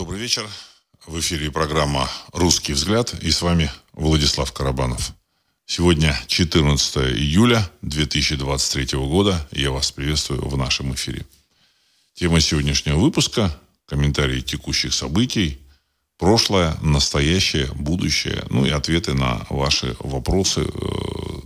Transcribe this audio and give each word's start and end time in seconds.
Добрый 0.00 0.18
вечер. 0.18 0.48
В 1.06 1.20
эфире 1.20 1.50
программа 1.50 2.08
«Русский 2.32 2.72
взгляд» 2.72 3.12
и 3.22 3.30
с 3.30 3.42
вами 3.42 3.70
Владислав 3.92 4.50
Карабанов. 4.50 5.12
Сегодня 5.66 6.18
14 6.26 7.18
июля 7.18 7.70
2023 7.82 8.98
года. 8.98 9.46
Я 9.50 9.70
вас 9.70 9.92
приветствую 9.92 10.48
в 10.48 10.56
нашем 10.56 10.94
эфире. 10.94 11.26
Тема 12.14 12.40
сегодняшнего 12.40 12.96
выпуска– 12.96 13.54
комментарии 13.86 14.40
текущих 14.40 14.94
событий, 14.94 15.58
прошлое, 16.16 16.78
настоящее, 16.80 17.66
будущее, 17.74 18.46
ну 18.48 18.64
и 18.64 18.70
ответы 18.70 19.12
на 19.12 19.44
ваши 19.50 19.96
вопросы, 19.98 20.62
э, 20.62 21.40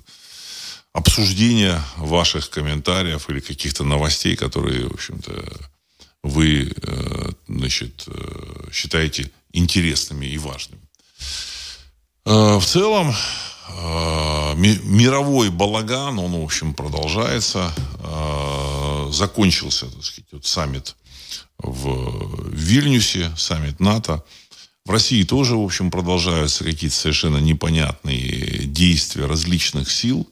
обсуждение 0.93 1.83
ваших 1.97 2.51
комментариев 2.51 3.29
или 3.29 3.41
каких-то 3.41 3.83
новостей, 3.83 4.37
которые, 4.37 4.87
в 4.87 4.95
общем-то, 4.95 5.73
вы 6.25 6.73
э, 6.75 7.31
значит, 7.47 8.05
э, 8.07 8.71
считаете 8.73 9.31
интересными 9.53 10.27
и 10.27 10.39
важными. 10.39 10.83
Э, 12.25 12.59
в 12.59 12.65
целом, 12.65 13.15
мировой 14.57 15.51
балаган, 15.51 16.19
он, 16.19 16.33
в 16.33 16.45
общем, 16.45 16.75
продолжается. 16.75 17.73
Закончился, 19.11 19.87
так 19.87 20.05
сказать, 20.05 20.29
вот 20.33 20.47
саммит 20.47 20.97
в 21.59 22.51
Вильнюсе, 22.51 23.33
саммит 23.37 23.81
НАТО. 23.81 24.23
В 24.85 24.91
России 24.91 25.25
тоже, 25.25 25.57
в 25.57 25.65
общем, 25.65 25.91
продолжаются 25.91 26.63
какие-то 26.63 26.95
совершенно 26.95 27.39
непонятные 27.39 28.65
действия 28.65 29.27
различных 29.27 29.91
сил. 29.91 30.29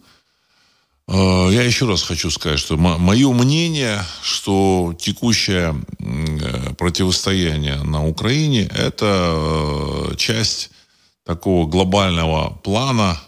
Э, 1.08 1.48
я 1.50 1.62
еще 1.62 1.86
раз 1.86 2.02
хочу 2.02 2.30
сказать, 2.30 2.58
что 2.58 2.76
мое 2.76 3.32
мнение, 3.32 4.04
что 4.22 4.94
текущее 4.98 5.74
э, 5.98 6.74
противостояние 6.74 7.82
на 7.82 8.06
Украине– 8.06 8.62
это 8.74 9.34
э, 10.12 10.16
часть 10.16 10.70
такого 11.24 11.66
глобального 11.66 12.50
плана 12.62 13.20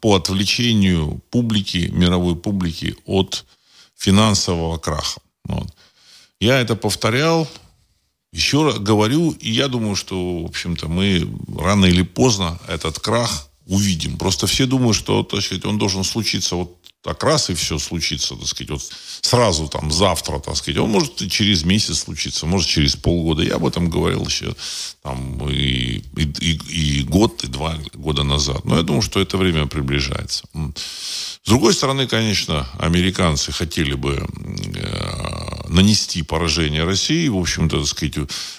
по 0.00 0.16
отвлечению 0.16 1.20
публики, 1.30 1.90
мировой 1.92 2.36
публики 2.36 2.96
от 3.04 3.44
финансового 3.94 4.78
краха. 4.78 5.20
Вот. 5.44 5.68
Я 6.40 6.58
это 6.58 6.74
повторял, 6.74 7.46
еще 8.32 8.64
раз 8.64 8.78
говорю, 8.78 9.32
и 9.32 9.50
я 9.52 9.68
думаю, 9.68 9.94
что, 9.94 10.42
в 10.42 10.46
общем-то, 10.46 10.88
мы 10.88 11.28
рано 11.58 11.84
или 11.84 12.00
поздно 12.00 12.58
этот 12.66 12.98
крах 12.98 13.50
увидим. 13.66 14.16
Просто 14.16 14.46
все 14.46 14.64
думают, 14.64 14.96
что 14.96 15.22
так 15.22 15.42
сказать, 15.42 15.66
он 15.66 15.78
должен 15.78 16.02
случиться 16.02 16.56
вот 16.56 16.81
так 17.02 17.24
раз 17.24 17.50
и 17.50 17.54
все 17.54 17.78
случится, 17.78 18.36
так 18.36 18.46
сказать, 18.46 18.70
вот 18.70 18.82
сразу 19.22 19.68
там 19.68 19.90
завтра, 19.90 20.38
так 20.38 20.56
сказать. 20.56 20.78
Он 20.78 20.90
может 20.90 21.20
и 21.20 21.28
через 21.28 21.64
месяц 21.64 22.00
случиться, 22.00 22.46
может 22.46 22.68
через 22.68 22.94
полгода. 22.94 23.42
Я 23.42 23.56
об 23.56 23.66
этом 23.66 23.90
говорил 23.90 24.24
еще 24.24 24.54
там 25.02 25.48
и, 25.50 26.04
и, 26.16 26.60
и, 26.68 27.02
год, 27.02 27.42
и 27.42 27.48
два 27.48 27.76
года 27.94 28.22
назад. 28.22 28.64
Но 28.64 28.76
я 28.76 28.82
думаю, 28.82 29.02
что 29.02 29.20
это 29.20 29.36
время 29.36 29.66
приближается. 29.66 30.44
С 30.54 31.48
другой 31.48 31.74
стороны, 31.74 32.06
конечно, 32.06 32.68
американцы 32.78 33.50
хотели 33.50 33.94
бы 33.94 34.24
э, 34.76 35.68
нанести 35.68 36.22
поражение 36.22 36.84
России, 36.84 37.26
в 37.26 37.36
общем-то, 37.36 37.80
так 37.80 37.88
сказать, 37.88 38.14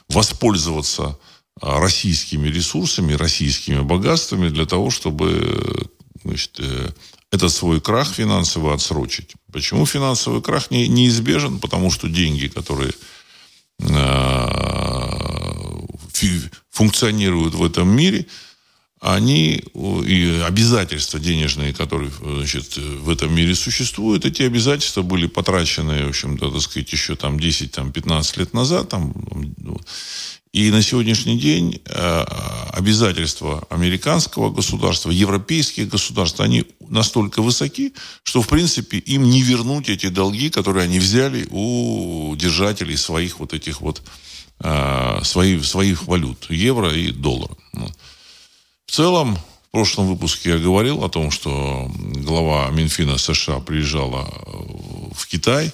воспользоваться 0.09 1.17
э, 1.61 1.79
российскими 1.79 2.49
ресурсами, 2.49 3.13
российскими 3.13 3.79
богатствами 3.79 4.49
для 4.49 4.65
того, 4.65 4.89
чтобы 4.89 5.87
значит, 6.25 6.59
э, 7.33 7.35
этот 7.35 7.51
свой 7.51 7.81
крах 7.81 8.07
финансовый 8.13 8.73
отсрочить. 8.73 9.33
Почему 9.51 9.85
финансовый 9.85 10.41
крах 10.41 10.71
не, 10.71 10.87
неизбежен? 10.87 11.59
Потому 11.59 11.91
что 11.91 12.07
деньги, 12.07 12.47
которые 12.47 12.91
э, 13.79 14.43
функционируют 16.71 17.55
в 17.55 17.63
этом 17.63 17.89
мире, 17.89 18.25
они 18.99 19.61
и 20.05 20.41
обязательства 20.47 21.19
денежные, 21.19 21.73
которые 21.73 22.11
значит, 22.21 22.77
в 22.77 23.09
этом 23.09 23.35
мире 23.35 23.53
существуют, 23.53 24.25
эти 24.25 24.43
обязательства 24.43 25.01
были 25.01 25.27
потрачены, 25.27 26.05
в 26.05 26.09
общем-то, 26.09 26.51
так 26.51 26.61
сказать, 26.61 26.93
еще 26.93 27.17
там 27.17 27.35
10-15 27.35 28.39
лет 28.39 28.53
назад. 28.53 28.89
Там, 28.89 29.13
и 30.53 30.69
на 30.69 30.83
сегодняшний 30.83 31.39
день 31.39 31.81
э, 31.85 32.23
обязательства 32.71 33.65
американского 33.71 34.51
государства, 34.51 35.09
европейских 35.09 35.89
государств, 35.89 36.39
они 36.39 36.65
настолько 36.89 37.41
высоки, 37.41 37.93
что, 38.21 38.43
в 38.43 38.47
принципе, 38.47 38.99
им 38.99 39.23
не 39.23 39.41
вернуть 39.41 39.89
эти 39.89 40.09
долги, 40.09 40.51
которые 40.51 40.83
они 40.83 40.99
взяли 40.99 41.47
у 41.49 42.35
держателей 42.35 42.97
своих 42.97 43.39
вот 43.39 43.53
этих 43.53 43.81
вот 43.81 44.03
э, 44.59 45.19
своих, 45.23 45.65
своих 45.65 46.03
валют, 46.03 46.45
евро 46.51 46.93
и 46.93 47.11
доллара. 47.11 47.57
Ну. 47.73 47.91
В 48.85 48.91
целом, 48.91 49.35
в 49.35 49.71
прошлом 49.71 50.07
выпуске 50.07 50.51
я 50.51 50.59
говорил 50.59 51.03
о 51.03 51.09
том, 51.09 51.31
что 51.31 51.91
глава 51.95 52.69
Минфина 52.69 53.17
США 53.17 53.59
приезжала 53.59 54.31
в 55.15 55.25
Китай, 55.25 55.71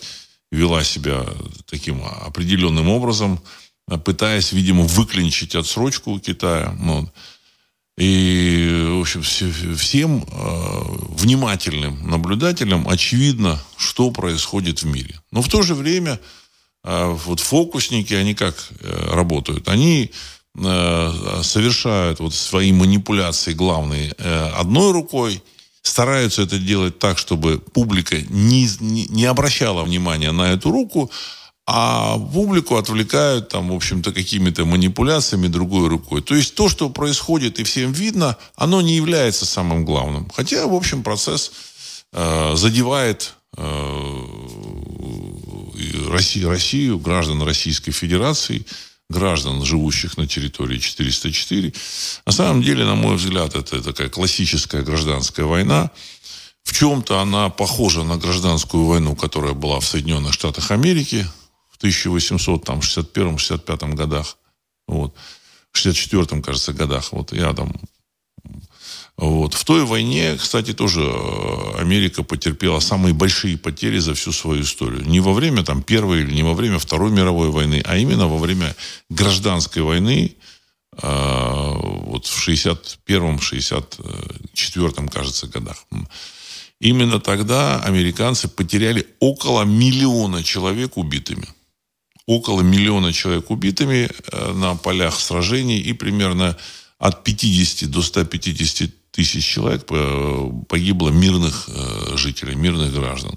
вела 0.52 0.86
себя 0.86 1.26
таким 1.66 2.02
определенным 2.02 2.88
образом– 2.88 3.42
пытаясь, 3.98 4.52
видимо, 4.52 4.84
выклинчить 4.84 5.56
отсрочку 5.56 6.12
у 6.12 6.20
Китая. 6.20 6.76
Ну, 6.80 7.10
и, 8.00 8.86
в 8.88 9.02
общем, 9.02 9.22
всем 9.22 10.24
э, 10.24 10.82
внимательным 11.10 12.10
наблюдателям 12.10 12.88
очевидно, 12.88 13.60
что 13.78 14.10
происходит 14.12 14.84
в 14.84 14.86
мире. 14.86 15.20
Но 15.32 15.42
в 15.42 15.50
то 15.50 15.64
же 15.64 15.76
время 15.76 16.18
э, 16.86 17.18
вот 17.26 17.42
фокусники, 17.42 18.14
они 18.14 18.36
как 18.36 18.56
э, 18.80 19.14
работают? 19.14 19.68
Они 19.68 20.12
э, 20.56 21.42
совершают 21.44 22.22
вот 22.22 22.34
свои 22.34 22.72
манипуляции 22.72 23.52
главные 23.52 24.16
э, 24.18 24.50
одной 24.56 24.94
рукой, 24.94 25.44
стараются 25.82 26.44
это 26.44 26.58
делать 26.58 27.00
так, 27.00 27.18
чтобы 27.18 27.60
публика 27.60 28.16
не, 28.30 28.70
не, 28.80 29.08
не 29.08 29.26
обращала 29.26 29.84
внимания 29.84 30.32
на 30.32 30.54
эту 30.54 30.72
руку, 30.72 31.12
а 31.72 32.18
публику 32.18 32.78
отвлекают 32.78 33.50
там, 33.50 33.70
в 33.70 33.76
общем-то, 33.76 34.12
какими-то 34.12 34.66
манипуляциями 34.66 35.46
другой 35.46 35.88
рукой. 35.88 36.24
То 36.24 36.34
есть 36.34 36.56
то, 36.56 36.68
что 36.68 36.90
происходит 36.90 37.60
и 37.60 37.64
всем 37.64 37.92
видно, 37.92 38.38
оно 38.56 38.82
не 38.82 38.96
является 38.96 39.46
самым 39.46 39.86
главным. 39.86 40.32
Хотя, 40.36 40.66
в 40.66 40.74
общем, 40.74 41.04
процесс 41.04 41.52
э, 42.12 42.56
задевает 42.56 43.36
э, 43.56 44.22
Россию, 46.10 46.50
Россию, 46.50 46.98
граждан 46.98 47.44
Российской 47.44 47.92
Федерации, 47.92 48.66
граждан, 49.08 49.64
живущих 49.64 50.18
на 50.18 50.26
территории 50.26 50.80
404. 50.80 51.72
На 52.26 52.32
самом 52.32 52.64
деле, 52.64 52.84
на 52.84 52.96
мой 52.96 53.16
взгляд, 53.16 53.56
это 53.56 53.84
такая 53.84 54.10
классическая 54.10 54.82
гражданская 54.82 55.46
война. 55.46 55.92
В 56.64 56.74
чем-то 56.74 57.20
она 57.20 57.50
похожа 57.50 58.02
на 58.02 58.18
гражданскую 58.18 58.86
войну, 58.86 59.16
которая 59.16 59.54
была 59.54 59.80
в 59.80 59.86
Соединенных 59.86 60.34
Штатах 60.34 60.72
Америки 60.72 61.28
1861-65 61.82 63.96
годах. 63.96 64.38
Вот. 64.88 65.14
В 65.72 65.78
64 65.78 66.42
кажется, 66.42 66.74
годах. 66.74 67.12
Вот 67.12 67.34
я 67.34 67.54
там 67.54 67.74
вот. 69.20 69.54
В 69.54 69.64
той 69.66 69.84
войне, 69.84 70.38
кстати, 70.38 70.74
тоже 70.74 71.02
э, 71.02 71.82
Америка 71.82 72.24
потерпела 72.24 72.80
самые 72.80 73.14
большие 73.14 73.58
потери 73.58 74.00
за 74.00 74.14
всю 74.14 74.32
свою 74.32 74.62
историю. 74.62 75.06
Не 75.06 75.20
во 75.20 75.34
время 75.34 75.62
там, 75.64 75.84
Первой 75.84 76.22
или 76.22 76.34
не 76.34 76.44
во 76.44 76.54
время 76.54 76.80
Второй 76.80 77.12
мировой 77.12 77.50
войны, 77.50 77.82
а 77.84 77.98
именно 77.98 78.30
во 78.30 78.38
время 78.38 78.74
гражданской 79.10 79.82
войны 79.82 80.38
э, 81.02 81.04
вот 81.04 82.28
в 82.28 82.48
61-64, 82.48 85.10
кажется, 85.10 85.48
годах. 85.48 85.84
Именно 86.80 87.20
тогда 87.20 87.84
американцы 87.84 88.48
потеряли 88.48 89.06
около 89.20 89.64
миллиона 89.64 90.44
человек 90.44 90.96
убитыми 90.96 91.50
около 92.30 92.62
миллиона 92.62 93.12
человек 93.12 93.50
убитыми 93.50 94.08
э, 94.08 94.54
на 94.54 94.76
полях 94.76 95.20
сражений 95.20 95.80
и 95.80 95.94
примерно 95.94 96.56
от 97.00 97.24
50 97.24 97.90
до 97.90 98.04
150 98.04 98.92
тысяч 99.10 99.44
человек 99.44 99.86
погибло 100.68 101.10
мирных 101.10 101.68
э, 101.68 102.18
жителей, 102.18 102.54
мирных 102.54 102.94
граждан. 102.94 103.36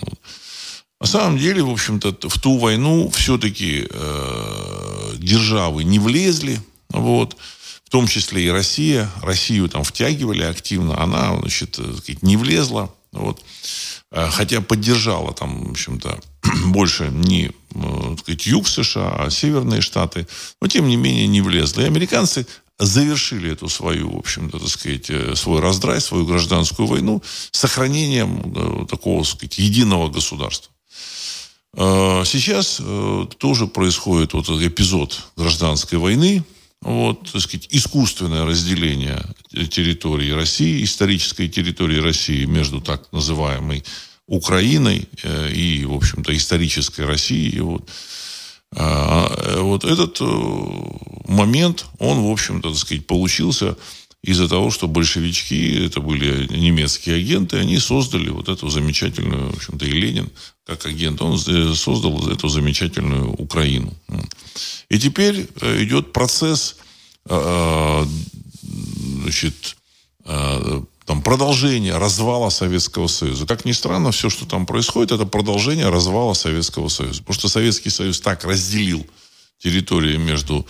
На 1.00 1.06
самом 1.06 1.38
деле, 1.38 1.62
в 1.62 1.70
общем-то, 1.70 2.28
в 2.28 2.38
ту 2.38 2.58
войну 2.58 3.08
все-таки 3.08 3.88
э, 3.88 5.14
державы 5.16 5.84
не 5.84 5.98
влезли, 5.98 6.60
вот, 6.90 7.38
в 7.84 7.88
том 7.88 8.06
числе 8.06 8.44
и 8.44 8.50
Россия. 8.50 9.10
Россию 9.22 9.70
там 9.70 9.84
втягивали 9.84 10.42
активно, 10.42 11.02
она, 11.02 11.38
значит, 11.40 11.80
не 12.20 12.36
влезла, 12.36 12.94
вот. 13.12 13.40
Э, 14.10 14.28
хотя 14.30 14.60
поддержала 14.60 15.32
там, 15.32 15.64
в 15.64 15.70
общем-то, 15.70 16.20
больше 16.66 17.08
не 17.10 17.46
э, 17.46 17.52
так 18.10 18.20
сказать, 18.20 18.46
юг 18.46 18.68
США, 18.68 19.14
а 19.18 19.30
северные 19.30 19.80
штаты, 19.80 20.26
но 20.60 20.68
тем 20.68 20.88
не 20.88 20.96
менее 20.96 21.26
не 21.26 21.40
влезла. 21.40 21.82
И 21.82 21.86
американцы 21.86 22.46
завершили 22.78 23.52
эту 23.52 23.68
свою, 23.68 24.16
в 24.16 24.18
общем-то, 24.18 24.58
так 24.58 24.68
сказать, 24.68 25.10
э, 25.10 25.34
свой 25.36 25.60
раздрай, 25.60 26.00
свою 26.00 26.26
гражданскую 26.26 26.86
войну 26.86 27.22
сохранением 27.50 28.86
такого, 28.86 29.24
так 29.24 29.32
сказать, 29.32 29.58
единого 29.58 30.08
государства. 30.08 30.70
Сейчас 31.74 32.82
тоже 33.38 33.66
происходит 33.66 34.34
вот 34.34 34.44
этот 34.44 34.60
эпизод 34.60 35.22
гражданской 35.38 35.96
войны, 35.96 36.44
вот, 36.82 37.30
так 37.32 37.40
сказать, 37.40 37.68
искусственное 37.70 38.44
разделение 38.44 39.22
территории 39.70 40.32
России, 40.32 40.84
исторической 40.84 41.48
территории 41.48 41.98
России 41.98 42.44
между 42.44 42.80
так 42.80 43.12
называемой 43.12 43.84
Украиной 44.26 45.08
э, 45.22 45.52
и, 45.52 45.84
в 45.84 45.94
общем-то, 45.94 46.36
исторической 46.36 47.02
Россией. 47.02 47.60
Вот. 47.60 47.88
А, 48.74 49.60
вот 49.60 49.84
этот 49.84 50.18
момент, 51.28 51.86
он, 51.98 52.22
в 52.22 52.30
общем-то, 52.30 52.70
так 52.70 52.78
сказать, 52.78 53.06
получился 53.06 53.76
из-за 54.22 54.48
того, 54.48 54.70
что 54.70 54.86
большевички, 54.86 55.84
это 55.84 56.00
были 56.00 56.46
немецкие 56.56 57.16
агенты, 57.16 57.56
они 57.56 57.78
создали 57.78 58.28
вот 58.28 58.48
эту 58.48 58.68
замечательную, 58.68 59.50
в 59.50 59.56
общем-то, 59.56 59.84
и 59.84 59.90
Ленин, 59.90 60.30
как 60.64 60.86
агент, 60.86 61.20
он 61.20 61.38
создал 61.38 62.28
эту 62.28 62.48
замечательную 62.48 63.32
Украину. 63.32 63.92
И 64.88 64.98
теперь 64.98 65.48
э, 65.60 65.82
идет 65.82 66.12
процесс 66.12 66.76
э, 67.28 68.06
значит, 68.62 69.76
э, 70.24 70.82
там, 71.04 71.22
продолжения 71.22 71.98
развала 71.98 72.50
Советского 72.50 73.08
Союза. 73.08 73.44
Как 73.46 73.64
ни 73.64 73.72
странно, 73.72 74.12
все, 74.12 74.30
что 74.30 74.46
там 74.46 74.66
происходит, 74.66 75.10
это 75.10 75.26
продолжение 75.26 75.88
развала 75.88 76.34
Советского 76.34 76.88
Союза. 76.88 77.22
Потому 77.22 77.34
что 77.34 77.48
Советский 77.48 77.90
Союз 77.90 78.20
так 78.20 78.44
разделил 78.44 79.04
территории 79.58 80.16
между 80.16 80.64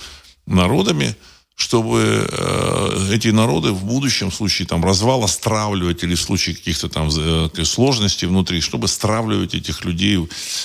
народами, 0.46 1.16
чтобы 1.54 2.26
э, 2.28 3.08
эти 3.12 3.28
народы 3.28 3.72
в 3.72 3.84
будущем 3.84 4.30
в 4.30 4.34
случае 4.34 4.66
там 4.66 4.84
развала 4.84 5.26
стравливать 5.26 6.02
или 6.02 6.14
в 6.14 6.20
случае 6.20 6.56
каких-то 6.56 6.88
там 6.88 7.08
э, 7.08 7.64
сложностей 7.64 8.26
внутри, 8.26 8.60
чтобы 8.60 8.88
стравливать 8.88 9.54
этих 9.54 9.84
людей, 9.84 10.18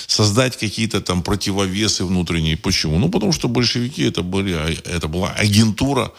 создать 0.06 0.56
какие-то 0.56 1.00
там 1.00 1.22
противовесы 1.22 2.04
внутренние. 2.04 2.56
Почему? 2.56 2.98
Ну, 2.98 3.08
потому 3.10 3.32
что 3.32 3.48
большевики 3.48 4.02
это, 4.02 4.22
были, 4.22 4.52
а, 4.52 4.74
это 4.84 5.08
была 5.08 5.30
агентура 5.30 6.12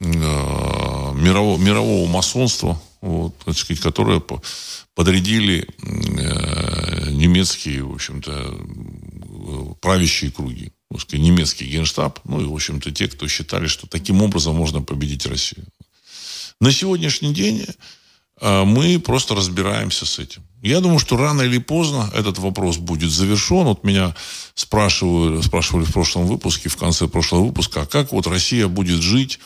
э, 0.00 0.06
мирового, 0.06 1.58
мирового 1.58 2.06
масонства, 2.08 2.80
вот, 3.00 3.36
так 3.44 3.56
сказать, 3.56 3.82
которое 3.82 4.22
подрядили 4.94 5.66
э, 5.82 7.10
немецкие, 7.10 7.84
в 7.84 7.94
общем-то, 7.94 8.30
э, 8.32 9.74
правящие 9.80 10.30
круги 10.30 10.72
сказать, 10.98 11.24
немецкий 11.24 11.66
генштаб, 11.66 12.20
ну 12.24 12.40
и, 12.40 12.44
в 12.44 12.54
общем-то, 12.54 12.90
те, 12.90 13.08
кто 13.08 13.28
считали, 13.28 13.66
что 13.66 13.86
таким 13.86 14.22
образом 14.22 14.56
можно 14.56 14.82
победить 14.82 15.26
Россию. 15.26 15.66
На 16.60 16.72
сегодняшний 16.72 17.34
день 17.34 17.66
а, 18.40 18.64
мы 18.64 18.98
просто 18.98 19.34
разбираемся 19.34 20.06
с 20.06 20.18
этим. 20.18 20.42
Я 20.62 20.80
думаю, 20.80 20.98
что 20.98 21.16
рано 21.16 21.42
или 21.42 21.58
поздно 21.58 22.10
этот 22.14 22.38
вопрос 22.38 22.78
будет 22.78 23.10
завершен. 23.10 23.64
Вот 23.64 23.84
меня 23.84 24.14
спрашивали, 24.54 25.42
спрашивали 25.42 25.84
в 25.84 25.92
прошлом 25.92 26.26
выпуске, 26.26 26.68
в 26.68 26.76
конце 26.76 27.06
прошлого 27.06 27.46
выпуска, 27.46 27.82
а 27.82 27.86
как 27.86 28.12
вот 28.12 28.26
Россия 28.26 28.66
будет 28.66 29.02
жить 29.02 29.40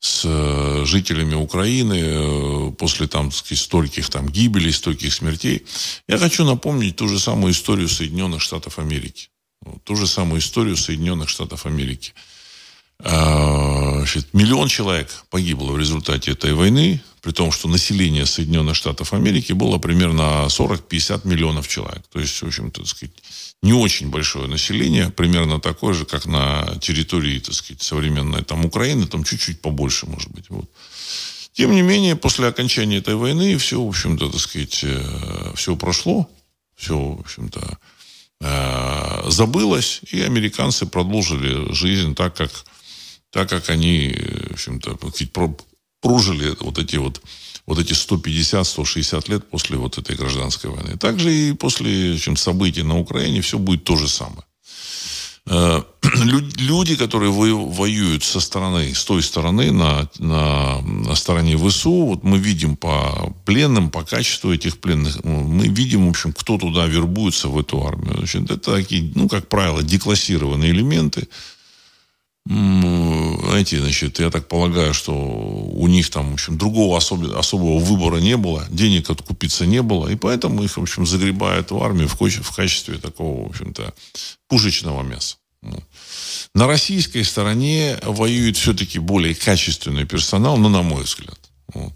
с 0.00 0.22
э, 0.24 0.84
жителями 0.84 1.34
Украины 1.34 2.00
э, 2.02 2.72
после 2.72 3.06
там, 3.06 3.32
сказать, 3.32 3.62
стольких 3.62 4.08
там 4.10 4.28
гибелей, 4.28 4.72
стольких 4.72 5.14
смертей. 5.14 5.64
Я 6.08 6.18
хочу 6.18 6.44
напомнить 6.44 6.96
ту 6.96 7.08
же 7.08 7.18
самую 7.18 7.52
историю 7.52 7.88
Соединенных 7.88 8.42
Штатов 8.42 8.78
Америки. 8.78 9.28
Ту 9.84 9.96
же 9.96 10.06
самую 10.06 10.40
историю 10.40 10.76
Соединенных 10.76 11.28
Штатов 11.28 11.66
Америки. 11.66 12.12
А, 12.98 13.98
значит, 13.98 14.32
миллион 14.32 14.68
человек 14.68 15.10
погибло 15.30 15.72
в 15.72 15.78
результате 15.78 16.32
этой 16.32 16.54
войны, 16.54 17.02
при 17.20 17.32
том, 17.32 17.52
что 17.52 17.68
население 17.68 18.24
Соединенных 18.24 18.76
Штатов 18.76 19.12
Америки 19.12 19.52
было 19.52 19.78
примерно 19.78 20.46
40-50 20.48 21.26
миллионов 21.26 21.68
человек. 21.68 22.02
То 22.10 22.20
есть, 22.20 22.40
в 22.40 22.46
общем-то, 22.46 22.82
так 22.82 22.88
сказать, 22.88 23.14
не 23.62 23.72
очень 23.72 24.10
большое 24.10 24.46
население, 24.48 25.10
примерно 25.10 25.60
такое 25.60 25.92
же, 25.92 26.04
как 26.04 26.26
на 26.26 26.78
территории, 26.80 27.38
так 27.38 27.54
сказать, 27.54 27.82
современной 27.82 28.44
там 28.44 28.64
Украины, 28.64 29.06
там 29.06 29.24
чуть-чуть 29.24 29.60
побольше, 29.60 30.06
может 30.06 30.30
быть. 30.30 30.48
Вот. 30.50 30.70
Тем 31.52 31.72
не 31.72 31.82
менее, 31.82 32.16
после 32.16 32.46
окончания 32.46 32.98
этой 32.98 33.14
войны 33.14 33.56
все, 33.58 33.82
в 33.82 33.88
общем-то, 33.88 34.30
так 34.30 34.40
сказать, 34.40 34.80
э, 34.82 35.52
все 35.54 35.74
прошло, 35.74 36.28
все, 36.76 36.96
в 36.98 37.20
общем-то, 37.20 37.78
Э, 38.40 39.22
забылось, 39.28 40.00
и 40.10 40.20
американцы 40.20 40.86
продолжили 40.86 41.72
жизнь 41.72 42.14
так, 42.14 42.36
как, 42.36 42.50
так, 43.30 43.48
как 43.48 43.70
они, 43.70 44.14
в 44.50 44.52
общем-то, 44.52 44.98
прожили 46.00 46.54
вот 46.60 46.78
эти 46.78 46.96
вот 46.96 47.22
вот 47.66 47.80
эти 47.80 47.92
150-160 47.92 49.28
лет 49.30 49.50
после 49.50 49.76
вот 49.76 49.98
этой 49.98 50.14
гражданской 50.14 50.70
войны. 50.70 50.96
Также 50.96 51.34
и 51.34 51.52
после 51.52 52.16
чем, 52.16 52.36
событий 52.36 52.82
на 52.82 52.98
Украине 52.98 53.40
все 53.40 53.58
будет 53.58 53.82
то 53.82 53.96
же 53.96 54.08
самое. 54.08 54.45
Э, 55.46 55.82
люди, 56.58 56.96
которые 56.96 57.30
воюют 57.30 58.24
со 58.24 58.40
стороны, 58.40 58.94
с 58.94 59.04
той 59.04 59.22
стороны, 59.22 59.70
на, 59.70 60.08
на, 60.18 60.80
на 60.80 61.14
стороне 61.14 61.56
ВСУ, 61.56 62.06
вот 62.06 62.24
мы 62.24 62.38
видим 62.38 62.76
по 62.76 63.32
пленным, 63.44 63.90
по 63.90 64.02
качеству 64.02 64.52
этих 64.52 64.78
пленных, 64.78 65.22
мы 65.24 65.68
видим, 65.68 66.06
в 66.06 66.10
общем, 66.10 66.32
кто 66.32 66.58
туда 66.58 66.86
вербуется 66.86 67.48
в 67.48 67.58
эту 67.58 67.86
армию. 67.86 68.16
Значит, 68.18 68.50
это 68.50 68.72
такие, 68.72 69.12
ну, 69.14 69.28
как 69.28 69.48
правило, 69.48 69.82
деклассированные 69.82 70.70
элементы, 70.70 71.28
знаете, 72.48 73.80
значит, 73.80 74.20
я 74.20 74.30
так 74.30 74.46
полагаю, 74.46 74.94
что 74.94 75.12
у 75.12 75.86
них 75.88 76.10
там, 76.10 76.30
в 76.30 76.34
общем, 76.34 76.56
другого 76.56 76.96
особо, 76.96 77.38
особого 77.38 77.78
выбора 77.78 78.18
не 78.18 78.36
было, 78.36 78.64
денег 78.70 79.10
откупиться 79.10 79.66
не 79.66 79.82
было, 79.82 80.08
и 80.08 80.14
поэтому 80.14 80.62
их, 80.62 80.76
в 80.76 80.80
общем, 80.80 81.06
загребают 81.06 81.70
в 81.72 81.82
армию 81.82 82.08
в, 82.08 82.14
в 82.14 82.56
качестве 82.56 82.98
такого, 82.98 83.46
в 83.46 83.50
общем-то, 83.50 83.92
пушечного 84.48 85.02
мяса. 85.02 85.36
Ну. 85.62 85.82
На 86.54 86.66
российской 86.68 87.24
стороне 87.24 87.98
воюет 88.02 88.56
все-таки 88.56 89.00
более 89.00 89.34
качественный 89.34 90.04
персонал, 90.04 90.56
ну, 90.56 90.68
на 90.68 90.82
мой 90.82 91.02
взгляд. 91.02 91.38
Вот. 91.74 91.92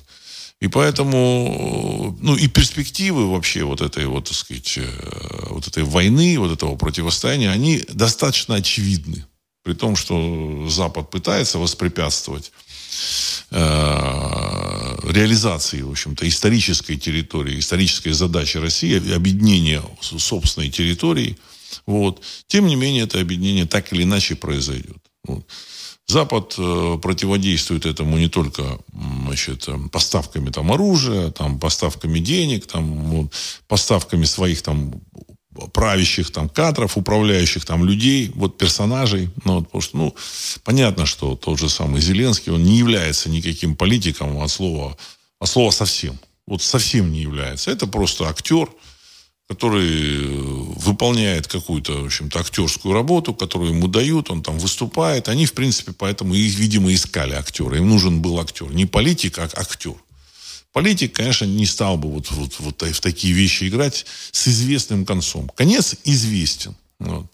И 0.60 0.68
поэтому, 0.68 2.18
ну, 2.20 2.36
и 2.36 2.48
перспективы 2.48 3.30
вообще 3.30 3.62
вот 3.62 3.80
этой 3.80 4.06
вот, 4.06 4.24
так 4.24 4.36
сказать, 4.36 4.78
э, 4.78 5.46
вот 5.50 5.66
этой 5.68 5.84
войны, 5.84 6.38
вот 6.38 6.52
этого 6.52 6.74
противостояния, 6.76 7.50
они 7.50 7.82
достаточно 7.88 8.56
очевидны. 8.56 9.24
При 9.62 9.74
том, 9.74 9.94
что 9.96 10.68
Запад 10.68 11.10
пытается 11.10 11.58
воспрепятствовать 11.58 12.52
э, 13.50 13.56
реализации, 15.04 15.82
в 15.82 15.90
общем-то, 15.90 16.26
исторической 16.26 16.96
территории, 16.96 17.58
исторической 17.58 18.12
задачи 18.12 18.56
России, 18.56 19.14
объединения 19.14 19.82
собственной 20.00 20.70
территории. 20.70 21.36
Вот. 21.86 22.22
Тем 22.46 22.66
не 22.66 22.76
менее, 22.76 23.04
это 23.04 23.20
объединение 23.20 23.66
так 23.66 23.92
или 23.92 24.02
иначе 24.04 24.34
произойдет. 24.34 24.98
Вот. 25.24 25.46
Запад 26.06 26.54
э, 26.58 26.98
противодействует 27.00 27.86
этому 27.86 28.18
не 28.18 28.28
только 28.28 28.80
значит, 28.92 29.68
поставками 29.92 30.50
там, 30.50 30.72
оружия, 30.72 31.30
там, 31.30 31.60
поставками 31.60 32.18
денег, 32.18 32.66
там, 32.66 33.04
вот, 33.04 33.32
поставками 33.68 34.24
своих 34.24 34.62
там, 34.62 34.92
правящих 35.72 36.30
там 36.30 36.48
кадров, 36.48 36.96
управляющих 36.96 37.64
там 37.64 37.84
людей, 37.84 38.30
вот 38.34 38.56
персонажей. 38.56 39.30
Ну, 39.44 39.54
вот, 39.54 39.64
потому 39.64 39.82
что, 39.82 39.96
ну, 39.96 40.14
понятно, 40.64 41.06
что 41.06 41.36
тот 41.36 41.58
же 41.58 41.68
самый 41.68 42.00
Зеленский, 42.00 42.52
он 42.52 42.62
не 42.62 42.78
является 42.78 43.28
никаким 43.28 43.74
политиком 43.76 44.40
от 44.40 44.50
слова, 44.50 44.96
от 45.40 45.48
слова 45.48 45.70
совсем. 45.70 46.18
Вот 46.46 46.62
совсем 46.62 47.12
не 47.12 47.20
является. 47.20 47.70
Это 47.70 47.86
просто 47.86 48.28
актер, 48.28 48.68
который 49.48 50.28
выполняет 50.76 51.48
какую-то, 51.48 52.02
в 52.02 52.06
общем-то, 52.06 52.38
актерскую 52.38 52.94
работу, 52.94 53.34
которую 53.34 53.70
ему 53.70 53.88
дают, 53.88 54.30
он 54.30 54.42
там 54.42 54.58
выступает. 54.58 55.28
Они, 55.28 55.46
в 55.46 55.52
принципе, 55.54 55.92
поэтому 55.92 56.34
видимо, 56.34 56.92
искали 56.94 57.34
актера. 57.34 57.76
Им 57.76 57.88
нужен 57.88 58.22
был 58.22 58.38
актер. 58.38 58.72
Не 58.72 58.86
политик, 58.86 59.38
а 59.38 59.48
актер. 59.52 59.94
Политик, 60.72 61.14
конечно, 61.14 61.44
не 61.46 61.66
стал 61.66 61.96
бы 61.96 62.10
вот, 62.10 62.30
вот, 62.30 62.54
вот 62.60 62.82
в 62.82 63.00
такие 63.00 63.34
вещи 63.34 63.68
играть 63.68 64.06
с 64.30 64.48
известным 64.48 65.04
концом. 65.04 65.50
Конец 65.56 65.96
известен. 66.04 66.76
Вот. 67.00 67.26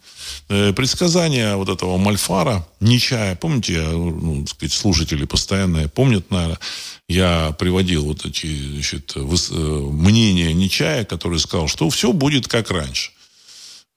Э, 0.49 0.73
предсказания 0.73 1.55
вот 1.55 1.69
этого 1.69 1.97
Мальфара, 1.97 2.65
Нечая, 2.79 3.35
помните, 3.35 3.73
я, 3.73 3.89
ну, 3.89 4.45
сказать, 4.47 4.73
слушатели 4.73 5.25
постоянно 5.25 5.89
помнят, 5.89 6.31
наверное, 6.31 6.59
я 7.09 7.55
приводил 7.59 8.05
вот 8.05 8.25
эти 8.25 8.47
значит, 8.71 9.13
э, 9.15 9.19
мнения 9.19 10.53
Нечая, 10.53 11.05
который 11.05 11.39
сказал, 11.39 11.67
что 11.67 11.89
все 11.89 12.13
будет 12.13 12.47
как 12.47 12.71
раньше. 12.71 13.11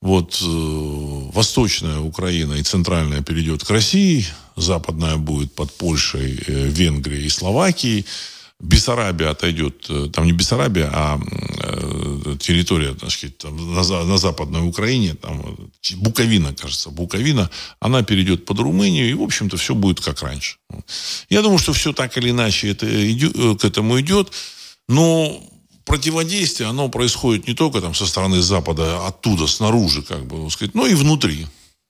Вот 0.03 0.41
э, 0.43 0.47
восточная 0.47 1.99
Украина 1.99 2.55
и 2.55 2.63
центральная 2.63 3.21
перейдет 3.21 3.65
к 3.65 3.71
России, 3.71 4.27
западная 4.57 5.17
будет 5.17 5.55
под 5.55 5.73
Польшей, 5.73 6.43
э, 6.47 6.69
Венгрией 6.69 7.27
и 7.27 7.31
Словакией, 7.31 8.07
Бессарабия 8.61 9.31
отойдет, 9.31 9.87
э, 9.89 10.09
там 10.13 10.27
не 10.27 10.33
Бессарабия, 10.33 10.91
а 10.93 11.19
э, 11.19 12.37
территория, 12.39 12.95
так 12.95 13.11
сказать, 13.11 13.39
там, 13.39 13.75
на, 13.75 13.83
на 14.05 14.19
Западной 14.19 14.69
Украине, 14.69 15.15
там, 15.15 15.57
Буковина, 15.97 16.55
кажется, 16.55 16.91
Буковина, 16.91 17.51
она 17.81 18.03
перейдет 18.03 18.45
под 18.45 18.59
Румынию, 18.59 19.09
и, 19.09 19.15
в 19.15 19.23
общем-то, 19.23 19.57
все 19.57 19.75
будет 19.75 20.01
как 20.01 20.23
раньше. 20.23 20.59
Я 21.31 21.41
думаю, 21.41 21.59
что 21.59 21.73
все 21.73 21.93
так 21.93 22.17
или 22.19 22.31
иначе 22.31 22.69
это 22.69 22.87
идет, 23.11 23.35
э, 23.35 23.57
к 23.57 23.65
этому 23.65 23.99
идет, 23.99 24.31
но 24.89 25.43
противодействие, 25.87 26.69
оно 26.69 26.89
происходит 26.89 27.49
не 27.49 27.55
только 27.55 27.81
там 27.81 27.95
со 27.95 28.07
стороны 28.07 28.43
Запада, 28.43 29.07
оттуда, 29.07 29.47
снаружи, 29.47 30.03
как 30.03 30.27
бы 30.27 30.51
сказать, 30.51 30.75
но 30.75 30.87
и 30.87 30.95
внутри. 30.95 31.47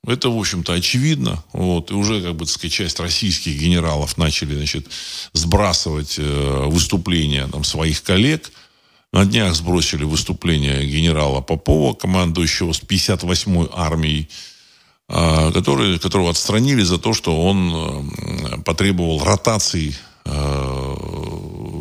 Это, 0.06 0.30
в 0.30 0.38
общем-то, 0.38 0.72
очевидно. 0.72 1.44
Вот. 1.52 1.90
И 1.90 1.94
уже, 1.94 2.22
как 2.22 2.34
бы, 2.34 2.46
так 2.46 2.54
сказать, 2.54 2.72
часть 2.72 3.00
российских 3.00 3.58
генералов 3.58 4.16
начали, 4.16 4.54
значит, 4.54 4.86
сбрасывать 5.34 6.18
э, 6.18 6.64
выступления 6.68 7.46
там, 7.48 7.64
своих 7.64 8.02
коллег. 8.02 8.50
На 9.12 9.26
днях 9.26 9.54
сбросили 9.54 10.04
выступление 10.04 10.86
генерала 10.86 11.42
Попова, 11.42 11.94
командующего 11.94 12.72
с 12.72 12.80
58-й 12.82 13.68
армией, 13.74 14.30
э, 15.08 15.52
который, 15.52 15.98
которого 15.98 16.30
отстранили 16.30 16.82
за 16.82 16.96
то, 16.96 17.12
что 17.12 17.38
он 17.44 17.70
э, 17.74 18.62
потребовал 18.62 19.22
ротации 19.22 19.94
э, 20.24 20.96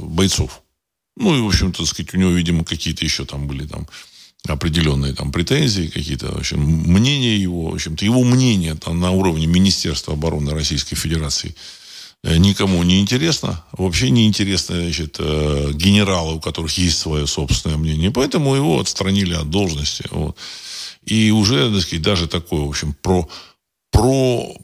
бойцов. 0.09 0.61
Ну, 1.15 1.37
и, 1.37 1.41
в 1.41 1.47
общем-то, 1.47 1.85
сказать, 1.85 2.13
у 2.13 2.17
него, 2.17 2.31
видимо, 2.31 2.65
какие-то 2.65 3.05
еще 3.05 3.23
там 3.23 3.47
были 3.47 3.65
там 3.65 3.87
определенные 4.47 5.13
там 5.13 5.31
претензии, 5.31 5.87
какие-то, 5.87 6.31
в 6.31 6.37
общем, 6.37 6.61
мнения 6.61 7.37
его, 7.37 7.71
в 7.71 7.75
общем-то, 7.75 8.05
его 8.05 8.23
мнение 8.23 8.75
там 8.75 8.99
на 8.99 9.11
уровне 9.11 9.47
Министерства 9.47 10.13
обороны 10.13 10.51
Российской 10.51 10.95
Федерации 10.95 11.55
э, 12.23 12.37
никому 12.37 12.83
не 12.83 13.01
интересно. 13.01 13.63
Вообще 13.73 14.09
не 14.09 14.27
интересно, 14.27 14.75
значит, 14.75 15.17
э, 15.19 15.71
генералы, 15.73 16.35
у 16.35 16.39
которых 16.39 16.77
есть 16.77 16.97
свое 16.97 17.27
собственное 17.27 17.77
мнение. 17.77 18.11
Поэтому 18.11 18.55
его 18.55 18.79
отстранили 18.79 19.33
от 19.33 19.49
должности. 19.49 20.05
Вот. 20.11 20.37
И 21.05 21.31
уже, 21.31 21.71
так 21.71 21.81
сказать, 21.81 22.01
даже 22.01 22.27
такой, 22.27 22.61
в 22.61 22.69
общем, 22.69 22.95
про, 23.01 23.27
про, 23.91 24.55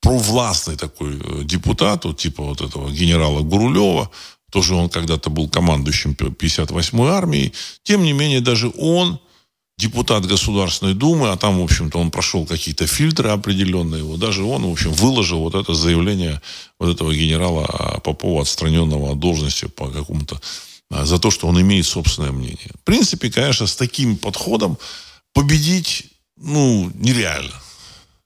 провластный 0.00 0.76
такой 0.76 1.18
э, 1.18 1.44
депутат, 1.44 2.04
вот, 2.04 2.18
типа 2.18 2.42
вот 2.42 2.60
этого 2.60 2.90
генерала 2.90 3.40
Гурулева, 3.40 4.10
тоже 4.52 4.74
он 4.74 4.90
когда-то 4.90 5.30
был 5.30 5.48
командующим 5.48 6.12
58-й 6.12 7.10
армией. 7.10 7.52
Тем 7.84 8.02
не 8.02 8.12
менее, 8.12 8.42
даже 8.42 8.70
он, 8.76 9.18
депутат 9.78 10.26
Государственной 10.26 10.92
Думы, 10.94 11.30
а 11.30 11.36
там, 11.38 11.58
в 11.58 11.64
общем-то, 11.64 11.98
он 11.98 12.10
прошел 12.10 12.44
какие-то 12.44 12.86
фильтры 12.86 13.30
определенные, 13.30 14.00
его, 14.00 14.18
даже 14.18 14.44
он, 14.44 14.66
в 14.66 14.70
общем, 14.70 14.92
выложил 14.92 15.40
вот 15.40 15.54
это 15.54 15.72
заявление 15.72 16.42
вот 16.78 16.94
этого 16.94 17.14
генерала 17.14 18.00
Попова, 18.04 18.42
отстраненного 18.42 19.12
от 19.12 19.18
должности 19.18 19.68
по 19.68 19.88
какому-то 19.88 20.38
а, 20.90 21.06
за 21.06 21.18
то, 21.18 21.30
что 21.30 21.48
он 21.48 21.58
имеет 21.58 21.86
собственное 21.86 22.32
мнение. 22.32 22.70
В 22.74 22.84
принципе, 22.84 23.30
конечно, 23.30 23.66
с 23.66 23.74
таким 23.74 24.18
подходом 24.18 24.76
победить, 25.32 26.08
ну, 26.36 26.92
нереально. 26.94 27.54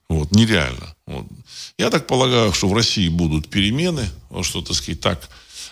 Вот, 0.09 0.33
нереально. 0.33 0.97
Вот. 1.07 1.27
Я 1.79 1.91
так 1.91 2.09
полагаю, 2.09 2.53
что 2.53 2.69
в 2.69 2.75
России 2.75 3.09
будут 3.09 3.49
перемены, 3.49 4.09
что, 4.43 4.61
так 4.61 4.75
сказать, 4.75 5.01
так 5.01 5.29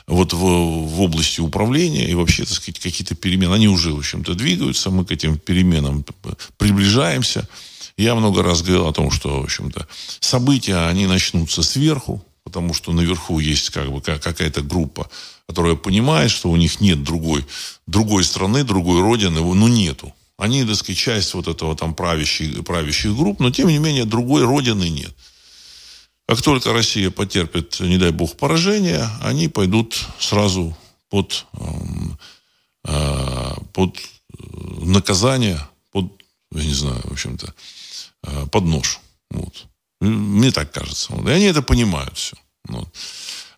вот 0.07 0.33
в, 0.33 0.39
в 0.39 1.01
области 1.01 1.41
управления 1.41 2.09
и 2.09 2.15
вообще, 2.15 2.45
так 2.45 2.55
сказать, 2.55 2.79
какие-то 2.79 3.15
перемены. 3.15 3.55
Они 3.55 3.69
уже, 3.69 3.93
в 3.93 3.99
общем-то, 3.99 4.35
двигаются, 4.35 4.91
мы 4.91 5.05
к 5.05 5.13
этим 5.13 5.39
переменам 5.39 6.05
приближаемся. 6.59 7.49
Я 7.97 8.15
много 8.15 8.43
раз 8.43 8.63
говорил 8.63 8.87
о 8.87 8.93
том, 8.93 9.11
что, 9.11 9.41
в 9.41 9.45
общем-то, 9.45 9.87
события, 10.21 10.89
они 10.89 11.07
начнутся 11.07 11.63
сверху, 11.63 12.25
потому 12.43 12.75
что 12.75 12.93
наверху 12.93 13.39
есть 13.39 13.71
как 13.71 13.91
бы 13.91 14.01
какая-то 14.01 14.63
группа, 14.63 15.09
которая 15.49 15.77
понимает, 15.77 16.31
что 16.31 16.51
у 16.51 16.57
них 16.57 16.81
нет 16.81 17.03
другой, 17.03 17.47
другой 17.87 18.25
страны, 18.25 18.65
другой 18.65 19.01
родины, 19.01 19.41
ну, 19.41 19.69
нету. 19.69 20.13
Они, 20.37 20.65
так 20.65 20.75
сказать, 20.75 20.99
часть 20.99 21.35
вот 21.35 21.47
этого 21.47 21.77
там 21.77 21.95
правящих, 21.95 22.65
правящих 22.65 23.17
групп, 23.17 23.41
но, 23.41 23.51
тем 23.51 23.69
не 23.69 23.79
менее, 23.79 24.05
другой 24.05 24.45
родины 24.45 24.89
нет. 24.89 25.15
Как 26.27 26.41
только 26.41 26.73
Россия 26.73 27.11
потерпит, 27.11 27.81
не 27.81 27.99
дай 27.99 28.11
бог, 28.11 28.37
поражение, 28.37 29.09
они 29.21 29.49
пойдут 29.49 30.07
сразу 30.19 30.77
под, 31.11 31.47
эм, 31.53 32.19
э, 32.85 33.55
под 33.73 33.99
наказание, 34.81 35.61
под, 35.93 36.07
я 36.53 36.65
не 36.65 36.73
знаю, 36.73 37.01
в 37.05 37.13
общем-то, 37.13 37.55
э, 38.23 38.47
под 38.51 38.65
нож. 38.65 39.01
Вот. 39.31 39.67
Мне 40.01 40.51
так 40.51 40.73
кажется. 40.73 41.15
И 41.27 41.31
они 41.31 41.45
это 41.45 41.63
понимают 41.63 42.17
все. 42.17 42.37
Вот. 42.69 42.89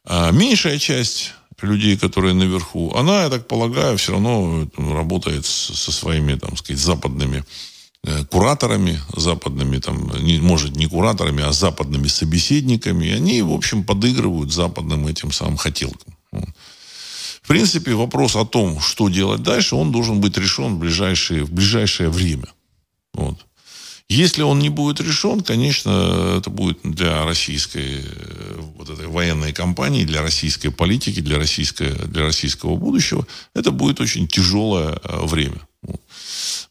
А 0.04 0.32
меньшая 0.32 0.78
часть 0.78 1.32
людей, 1.62 1.96
которые 1.96 2.35
наверху, 2.35 2.92
она, 2.94 3.23
я 3.23 3.30
так 3.30 3.46
полагаю, 3.46 3.96
все 3.96 4.12
равно 4.12 4.68
работает 4.76 5.46
со 5.46 5.92
своими, 5.92 6.35
там 6.35 6.56
сказать, 6.56 6.80
западными 6.80 7.38
Э, 7.38 7.75
кураторами 8.30 9.00
западными, 9.16 9.78
там, 9.78 10.10
не, 10.22 10.38
может, 10.38 10.76
не 10.76 10.86
кураторами, 10.86 11.42
а 11.42 11.52
западными 11.52 12.08
собеседниками. 12.08 13.06
И 13.06 13.10
они, 13.10 13.42
в 13.42 13.52
общем, 13.52 13.84
подыгрывают 13.84 14.52
западным 14.52 15.06
этим 15.06 15.32
самым 15.32 15.56
хотелкам. 15.56 16.14
В 16.32 17.48
принципе, 17.48 17.94
вопрос 17.94 18.34
о 18.34 18.44
том, 18.44 18.80
что 18.80 19.08
делать 19.08 19.42
дальше, 19.42 19.76
он 19.76 19.92
должен 19.92 20.20
быть 20.20 20.36
решен 20.36 20.75
в 20.75 20.78
ближайшее, 20.78 21.44
в 21.44 21.52
ближайшее 21.52 22.10
время. 22.10 22.46
Вот. 23.14 23.46
Если 24.08 24.42
он 24.42 24.60
не 24.60 24.68
будет 24.68 25.00
решен, 25.00 25.40
конечно, 25.40 26.38
это 26.38 26.48
будет 26.48 26.78
для 26.84 27.25
российской 27.25 28.02
э, 28.04 28.60
вот 28.76 28.88
этой 28.88 29.08
военной 29.08 29.52
кампании, 29.52 30.04
для 30.04 30.22
российской 30.22 30.70
политики, 30.70 31.20
для, 31.20 31.38
российской, 31.38 31.90
для 31.90 32.22
российского 32.22 32.76
будущего, 32.76 33.26
это 33.54 33.72
будет 33.72 34.00
очень 34.00 34.28
тяжелое 34.28 35.00
э, 35.02 35.26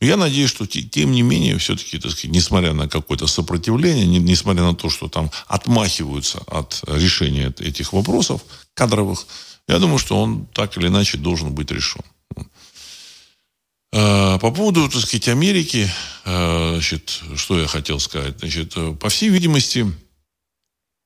Я 0.01 0.17
надеюсь, 0.17 0.49
что 0.49 0.65
тем 0.65 1.11
не 1.11 1.21
менее, 1.21 1.57
все-таки, 1.57 1.97
так 1.97 2.11
сказать, 2.11 2.31
несмотря 2.31 2.73
на 2.73 2.89
какое-то 2.89 3.27
сопротивление, 3.27 4.05
несмотря 4.05 4.63
на 4.63 4.75
то, 4.75 4.89
что 4.89 5.07
там 5.07 5.31
отмахиваются 5.47 6.39
от 6.47 6.83
решения 6.87 7.53
этих 7.59 7.93
вопросов 7.93 8.41
кадровых, 8.73 9.25
я 9.67 9.79
думаю, 9.79 9.97
что 9.97 10.21
он 10.21 10.45
так 10.47 10.77
или 10.77 10.87
иначе 10.87 11.17
должен 11.17 11.53
быть 11.53 11.71
решен. 11.71 12.01
А, 13.93 14.37
по 14.39 14.51
поводу, 14.51 14.89
так 14.89 15.01
сказать, 15.01 15.29
Америки, 15.29 15.89
а, 16.25 16.73
значит, 16.73 17.21
что 17.35 17.59
я 17.59 17.65
хотел 17.65 17.99
сказать. 17.99 18.39
Значит, 18.39 18.75
по 18.99 19.09
всей 19.09 19.29
видимости, 19.29 19.91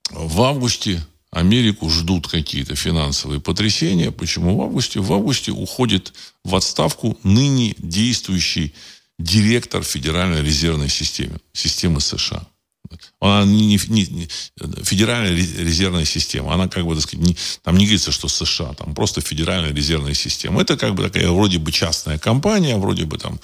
в 0.10 0.42
августе 0.42 1.06
Америку 1.32 1.90
ждут 1.90 2.28
какие-то 2.28 2.76
финансовые 2.76 3.40
потрясения. 3.40 4.12
Почему 4.12 4.58
в 4.58 4.62
августе? 4.62 5.00
В 5.00 5.14
августе 5.14 5.52
уходит 5.52 6.14
в 6.44 6.56
отставку 6.56 7.20
ныне 7.24 7.76
действующий 7.78 8.74
директор 9.20 9.84
Федеральной 9.84 10.44
резервной 10.44 10.90
системы, 10.90 11.40
системы 11.54 12.02
США. 12.02 12.48
Она 13.20 13.46
не, 13.46 13.80
не, 13.88 14.06
не 14.06 14.28
федеральная 14.84 15.34
резервная 15.34 16.06
система. 16.06 16.54
Она 16.54 16.68
как 16.68 16.86
бы, 16.86 16.96
так 16.96 17.04
сказать, 17.04 17.26
не, 17.26 17.36
там 17.64 17.78
не 17.78 17.86
говорится, 17.86 18.12
что 18.12 18.28
США, 18.28 18.74
там 18.74 18.96
просто 18.96 19.22
федеральная 19.22 19.74
резервная 19.74 20.14
система. 20.14 20.62
Это 20.62 20.78
как 20.78 20.96
бы 20.96 21.04
такая 21.04 21.30
вроде 21.30 21.60
бы 21.60 21.72
частная 21.72 22.18
компания, 22.18 22.78
вроде 22.78 23.06
бы 23.06 23.18
там 23.18 23.40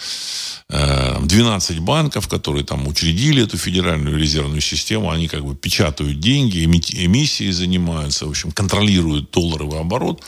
12 0.69 1.77
э, 1.77 1.79
банков, 1.81 2.27
которые 2.27 2.65
там 2.65 2.87
учредили 2.87 3.43
эту 3.43 3.57
федеральную 3.57 4.17
резервную 4.17 4.61
систему, 4.61 5.11
они 5.11 5.27
как 5.27 5.45
бы 5.45 5.55
печатают 5.55 6.19
деньги, 6.19 6.63
эмиссии 6.63 7.51
занимаются, 7.51 8.25
в 8.25 8.29
общем, 8.29 8.51
контролируют 8.51 9.31
долларовый 9.31 9.79
оборот. 9.79 10.23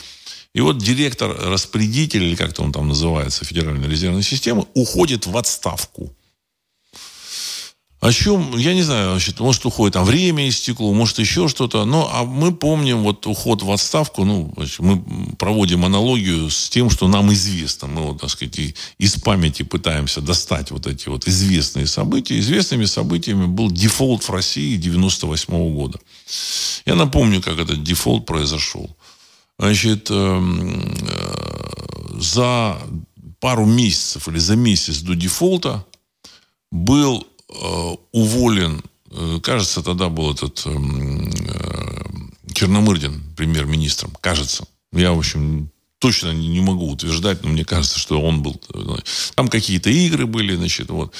И 0.54 0.60
вот 0.60 0.78
директор-распорядитель, 0.78 2.24
или 2.24 2.34
как-то 2.34 2.62
он 2.62 2.72
там 2.72 2.88
называется, 2.88 3.44
Федеральной 3.44 3.88
резервной 3.88 4.22
системы, 4.22 4.66
уходит 4.74 5.26
в 5.26 5.36
отставку. 5.36 6.12
О 8.00 8.12
чем, 8.12 8.56
я 8.56 8.74
не 8.74 8.82
знаю, 8.82 9.10
значит, 9.10 9.40
может, 9.40 9.66
уходит 9.66 9.94
там 9.94 10.04
время 10.04 10.48
истекло, 10.48 10.92
может, 10.92 11.18
еще 11.18 11.48
что-то. 11.48 11.84
Но 11.84 12.08
а 12.12 12.22
мы 12.22 12.54
помним 12.54 13.02
вот 13.02 13.26
уход 13.26 13.62
в 13.62 13.72
отставку, 13.72 14.24
ну, 14.24 14.52
значит, 14.56 14.78
мы 14.78 15.02
проводим 15.36 15.84
аналогию 15.84 16.48
с 16.48 16.68
тем, 16.70 16.90
что 16.90 17.08
нам 17.08 17.32
известно. 17.32 17.88
Мы, 17.88 18.02
вот, 18.02 18.20
так 18.20 18.30
сказать, 18.30 18.76
из 18.98 19.16
памяти 19.16 19.64
пытаемся 19.64 20.20
достать 20.20 20.70
вот 20.70 20.86
эти 20.86 21.08
вот 21.08 21.26
известные 21.26 21.88
события. 21.88 22.38
Известными 22.38 22.84
событиями 22.84 23.46
был 23.46 23.68
дефолт 23.68 24.22
в 24.22 24.30
России 24.30 24.76
98 24.76 25.52
-го 25.52 25.74
года. 25.74 25.98
Я 26.86 26.94
напомню, 26.94 27.42
как 27.42 27.58
этот 27.58 27.82
дефолт 27.82 28.26
произошел. 28.26 28.96
Значит, 29.58 30.08
эм, 30.10 30.94
э, 31.00 32.20
за 32.20 32.78
пару 33.40 33.66
месяцев 33.66 34.28
или 34.28 34.38
за 34.38 34.54
месяц 34.54 34.98
до 34.98 35.16
дефолта 35.16 35.84
был 36.70 37.26
Э, 37.26 37.37
уволен, 38.12 38.82
э, 39.10 39.40
кажется, 39.42 39.82
тогда 39.82 40.08
был 40.08 40.32
этот 40.32 40.64
эм, 40.66 41.30
э, 41.30 42.52
Черномырдин 42.52 43.22
премьер-министром, 43.36 44.12
кажется. 44.20 44.66
Я, 44.92 45.12
в 45.12 45.18
общем, 45.18 45.70
точно 45.98 46.32
не 46.32 46.60
могу 46.60 46.90
утверждать, 46.90 47.42
но 47.42 47.50
мне 47.50 47.64
кажется, 47.64 47.98
что 47.98 48.20
он 48.20 48.42
был. 48.42 48.60
Там 49.34 49.48
какие-то 49.48 49.90
игры 49.90 50.26
были, 50.26 50.54
значит, 50.56 50.90
вот. 50.90 51.14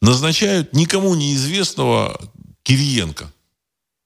Назначают 0.00 0.74
никому 0.74 1.14
неизвестного 1.14 2.20
Кириенко. 2.62 3.32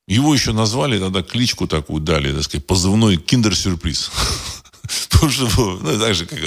Его 0.06 0.34
еще 0.34 0.52
назвали, 0.52 1.00
тогда 1.00 1.22
кличку 1.22 1.66
такую 1.66 2.00
дали, 2.00 2.32
так 2.32 2.44
сказать, 2.44 2.66
позывной 2.66 3.16
киндер-сюрприз. 3.16 4.10
Потому 5.10 5.32
что, 5.32 5.78
ну, 5.82 5.98
так 5.98 6.14
же, 6.14 6.26
как 6.26 6.38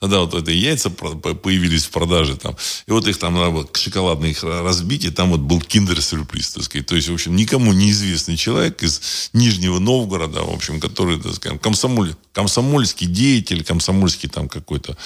тогда 0.00 0.20
вот 0.20 0.34
это 0.34 0.50
яйца 0.50 0.90
появились 0.90 1.84
в 1.84 1.90
продаже 1.90 2.36
там, 2.36 2.56
и 2.86 2.90
вот 2.90 3.06
их 3.06 3.18
там 3.18 3.34
надо 3.34 3.50
было 3.50 3.68
шоколадно 3.72 4.26
их 4.26 4.42
разбить, 4.42 5.04
и 5.04 5.10
там 5.10 5.30
вот 5.30 5.40
был 5.40 5.60
киндер-сюрприз, 5.60 6.50
так 6.52 6.64
сказать. 6.64 6.86
То 6.86 6.96
есть, 6.96 7.08
в 7.08 7.14
общем, 7.14 7.36
никому 7.36 7.72
неизвестный 7.72 8.36
человек 8.36 8.82
из 8.82 9.30
Нижнего 9.32 9.78
Новгорода, 9.78 10.42
в 10.42 10.52
общем, 10.52 10.80
который, 10.80 11.18
так 11.20 11.34
сказать, 11.34 11.60
комсомоль, 11.60 12.14
комсомольский 12.32 13.06
деятель, 13.06 13.64
комсомольский 13.64 14.28
там 14.28 14.48
какой-то 14.48 14.96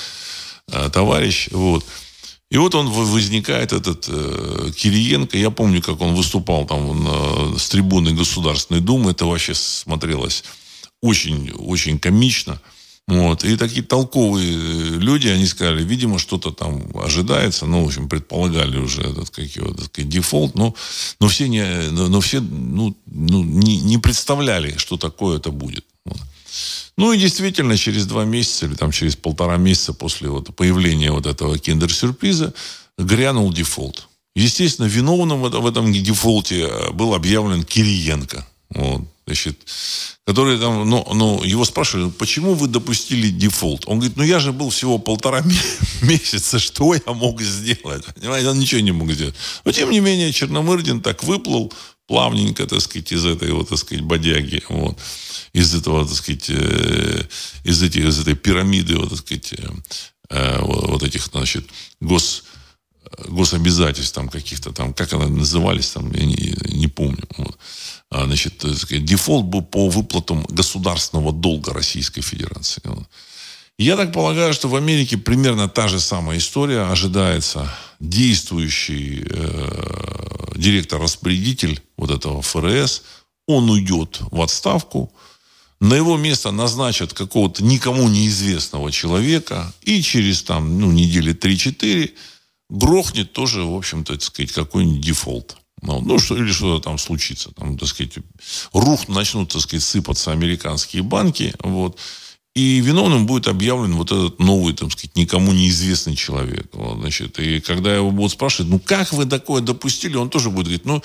э, 0.68 0.90
товарищ, 0.92 1.48
вот, 1.50 1.84
и 2.50 2.56
вот 2.56 2.74
он 2.74 2.88
возникает, 2.88 3.72
этот 3.72 4.06
э, 4.08 4.72
Кириенко. 4.76 5.38
Я 5.38 5.50
помню, 5.50 5.80
как 5.80 6.00
он 6.00 6.16
выступал 6.16 6.66
там 6.66 7.04
на, 7.04 7.56
с 7.56 7.68
трибуны 7.68 8.12
Государственной 8.12 8.80
Думы. 8.80 9.12
Это 9.12 9.24
вообще 9.24 9.54
смотрелось 9.54 10.42
очень, 11.00 11.52
очень 11.52 12.00
комично. 12.00 12.60
Вот. 13.10 13.42
И 13.42 13.56
такие 13.56 13.82
толковые 13.82 14.52
э, 14.52 14.98
люди, 14.98 15.26
они 15.26 15.44
сказали, 15.44 15.82
видимо, 15.82 16.20
что-то 16.20 16.52
там 16.52 16.80
ожидается. 16.94 17.66
Ну, 17.66 17.82
в 17.82 17.88
общем, 17.88 18.08
предполагали 18.08 18.78
уже 18.78 19.02
этот, 19.02 19.30
как 19.30 19.46
его, 19.46 19.72
так 19.74 19.86
сказать, 19.86 20.08
дефолт. 20.08 20.54
Но, 20.54 20.76
но 21.18 21.26
все, 21.26 21.48
не, 21.48 21.64
но, 21.90 22.20
все 22.20 22.40
ну, 22.40 22.96
ну, 23.06 23.42
не, 23.42 23.80
не 23.80 23.98
представляли, 23.98 24.76
что 24.76 24.96
такое 24.96 25.38
это 25.38 25.50
будет. 25.50 25.84
Вот. 26.04 26.20
Ну 26.96 27.12
и 27.12 27.18
действительно, 27.18 27.76
через 27.76 28.06
два 28.06 28.24
месяца 28.24 28.66
или 28.66 28.74
там 28.74 28.92
через 28.92 29.16
полтора 29.16 29.56
месяца 29.56 29.92
после 29.92 30.28
вот 30.28 30.54
появления 30.54 31.10
вот 31.10 31.26
этого 31.26 31.58
киндер-сюрприза 31.58 32.54
грянул 32.96 33.52
дефолт. 33.52 34.06
Естественно, 34.36 34.86
виновным 34.86 35.42
в 35.42 35.66
этом 35.66 35.92
дефолте 35.92 36.68
э, 36.68 36.90
был 36.92 37.14
объявлен 37.14 37.64
Кириенко. 37.64 38.46
Вот, 38.72 39.02
значит, 39.30 39.58
который 40.26 40.58
там, 40.58 40.88
ну, 40.88 41.06
ну, 41.14 41.42
его 41.44 41.64
спрашивали, 41.64 42.10
почему 42.10 42.54
вы 42.54 42.66
допустили 42.66 43.30
дефолт? 43.30 43.84
Он 43.86 43.98
говорит, 43.98 44.16
ну 44.16 44.24
я 44.24 44.40
же 44.40 44.52
был 44.52 44.70
всего 44.70 44.98
полтора 44.98 45.42
месяца, 46.02 46.58
что 46.58 46.94
я 46.94 47.12
мог 47.12 47.40
сделать? 47.40 48.04
Понимаете, 48.14 48.48
он 48.48 48.58
ничего 48.58 48.80
не 48.80 48.92
мог 48.92 49.12
сделать. 49.12 49.34
Но 49.64 49.72
тем 49.72 49.90
не 49.90 50.00
менее, 50.00 50.32
Черномырдин 50.32 51.00
так 51.00 51.22
выплыл 51.22 51.72
плавненько, 52.06 52.66
так 52.66 52.80
сказать, 52.80 53.12
из 53.12 53.24
этой 53.24 53.52
вот, 53.52 53.68
так 53.68 53.78
сказать, 53.78 54.02
бодяги. 54.04 54.62
Вот 54.68 54.98
из 55.52 55.74
этого, 55.74 56.04
так 56.04 56.16
сказать, 56.16 56.46
э, 56.48 57.22
из, 57.64 57.82
этих, 57.82 58.04
из 58.04 58.18
этой 58.18 58.34
пирамиды, 58.34 58.96
вот, 58.96 59.10
так 59.10 59.18
сказать, 59.18 59.52
э, 59.52 59.68
э, 60.30 60.58
вот 60.60 61.02
этих, 61.04 61.24
значит, 61.26 61.66
гос, 62.00 62.44
гособязательств 63.28 64.14
там 64.14 64.28
каких-то 64.28 64.72
там, 64.72 64.92
как 64.92 65.12
они 65.12 65.30
назывались 65.30 65.90
там, 65.90 66.12
я 66.12 66.24
не, 66.24 66.54
не 66.68 66.88
помню. 66.88 67.24
Вот. 67.36 67.58
А, 68.10 68.26
значит, 68.26 68.64
сказать, 68.76 69.04
дефолт 69.04 69.46
был 69.46 69.62
по 69.62 69.88
выплатам 69.88 70.44
государственного 70.48 71.32
долга 71.32 71.72
Российской 71.72 72.22
Федерации. 72.22 72.82
Я 73.78 73.96
так 73.96 74.12
полагаю, 74.12 74.52
что 74.52 74.68
в 74.68 74.76
Америке 74.76 75.16
примерно 75.16 75.68
та 75.68 75.88
же 75.88 76.00
самая 76.00 76.38
история 76.38 76.82
ожидается. 76.82 77.72
Действующий 78.00 79.24
э, 79.24 80.52
директор-распорядитель 80.56 81.80
вот 81.96 82.10
этого 82.10 82.42
ФРС, 82.42 83.02
он 83.46 83.70
уйдет 83.70 84.20
в 84.30 84.42
отставку, 84.42 85.12
на 85.80 85.94
его 85.94 86.18
место 86.18 86.50
назначат 86.50 87.14
какого-то 87.14 87.64
никому 87.64 88.08
неизвестного 88.08 88.92
человека, 88.92 89.72
и 89.82 90.02
через 90.02 90.42
там, 90.42 90.78
ну, 90.78 90.92
недели 90.92 91.34
3-4 91.34 92.10
грохнет 92.68 93.32
тоже, 93.32 93.62
в 93.62 93.74
общем-то, 93.74 94.12
так 94.12 94.22
сказать, 94.22 94.52
какой-нибудь 94.52 95.00
дефолт. 95.00 95.56
Ну, 95.82 96.00
ну 96.00 96.18
что, 96.18 96.36
или 96.36 96.50
что-то 96.50 96.84
там 96.84 96.98
случится. 96.98 97.50
Там, 97.52 97.78
так 97.78 97.88
сказать, 97.88 98.14
рух 98.72 99.08
начнут, 99.08 99.52
так 99.52 99.62
сказать, 99.62 99.82
сыпаться 99.82 100.32
американские 100.32 101.02
банки. 101.02 101.54
Вот. 101.60 101.98
И 102.54 102.80
виновным 102.80 103.26
будет 103.26 103.46
объявлен 103.46 103.94
вот 103.94 104.10
этот 104.10 104.40
новый, 104.40 104.74
так 104.74 104.90
сказать, 104.90 105.14
никому 105.14 105.52
неизвестный 105.52 106.16
человек. 106.16 106.66
Вот, 106.72 106.98
значит, 106.98 107.38
и 107.38 107.60
когда 107.60 107.94
его 107.94 108.10
будут 108.10 108.32
спрашивать, 108.32 108.70
ну 108.70 108.80
как 108.80 109.12
вы 109.12 109.24
такое 109.24 109.62
допустили, 109.62 110.16
он 110.16 110.30
тоже 110.30 110.50
будет 110.50 110.66
говорить, 110.66 110.84
ну, 110.84 111.00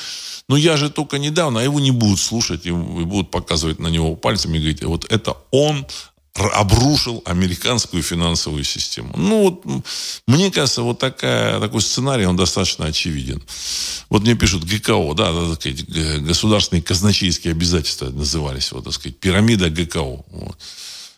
ну 0.50 0.56
я 0.56 0.76
же 0.76 0.90
только 0.90 1.20
недавно, 1.20 1.60
а 1.60 1.64
его 1.64 1.80
не 1.80 1.92
будут 1.92 2.20
слушать, 2.20 2.66
и 2.66 2.72
будут 2.72 3.30
показывать 3.30 3.78
на 3.78 3.90
него 3.90 4.16
пальцами 4.16 4.58
и 4.58 4.60
говорить, 4.60 4.84
вот 4.84 5.06
это 5.12 5.38
он 5.52 5.86
обрушил 6.36 7.22
американскую 7.26 8.04
финансовую 8.04 8.66
систему. 8.66 9.14
Ну, 9.16 9.44
вот, 9.44 9.84
мне 10.28 10.52
кажется, 10.52 10.82
вот 10.82 11.00
такая, 11.00 11.60
такой 11.62 11.82
сценарий, 11.82 12.26
он 12.26 12.36
достаточно 12.36 12.86
очевиден. 12.86 13.42
Вот 14.10 14.24
мне 14.24 14.36
пишут 14.36 14.66
ГКО, 14.66 15.14
да, 15.14 15.32
да 15.32 15.56
так 15.56 15.62
сказать, 15.62 16.22
государственные 16.22 16.84
казначейские 16.84 17.52
обязательства 17.52 18.10
назывались, 18.10 18.72
вот, 18.74 18.84
так 18.84 18.94
сказать, 18.94 19.18
пирамида 19.18 19.70
ГКО. 19.70 20.26
Вот. 20.30 20.58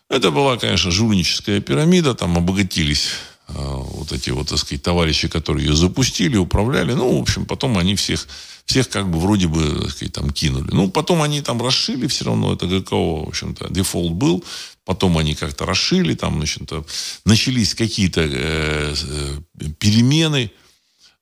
Это 0.09 0.29
была, 0.29 0.57
конечно, 0.57 0.91
жульническая 0.91 1.61
пирамида, 1.61 2.13
там 2.13 2.37
обогатились 2.37 3.09
э, 3.47 3.53
вот 3.55 4.11
эти 4.11 4.29
вот, 4.29 4.49
так 4.49 4.59
сказать, 4.59 4.83
товарищи, 4.83 5.27
которые 5.27 5.65
ее 5.65 5.75
запустили, 5.75 6.37
управляли. 6.37 6.93
Ну, 6.93 7.17
в 7.17 7.21
общем, 7.21 7.45
потом 7.45 7.77
они 7.79 7.95
всех, 7.95 8.27
всех 8.67 8.89
как 8.89 9.09
бы 9.09 9.19
вроде 9.19 9.47
бы, 9.47 9.89
сказать, 9.89 10.13
там 10.13 10.29
кинули. 10.29 10.67
Ну, 10.71 10.89
потом 10.89 11.21
они 11.21 11.41
там 11.41 11.61
расшили 11.61 12.05
все 12.07 12.25
равно, 12.25 12.53
это 12.53 12.67
ГКО, 12.67 12.95
в 12.95 13.29
общем-то, 13.29 13.69
дефолт 13.69 14.11
был. 14.11 14.43
Потом 14.85 15.17
они 15.17 15.35
как-то 15.35 15.65
расшили, 15.65 16.13
там, 16.15 16.37
значит, 16.37 16.69
начались 17.25 17.73
какие-то 17.75 18.21
э, 18.21 18.93
э 18.93 19.69
перемены, 19.79 20.51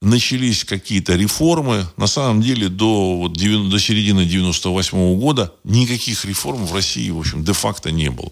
начались 0.01 0.65
какие-то 0.65 1.15
реформы. 1.15 1.87
На 1.97 2.07
самом 2.07 2.41
деле 2.41 2.67
до, 2.67 3.17
вот, 3.17 3.33
до 3.33 3.79
середины 3.79 4.25
98 4.25 4.97
-го 4.97 5.15
года 5.15 5.53
никаких 5.63 6.25
реформ 6.25 6.65
в 6.65 6.73
России, 6.73 7.11
в 7.11 7.19
общем, 7.19 7.43
де-факто 7.43 7.91
не 7.91 8.09
было. 8.09 8.31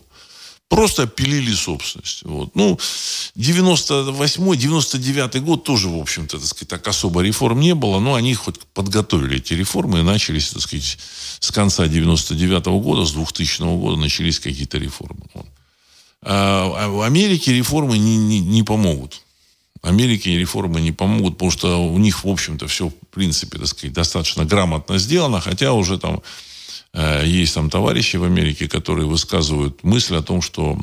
Просто 0.75 1.07
пилили 1.07 1.53
собственность. 1.53 2.23
Вот. 2.23 2.55
Ну, 2.55 2.79
98-99 3.37 5.39
год 5.41 5.63
тоже, 5.63 5.89
в 5.89 5.99
общем-то, 5.99 6.39
так 6.39 6.47
сказать, 6.47 6.69
так 6.69 6.87
особо 6.87 7.21
реформ 7.21 7.59
не 7.59 7.75
было, 7.75 7.99
но 7.99 8.15
они 8.15 8.33
хоть 8.33 8.59
подготовили 8.73 9.37
эти 9.37 9.53
реформы 9.53 9.99
и 9.99 10.03
начались, 10.03 10.49
так 10.49 10.61
сказать, 10.61 10.97
с 11.39 11.51
конца 11.51 11.87
99 11.87 12.67
-го 12.67 12.81
года, 12.81 13.05
с 13.05 13.11
2000 13.11 13.77
года 13.77 13.99
начались 13.99 14.39
какие-то 14.39 14.79
реформы. 14.79 15.21
Вот. 15.33 15.45
А 16.23 16.87
в 16.87 17.01
Америке 17.01 17.53
реформы 17.53 17.97
не, 17.97 18.17
не, 18.17 18.39
не 18.39 18.63
помогут. 18.63 19.21
Америке 19.83 20.39
реформы 20.39 20.79
не 20.79 20.93
помогут, 20.93 21.33
потому 21.33 21.51
что 21.51 21.85
у 21.85 21.97
них, 21.97 22.23
в 22.23 22.29
общем-то, 22.29 22.67
все, 22.67 22.87
в 22.87 22.93
принципе, 23.11 23.59
так 23.59 23.67
сказать, 23.67 23.93
достаточно 23.93 24.45
грамотно 24.45 24.97
сделано, 24.97 25.41
хотя 25.41 25.73
уже 25.73 25.99
там 25.99 26.21
есть 26.95 27.55
там 27.55 27.69
товарищи 27.69 28.17
в 28.17 28.23
Америке, 28.23 28.67
которые 28.67 29.07
высказывают 29.07 29.83
мысль 29.83 30.15
о 30.15 30.21
том, 30.21 30.41
что 30.41 30.77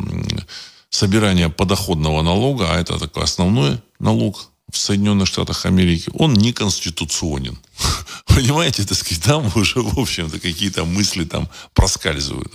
собирание 0.91 1.49
подоходного 1.49 2.23
налога, 2.23 2.73
а 2.73 2.81
это 2.81 2.99
такой 2.99 3.23
основной 3.23 3.79
налог 4.01 4.51
в 4.71 4.79
Соединенных 4.79 5.27
Штатах 5.27 5.67
Америки, 5.67 6.11
он 6.15 6.35
неконституционен. 6.35 7.59
Понимаете, 8.27 8.85
так 8.85 8.97
сказать, 8.97 9.23
там 9.23 9.51
уже, 9.55 9.81
в 9.81 9.99
общем-то, 9.99 10.39
какие-то 10.41 10.85
мысли 10.85 11.25
там 11.25 11.49
проскальзывают. 11.75 12.53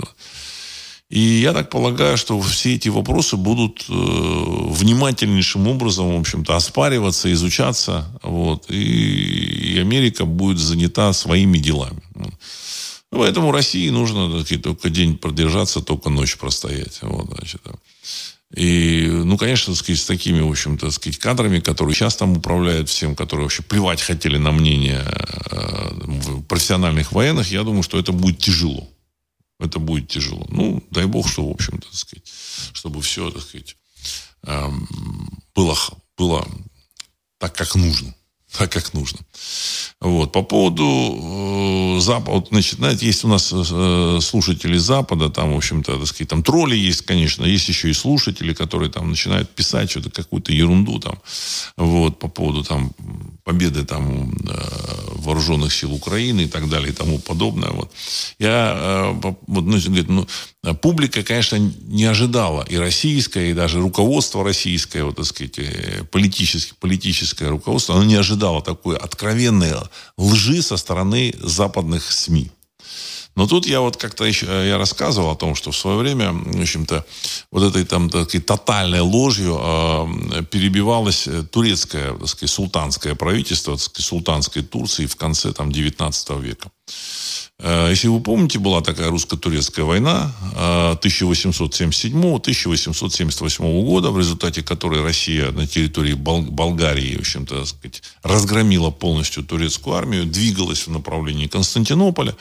И 1.09 1.19
я 1.19 1.53
так 1.53 1.69
полагаю, 1.69 2.17
что 2.17 2.41
все 2.41 2.75
эти 2.75 2.89
вопросы 2.89 3.37
будут 3.37 3.85
э, 3.89 3.93
внимательнейшим 3.93 5.67
образом, 5.67 6.15
в 6.15 6.19
общем-то, 6.19 6.55
оспариваться, 6.55 7.31
изучаться. 7.31 8.07
Вот, 8.23 8.65
и, 8.69 9.75
и 9.75 9.79
Америка 9.79 10.25
будет 10.25 10.57
занята 10.57 11.13
своими 11.13 11.59
делами. 11.59 12.01
Ну, 13.11 13.19
поэтому 13.19 13.51
России 13.51 13.89
нужно 13.89 14.31
так 14.31 14.45
сказать, 14.45 14.63
только 14.63 14.89
день 14.89 15.17
продержаться, 15.17 15.81
только 15.81 16.09
ночь 16.09 16.37
простоять. 16.37 16.99
Вот, 17.01 17.27
значит, 17.27 17.61
и, 18.55 19.07
ну, 19.07 19.37
конечно, 19.37 19.73
так 19.73 19.83
сказать, 19.83 20.01
с 20.01 20.05
такими, 20.05 20.39
в 20.39 20.49
общем-то, 20.49 20.91
сказать, 20.91 21.17
кадрами, 21.17 21.59
которые 21.59 21.95
сейчас 21.95 22.15
там 22.15 22.37
управляют 22.37 22.89
всем, 22.89 23.15
которые 23.15 23.45
вообще 23.45 23.63
плевать 23.63 24.01
хотели 24.01 24.37
на 24.37 24.51
мнение 24.51 25.03
э, 25.51 26.41
профессиональных 26.47 27.11
военных, 27.11 27.51
я 27.51 27.63
думаю, 27.63 27.83
что 27.83 27.99
это 27.99 28.11
будет 28.11 28.39
тяжело. 28.39 28.87
Это 29.59 29.79
будет 29.79 30.09
тяжело. 30.09 30.45
Ну, 30.49 30.83
дай 30.91 31.05
бог, 31.05 31.29
что, 31.29 31.47
в 31.47 31.51
общем-то, 31.51 31.87
так 31.87 31.95
сказать, 31.95 32.31
чтобы 32.73 33.01
все, 33.01 33.29
так 33.29 33.41
сказать, 33.41 33.75
эм, 34.43 34.87
было, 35.53 35.77
было 36.17 36.47
так, 37.39 37.55
как 37.55 37.75
нужно 37.75 38.13
так, 38.57 38.71
как 38.71 38.93
нужно. 38.93 39.19
Вот. 40.01 40.31
По 40.31 40.43
поводу 40.43 41.97
э, 41.97 41.99
Запада, 41.99 42.45
значит, 42.51 42.79
знаете, 42.79 43.05
есть 43.05 43.23
у 43.23 43.27
нас 43.27 43.51
э, 43.53 44.19
слушатели 44.21 44.77
Запада, 44.77 45.29
там, 45.29 45.53
в 45.53 45.57
общем-то, 45.57 45.97
так 45.97 46.07
сказать, 46.07 46.29
там 46.29 46.43
тролли 46.43 46.75
есть, 46.75 47.01
конечно, 47.01 47.45
есть 47.45 47.67
еще 47.69 47.89
и 47.89 47.93
слушатели, 47.93 48.53
которые 48.53 48.91
там 48.91 49.09
начинают 49.09 49.49
писать 49.49 49.91
что-то, 49.91 50.09
какую-то 50.09 50.53
ерунду 50.53 50.99
там, 50.99 51.19
вот, 51.77 52.19
по 52.19 52.27
поводу 52.27 52.63
там 52.63 52.91
победы 53.45 53.85
там 53.85 54.33
э, 54.49 54.53
вооруженных 55.17 55.71
сил 55.71 55.93
Украины 55.93 56.41
и 56.41 56.47
так 56.47 56.67
далее 56.67 56.89
и 56.89 56.95
тому 56.95 57.19
подобное. 57.19 57.69
Вот. 57.69 57.91
Я, 58.39 58.73
э, 58.75 59.11
вот, 59.21 59.39
ну, 59.45 59.77
говорит, 59.79 60.09
ну, 60.09 60.27
публика, 60.81 61.23
конечно, 61.23 61.57
не 61.57 62.05
ожидала, 62.05 62.65
и 62.67 62.75
российское, 62.75 63.51
и 63.51 63.53
даже 63.53 63.79
руководство 63.79 64.43
российское, 64.43 65.03
вот, 65.03 65.17
так 65.17 65.25
сказать, 65.25 65.59
э, 65.59 66.03
политическое, 66.11 66.75
политическое 66.79 67.49
руководство, 67.49 67.95
оно 67.95 68.03
не 68.03 68.15
ожидало 68.15 68.63
такой 68.63 68.97
откровенной 68.97 69.73
лжи 70.17 70.63
со 70.63 70.75
стороны 70.75 71.35
западных 71.39 72.11
СМИ. 72.11 72.49
Но 73.35 73.47
тут 73.47 73.65
я 73.65 73.81
вот 73.81 73.97
как-то 73.97 74.23
еще, 74.23 74.45
я 74.45 74.77
рассказывал 74.77 75.31
о 75.31 75.35
том, 75.35 75.55
что 75.55 75.71
в 75.71 75.77
свое 75.77 75.97
время, 75.97 76.31
в 76.31 76.61
общем-то, 76.61 77.05
вот 77.51 77.63
этой 77.63 77.85
там 77.85 78.09
такой 78.09 78.39
тотальной 78.39 79.01
ложью 79.01 79.59
э, 79.59 80.43
перебивалось 80.49 81.27
турецкое, 81.51 82.13
так 82.13 82.27
сказать, 82.27 82.49
султанское 82.49 83.15
правительство, 83.15 83.73
так 83.73 83.83
сказать, 83.83 84.05
султанской 84.05 84.63
Турции 84.63 85.05
в 85.05 85.15
конце 85.17 85.51
там 85.51 85.71
19 85.71 86.29
века. 86.41 86.71
Э, 87.59 87.87
если 87.89 88.07
вы 88.09 88.19
помните, 88.19 88.59
была 88.59 88.81
такая 88.81 89.09
русско-турецкая 89.09 89.85
война 89.85 90.31
1877-1878 91.01 93.65
э, 93.65 93.83
года, 93.83 94.11
в 94.11 94.19
результате 94.19 94.61
которой 94.61 95.01
Россия 95.01 95.51
на 95.51 95.65
территории 95.65 96.13
Болгарии, 96.13 97.15
в 97.15 97.21
общем-то, 97.21 97.65
сказать, 97.65 98.03
разгромила 98.23 98.91
полностью 98.91 99.43
турецкую 99.43 99.95
армию, 99.95 100.25
двигалась 100.25 100.85
в 100.87 100.91
направлении 100.91 101.47
Константинополя. 101.47 102.35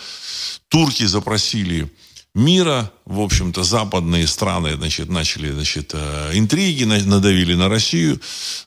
Турки 0.69 1.05
запросили 1.05 1.89
мира, 2.35 2.91
в 3.05 3.21
общем-то, 3.21 3.63
западные 3.63 4.27
страны, 4.27 4.75
значит, 4.75 5.09
начали, 5.09 5.53
значит, 5.53 5.93
э, 5.95 6.33
интриги, 6.35 6.83
надавили 6.83 7.55
на 7.55 7.69
Россию. 7.69 8.21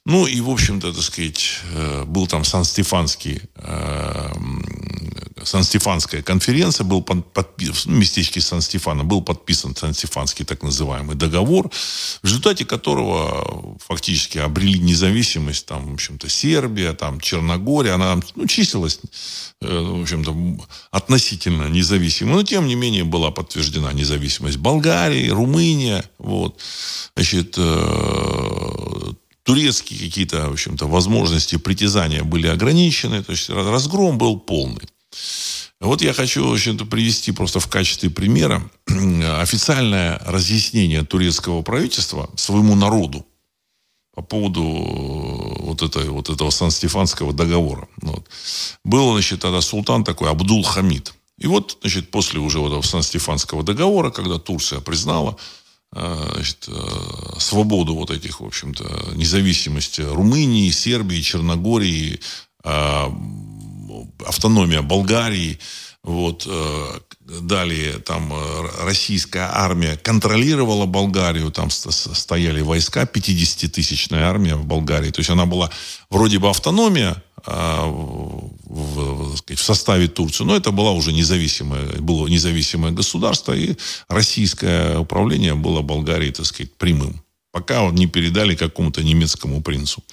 Ну, 0.06 0.26
и, 0.26 0.40
в 0.40 0.50
общем-то, 0.50 0.94
так 0.94 1.04
сказать, 1.04 1.60
был 2.06 2.28
там 2.28 2.46
Сан-Стефанский 2.46 3.42
Сан-Стефанская 5.48 6.22
конференция, 6.22 6.84
был 6.84 7.02
подписан, 7.02 7.76
в 7.76 7.86
местечке 7.88 8.42
Сан-Стефана 8.42 9.04
был 9.04 9.22
подписан 9.22 9.76
Сан-Стефанский 9.76 10.46
так 10.46 10.64
называемый 10.64 11.16
договор, 11.16 11.70
в 11.70 12.26
результате 12.26 12.66
которого 12.66 13.78
фактически 13.86 14.38
обрели 14.40 14.80
независимость, 14.80 15.66
там, 15.66 15.92
в 15.92 15.94
общем-то, 15.94 16.30
Сербия, 16.30 16.94
там, 16.94 17.20
Черногория, 17.20 17.94
она 17.94 18.20
ну, 18.36 18.48
числилась, 18.48 19.00
э, 19.62 19.68
в 19.68 20.02
общем-то, 20.02 20.36
относительно 20.92 21.68
независимой, 21.68 22.34
но, 22.34 22.44
тем 22.44 22.68
не 22.68 22.76
менее, 22.76 23.04
была 23.04 23.32
подтверждена 23.32 23.94
независимость 23.94 24.58
Болгарии, 24.58 25.30
Румыния, 25.30 26.04
вот, 26.20 26.60
значит, 27.16 27.56
э, 27.58 29.14
турецкие 29.44 29.98
какие-то, 29.98 30.50
в 30.50 30.54
общем-то, 30.54 30.88
возможности 30.88 31.58
притязания 31.58 32.24
были 32.24 32.48
ограничены, 32.48 33.24
то 33.24 33.32
есть 33.32 33.50
разгром 33.50 34.18
был 34.18 34.38
полный. 34.38 34.84
Вот 35.80 36.02
я 36.02 36.14
хочу 36.14 36.52
общем-то, 36.52 36.86
привести 36.86 37.32
просто 37.32 37.60
в 37.60 37.68
качестве 37.68 38.10
примера 38.10 38.68
официальное 38.88 40.20
разъяснение 40.26 41.04
турецкого 41.04 41.62
правительства 41.62 42.30
своему 42.36 42.76
народу 42.76 43.26
по 44.16 44.24
поводу 44.24 44.62
э, 44.62 45.62
вот, 45.62 45.84
этой, 45.84 46.10
вот 46.10 46.30
этого 46.30 46.50
Сан-Стефанского 46.50 47.34
договора. 47.34 47.88
Вот. 48.02 48.28
Был, 48.84 49.14
значит, 49.14 49.42
тогда 49.42 49.62
султан 49.62 50.04
такой 50.04 50.32
Абдул 50.32 50.64
Хамид. 50.64 51.14
И 51.38 51.46
вот, 51.46 51.78
значит, 51.82 52.10
после 52.10 52.40
уже 52.40 52.58
вот 52.58 52.70
этого 52.70 52.82
Сан-Стефанского 52.82 53.62
договора, 53.62 54.10
когда 54.10 54.40
Турция 54.40 54.80
признала 54.80 55.38
э, 55.96 56.30
значит, 56.34 56.68
э, 56.68 57.40
свободу 57.40 57.94
вот 57.94 58.10
этих, 58.10 58.42
в 58.42 58.46
общем-то, 58.46 59.12
независимости 59.14 60.02
Румынии, 60.02 60.72
Сербии, 60.72 61.22
Черногории, 61.22 62.20
автономия 64.26 64.82
Болгарии, 64.82 65.60
вот, 66.04 66.48
э, 66.48 67.00
далее 67.42 68.00
там 68.00 68.32
э, 68.32 68.86
российская 68.86 69.50
армия 69.52 69.98
контролировала 69.98 70.86
Болгарию, 70.86 71.52
там 71.52 71.70
стояли 71.70 72.62
войска, 72.62 73.04
50-тысячная 73.04 74.24
армия 74.24 74.56
в 74.56 74.66
Болгарии. 74.66 75.12
То 75.12 75.20
есть 75.20 75.30
она 75.30 75.46
была 75.46 75.70
вроде 76.10 76.40
бы 76.40 76.50
автономия 76.50 77.22
а, 77.46 77.86
в, 77.86 79.36
в, 79.36 79.58
составе 79.58 80.08
Турции, 80.08 80.44
но 80.44 80.56
это 80.56 80.72
было 80.72 80.92
уже 80.92 81.14
независимое, 81.14 81.98
было 82.00 82.28
независимое 82.28 82.92
государство, 82.92 83.54
и 83.54 83.76
российское 84.10 84.98
управление 84.98 85.56
было 85.56 85.82
Болгарии, 85.82 86.32
так 86.32 86.46
сказать, 86.46 86.74
прямым 86.78 87.22
пока 87.52 87.90
не 87.92 88.08
передали 88.08 88.56
какому-то 88.56 89.04
немецкому 89.04 89.62
принцу. 89.62 90.04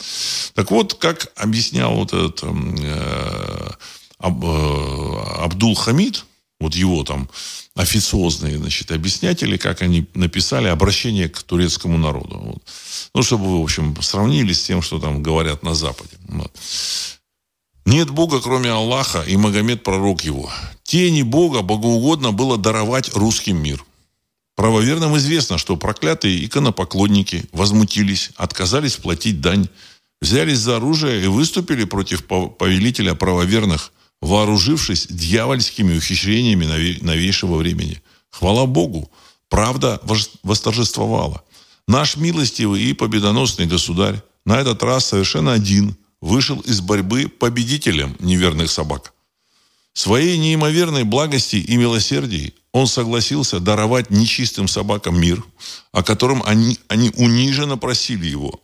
Так 0.54 0.70
вот, 0.70 0.94
как 0.94 1.32
объяснял 1.36 1.94
вот 1.94 2.12
этот 2.12 2.42
э, 2.42 3.70
Аб, 4.18 4.44
э, 4.44 5.42
Абдул 5.42 5.74
Хамид, 5.74 6.24
вот 6.60 6.74
его 6.74 7.04
там 7.04 7.28
официозные 7.74 8.58
значит, 8.58 8.92
объяснятели, 8.92 9.56
как 9.56 9.82
они 9.82 10.06
написали 10.14 10.68
обращение 10.68 11.28
к 11.28 11.42
турецкому 11.42 11.98
народу. 11.98 12.38
Вот. 12.38 12.62
Ну, 13.14 13.22
чтобы 13.22 13.46
вы, 13.46 13.60
в 13.60 13.64
общем, 13.64 14.00
сравнили 14.00 14.52
с 14.52 14.62
тем, 14.62 14.80
что 14.80 14.98
там 14.98 15.22
говорят 15.22 15.62
на 15.62 15.74
Западе. 15.74 16.16
Вот. 16.28 16.52
Нет 17.84 18.10
Бога, 18.10 18.40
кроме 18.40 18.70
Аллаха, 18.70 19.22
и 19.22 19.36
Магомед 19.36 19.82
пророк 19.82 20.22
его. 20.22 20.50
Тени 20.84 21.22
Бога 21.22 21.62
богоугодно 21.62 22.32
было 22.32 22.56
даровать 22.56 23.14
русским 23.14 23.62
мир. 23.62 23.84
Правоверным 24.56 25.16
известно, 25.16 25.58
что 25.58 25.76
проклятые 25.76 26.44
иконопоклонники 26.44 27.44
возмутились, 27.52 28.30
отказались 28.36 28.96
платить 28.96 29.40
дань, 29.40 29.68
взялись 30.20 30.58
за 30.58 30.76
оружие 30.76 31.24
и 31.24 31.28
выступили 31.28 31.84
против 31.84 32.24
повелителя 32.24 33.14
правоверных– 33.14 33.92
вооружившись 34.24 35.06
дьявольскими 35.10 35.98
ухищрениями 35.98 36.64
новейшего 37.02 37.56
времени. 37.56 38.02
Хвала 38.30 38.64
Богу, 38.64 39.10
правда 39.50 40.00
восторжествовала. 40.42 41.44
Наш 41.86 42.16
милостивый 42.16 42.82
и 42.82 42.94
победоносный 42.94 43.66
государь 43.66 44.22
на 44.46 44.58
этот 44.58 44.82
раз 44.82 45.04
совершенно 45.04 45.52
один 45.52 45.96
вышел 46.22 46.58
из 46.60 46.80
борьбы 46.80 47.28
победителем 47.28 48.16
неверных 48.18 48.70
собак. 48.70 49.12
Своей 49.92 50.38
неимоверной 50.38 51.04
благости 51.04 51.56
и 51.56 51.76
милосердии 51.76 52.54
он 52.74 52.86
согласился 52.86 53.60
даровать 53.60 54.10
нечистым 54.10 54.68
собакам 54.68 55.18
мир, 55.18 55.42
о 55.92 56.02
котором 56.02 56.42
они, 56.44 56.78
они 56.88 57.10
униженно 57.16 57.78
просили 57.78 58.26
его. 58.26 58.60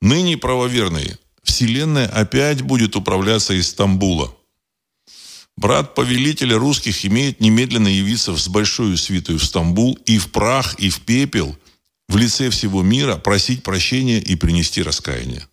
Ныне 0.00 0.36
правоверные, 0.36 1.18
Вселенная 1.44 2.08
опять 2.08 2.62
будет 2.62 2.96
управляться 2.96 3.54
из 3.54 3.68
Стамбула– 3.68 4.34
Брат 5.56 5.94
повелителя 5.94 6.58
русских 6.58 7.06
имеет 7.06 7.40
немедленно 7.40 7.86
явиться 7.86 8.36
с 8.36 8.48
большой 8.48 8.96
свитой 8.96 9.36
в 9.36 9.44
Стамбул 9.44 9.96
и 10.04 10.18
в 10.18 10.32
прах, 10.32 10.74
и 10.80 10.90
в 10.90 11.02
пепел 11.02 11.56
в 12.08 12.16
лице 12.16 12.50
всего 12.50 12.82
мира 12.82 13.16
просить 13.16 13.62
прощения 13.62 14.18
и 14.18 14.34
принести 14.34 14.82
раскаяние. 14.82 15.46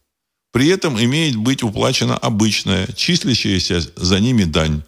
При 0.51 0.69
этом 0.69 0.99
имеет 0.99 1.35
быть 1.35 1.61
уплачена 1.61 2.17
обычная, 2.17 2.87
числящаяся 2.93 3.81
за 3.95 4.19
ними 4.19 4.43
дань, 4.43 4.81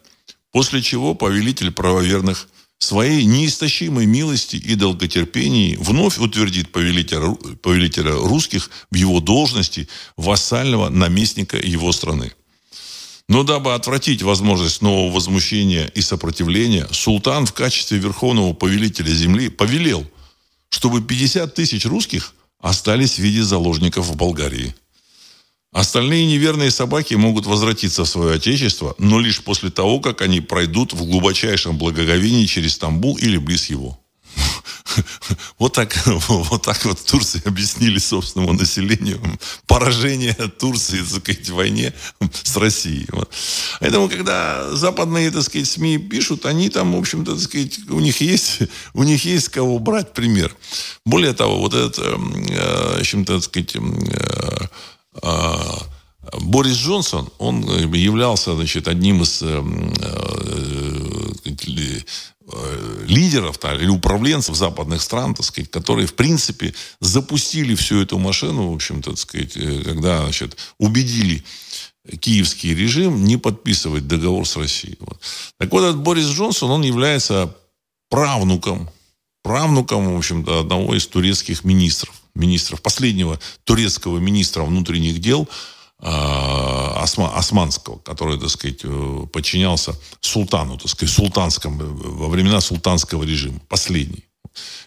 после 0.51 0.81
чего 0.81 1.13
повелитель 1.13 1.71
правоверных 1.71 2.49
своей 2.83 3.25
неистощимой 3.25 4.05
милости 4.05 4.57
и 4.57 4.75
долготерпении 4.75 5.75
вновь 5.77 6.19
утвердит 6.19 6.71
повелителя, 6.71 7.33
повелителя 7.61 8.11
русских 8.13 8.69
в 8.91 8.95
его 8.95 9.19
должности 9.19 9.87
вассального 10.17 10.89
наместника 10.89 11.57
его 11.57 11.91
страны. 11.91 12.33
Но 13.29 13.43
дабы 13.43 13.73
отвратить 13.73 14.21
возможность 14.21 14.81
нового 14.81 15.13
возмущения 15.13 15.87
и 15.87 16.01
сопротивления, 16.01 16.87
султан 16.91 17.45
в 17.45 17.53
качестве 17.53 17.97
верховного 17.97 18.53
повелителя 18.53 19.13
земли 19.13 19.49
повелел, 19.49 20.05
чтобы 20.69 21.01
50 21.01 21.55
тысяч 21.55 21.85
русских 21.85 22.33
остались 22.59 23.15
в 23.15 23.19
виде 23.19 23.43
заложников 23.43 24.07
в 24.07 24.15
Болгарии. 24.15 24.75
Остальные 25.73 26.27
неверные 26.27 26.69
собаки 26.69 27.15
могут 27.15 27.47
возвратиться 27.47 28.03
в 28.03 28.09
свое 28.09 28.35
отечество, 28.35 28.95
но 28.99 29.19
лишь 29.19 29.43
после 29.43 29.71
того, 29.71 29.99
как 29.99 30.21
они 30.21 30.39
пройдут 30.39 30.93
в 30.93 31.03
глубочайшем 31.05 31.77
благоговении 31.77 32.45
через 32.45 32.73
Стамбул 32.73 33.17
или 33.17 33.37
близ 33.37 33.69
его. 33.71 33.99
Вот 35.59 35.73
так, 35.73 35.95
вот 36.05 36.61
так 36.61 36.83
вот 36.85 37.03
Турции 37.03 37.41
объяснили 37.45 37.97
собственному 37.97 38.53
населению 38.53 39.21
поражение 39.65 40.33
Турции 40.33 40.99
так 40.99 41.21
сказать, 41.21 41.49
в 41.49 41.55
войне 41.55 41.93
с 42.43 42.57
Россией. 42.57 43.07
Вот. 43.11 43.31
Поэтому, 43.79 44.09
когда 44.09 44.71
западные 44.75 45.31
так 45.31 45.43
сказать, 45.43 45.67
СМИ 45.67 45.97
пишут, 45.97 46.45
они 46.45 46.69
там, 46.69 46.93
в 46.93 46.99
общем-то, 46.99 47.33
так 47.33 47.41
сказать, 47.41 47.79
у 47.89 47.99
них 47.99 48.21
есть, 48.21 48.59
у 48.93 49.03
них 49.03 49.25
есть 49.25 49.49
кого 49.49 49.79
брать 49.79 50.13
пример. 50.13 50.55
Более 51.05 51.33
того, 51.33 51.59
вот 51.59 51.73
этот, 51.73 51.99
э, 51.99 52.15
в 52.15 52.99
общем-то, 52.99 53.35
так 53.35 53.43
сказать, 53.43 53.75
э, 53.75 53.79
э, 53.79 54.67
Борис 56.41 56.77
Джонсон, 56.77 57.29
он 57.37 57.63
являлся 57.93 58.55
значит, 58.55 58.87
одним 58.87 59.21
из 59.21 59.43
Э, 62.45 63.05
лидеров 63.07 63.57
там, 63.57 63.77
или 63.77 63.87
управленцев 63.87 64.55
западных 64.55 65.01
стран, 65.01 65.33
так 65.33 65.45
сказать, 65.45 65.71
которые, 65.71 66.07
в 66.07 66.13
принципе, 66.13 66.73
запустили 66.99 67.73
всю 67.73 68.01
эту 68.01 68.17
машину, 68.17 68.71
в 68.71 68.75
общем-то, 68.75 69.11
так 69.11 69.19
сказать, 69.19 69.55
э, 69.55 69.81
когда, 69.85 70.23
значит, 70.23 70.57
убедили 70.77 71.43
киевский 72.19 72.75
режим 72.75 73.23
не 73.23 73.37
подписывать 73.37 74.07
договор 74.07 74.45
с 74.45 74.57
Россией. 74.57 74.97
Вот. 74.99 75.21
Так 75.57 75.71
вот, 75.71 75.83
этот 75.83 76.01
Борис 76.01 76.27
Джонсон, 76.27 76.69
он 76.69 76.81
является 76.81 77.55
правнуком, 78.09 78.89
правнуком, 79.41 80.13
в 80.13 80.17
общем-то, 80.17 80.59
одного 80.59 80.95
из 80.95 81.07
турецких 81.07 81.63
министров, 81.63 82.13
министров, 82.35 82.81
последнего 82.81 83.39
турецкого 83.63 84.19
министра 84.19 84.63
внутренних 84.63 85.19
дел, 85.19 85.47
осма, 85.99 87.35
османского, 87.35 87.97
который, 87.99 88.39
так 88.39 88.49
сказать, 88.49 88.81
подчинялся 89.31 89.95
султану, 90.19 90.77
так 90.77 90.89
сказать, 90.89 91.13
султанском, 91.13 91.77
во 91.77 92.27
времена 92.27 92.59
султанского 92.59 93.23
режима, 93.23 93.59
последний. 93.69 94.25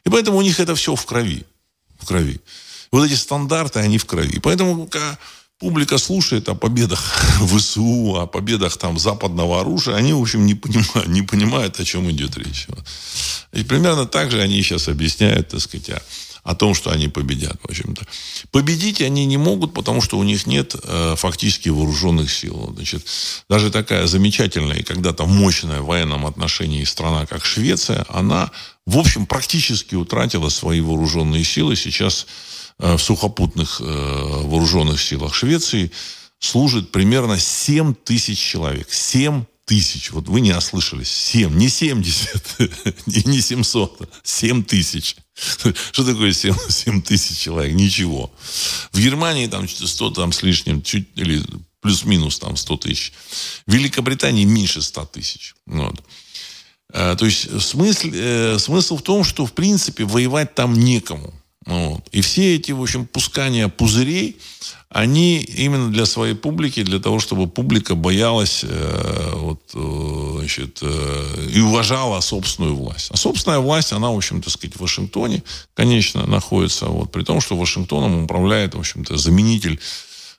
И 0.04 0.10
поэтому 0.10 0.38
у 0.38 0.42
них 0.42 0.60
это 0.60 0.74
все 0.74 0.94
в 0.94 1.06
крови. 1.06 1.44
В 1.98 2.06
крови. 2.06 2.40
Вот 2.92 3.04
эти 3.04 3.14
стандарты, 3.14 3.80
они 3.80 3.98
в 3.98 4.04
крови. 4.04 4.38
Поэтому, 4.40 4.86
когда 4.86 5.18
публика 5.58 5.98
слушает 5.98 6.48
о 6.48 6.54
победах 6.54 7.00
ВСУ, 7.40 8.16
о 8.16 8.26
победах 8.26 8.76
там 8.76 8.98
западного 8.98 9.60
оружия, 9.60 9.96
они, 9.96 10.12
в 10.12 10.20
общем, 10.20 10.46
не 10.46 10.54
понимают, 10.54 11.08
не 11.08 11.22
понимают, 11.22 11.80
о 11.80 11.84
чем 11.84 12.10
идет 12.10 12.36
речь. 12.36 12.68
И 13.52 13.64
примерно 13.64 14.06
так 14.06 14.30
же 14.30 14.40
они 14.40 14.62
сейчас 14.62 14.88
объясняют, 14.88 15.48
так 15.48 15.60
сказать, 15.60 16.02
о 16.46 16.54
том, 16.54 16.74
что 16.74 16.90
они 16.90 17.08
победят, 17.08 17.56
в 17.62 17.70
общем-то. 17.70 18.06
Победить 18.50 19.02
они 19.02 19.26
не 19.26 19.36
могут, 19.36 19.74
потому 19.74 20.00
что 20.00 20.18
у 20.18 20.22
них 20.22 20.46
нет 20.46 20.74
э, 20.82 21.14
фактически 21.16 21.68
вооруженных 21.68 22.32
сил. 22.32 22.72
Значит, 22.74 23.06
даже 23.50 23.70
такая 23.70 24.06
замечательная 24.06 24.78
и 24.78 24.82
когда-то 24.82 25.26
мощная 25.26 25.80
в 25.80 25.86
военном 25.86 26.24
отношении 26.26 26.84
страна, 26.84 27.26
как 27.26 27.44
Швеция, 27.44 28.06
она, 28.08 28.50
в 28.86 28.98
общем, 28.98 29.26
практически 29.26 29.94
утратила 29.94 30.48
свои 30.48 30.80
вооруженные 30.80 31.44
силы. 31.44 31.76
Сейчас 31.76 32.26
Э, 32.78 32.96
в 32.96 33.00
сухопутных 33.00 33.80
э, 33.80 33.84
вооруженных 33.84 35.00
силах 35.00 35.34
Швеции 35.34 35.90
служит 36.38 36.92
примерно 36.92 37.38
7 37.38 37.94
тысяч 37.94 38.38
человек. 38.38 38.88
7 38.90 39.44
тысяч. 39.66 40.12
Вот 40.12 40.28
вы 40.28 40.40
не 40.40 40.52
ослышались. 40.52 41.10
7. 41.10 41.54
Не 41.54 41.68
70. 41.68 42.60
И 43.06 43.22
не 43.28 43.40
700. 43.40 44.08
7 44.22 44.64
тысяч. 44.64 45.16
Что 45.34 46.04
такое 46.04 46.32
7, 46.32 46.54
7 46.68 47.02
тысяч 47.06 47.38
человек? 47.38 47.74
Ничего. 47.74 48.32
В 48.92 48.98
Германии 48.98 49.48
там 49.48 49.68
100 49.68 50.10
там 50.10 50.32
с 50.32 50.42
лишним, 50.42 50.82
чуть 50.82 51.08
или 51.16 51.42
плюс-минус 51.80 52.38
там 52.38 52.56
100 52.56 52.76
тысяч. 52.78 53.12
В 53.66 53.72
Великобритании 53.72 54.44
меньше 54.44 54.80
100 54.80 55.06
тысяч. 55.06 55.54
Вот. 55.66 56.02
Э, 56.92 57.16
то 57.18 57.26
есть 57.26 57.60
смысл, 57.60 58.58
смысл 58.58 58.96
в 58.96 59.02
том, 59.02 59.24
что 59.24 59.44
в 59.44 59.52
принципе 59.52 60.04
воевать 60.04 60.54
там 60.54 60.72
некому. 60.74 61.34
Вот. 61.66 62.06
И 62.12 62.20
все 62.20 62.54
эти, 62.54 62.70
в 62.70 62.80
общем, 62.80 63.06
пускания 63.06 63.68
пузырей, 63.68 64.38
они 64.88 65.40
именно 65.40 65.90
для 65.90 66.06
своей 66.06 66.34
публики, 66.34 66.84
для 66.84 67.00
того, 67.00 67.18
чтобы 67.18 67.48
публика 67.48 67.96
боялась 67.96 68.60
э, 68.62 69.32
вот, 69.34 69.60
э, 69.74 70.38
значит, 70.38 70.78
э, 70.82 71.48
и 71.52 71.60
уважала 71.60 72.20
собственную 72.20 72.76
власть. 72.76 73.10
А 73.10 73.16
собственная 73.16 73.58
власть, 73.58 73.92
она, 73.92 74.10
в 74.12 74.16
общем-то, 74.16 74.48
сказать, 74.48 74.76
в 74.76 74.80
Вашингтоне, 74.80 75.42
конечно, 75.74 76.24
находится, 76.26 76.86
вот, 76.86 77.10
при 77.10 77.24
том, 77.24 77.40
что 77.40 77.56
Вашингтоном 77.56 78.24
управляет, 78.24 78.76
в 78.76 78.78
общем-то, 78.78 79.16
заменитель 79.16 79.80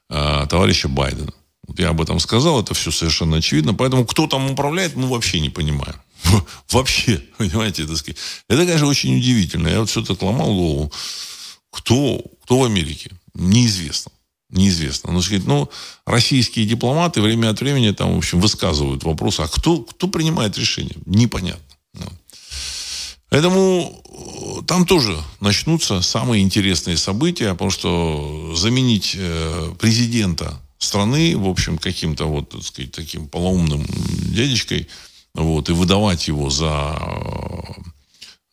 э, 0.10 0.48
товарища 0.50 0.88
Байдена. 0.88 1.34
Вот 1.68 1.78
я 1.80 1.90
об 1.90 2.00
этом 2.00 2.20
сказал, 2.20 2.62
это 2.62 2.74
все 2.74 2.90
совершенно 2.92 3.38
очевидно. 3.38 3.74
Поэтому 3.74 4.06
кто 4.06 4.28
там 4.28 4.50
управляет, 4.50 4.96
мы 4.96 5.08
вообще 5.10 5.42
не 5.42 5.50
понимаем. 5.50 5.96
Вообще, 6.72 7.22
понимаете, 7.38 7.84
это, 7.84 7.94
это, 7.94 8.66
конечно, 8.66 8.88
очень 8.88 9.18
удивительно. 9.18 9.68
Я 9.68 9.80
вот 9.80 9.90
все 9.90 10.04
так 10.04 10.22
ломал 10.22 10.54
голову. 10.54 10.92
Кто, 11.72 12.24
кто 12.44 12.60
в 12.60 12.64
Америке? 12.64 13.12
Неизвестно. 13.34 14.12
Неизвестно. 14.50 15.12
Но, 15.12 15.22
сказать, 15.22 15.46
ну, 15.46 15.70
российские 16.06 16.66
дипломаты 16.66 17.22
время 17.22 17.50
от 17.50 17.60
времени 17.60 17.92
там, 17.92 18.16
в 18.16 18.18
общем, 18.18 18.40
высказывают 18.40 19.04
вопрос, 19.04 19.40
а 19.40 19.48
кто, 19.48 19.80
кто 19.80 20.08
принимает 20.08 20.58
решение? 20.58 20.96
Непонятно. 21.06 21.64
Ну. 21.94 22.06
Поэтому 23.30 24.02
э, 24.06 24.66
там 24.66 24.86
тоже 24.86 25.22
начнутся 25.42 26.02
самые 26.02 26.44
интересные 26.44 26.96
события, 26.96 27.52
потому 27.52 27.72
что 27.72 28.54
заменить 28.56 29.16
э, 29.18 29.74
президента 29.80 30.62
страны, 30.78 31.36
в 31.36 31.48
общем, 31.48 31.78
каким-то 31.78 32.26
вот, 32.26 32.50
так 32.50 32.64
сказать, 32.64 32.94
таким 32.94 33.28
полоумным 33.28 33.86
дядечкой– 34.32 34.88
вот, 35.38 35.70
и 35.70 35.74
выдавать 35.74 36.28
его 36.28 36.50
за 36.50 37.00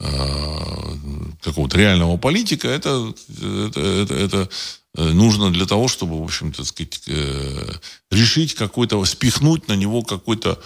э, 0.01 0.97
какого-то 1.42 1.79
реального 1.79 2.16
политика, 2.16 2.68
это, 2.68 3.12
это, 3.40 3.81
это, 3.81 4.14
это 4.14 4.49
нужно 4.94 5.51
для 5.51 5.66
того, 5.66 5.88
чтобы, 5.88 6.20
в 6.20 6.25
общем-то, 6.25 6.64
сказать, 6.64 7.03
э, 7.07 7.73
решить 8.11 8.55
какой-то, 8.55 9.05
спихнуть 9.05 9.66
на 9.68 9.75
него 9.75 10.03
какой-то 10.03 10.61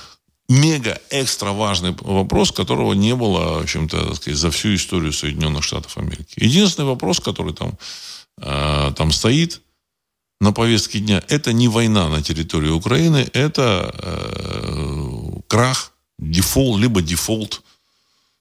мега 0.49 1.01
экстра 1.11 1.53
важный 1.53 1.95
вопрос, 2.01 2.53
которого 2.53 2.95
не 2.95 3.15
было, 3.15 3.59
в 3.59 3.63
общем-то, 3.63 4.15
за 4.15 4.51
всю 4.51 4.75
историю 4.75 5.13
Соединенных 5.13 5.63
Штатов 5.63 5.97
Америки. 5.99 6.35
Единственный 6.37 6.87
вопрос, 6.87 7.21
который 7.21 7.55
там, 7.55 7.79
э, 8.41 8.93
там 8.97 9.13
стоит 9.13 9.61
на 10.41 10.53
повестке 10.53 11.01
дня, 11.01 11.23
это 11.29 11.53
не 11.53 11.69
война 11.69 12.09
на 12.09 12.23
территории 12.23 12.71
Украины, 12.71 13.29
это 13.33 13.95
э, 13.99 15.41
крах 15.49 15.93
дефолт, 16.19 16.81
либо 16.81 17.03
дефолт 17.03 17.63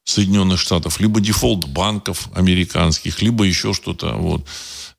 Соединенных 0.04 0.60
Штатов, 0.60 1.00
либо 1.02 1.20
дефолт 1.20 1.66
банков 1.66 2.30
американских, 2.34 3.22
либо 3.22 3.44
еще 3.44 3.74
что-то. 3.74 4.14
Вот. 4.14 4.46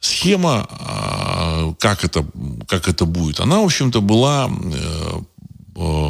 Схема, 0.01 0.67
а, 0.71 1.75
как 1.79 2.05
это, 2.05 2.27
как 2.69 2.89
это 2.89 3.07
будет, 3.07 3.41
она, 3.41 3.61
в 3.61 3.65
общем-то, 3.65 4.01
была 4.01 4.51
э, 4.51 5.21
э, 5.77 6.09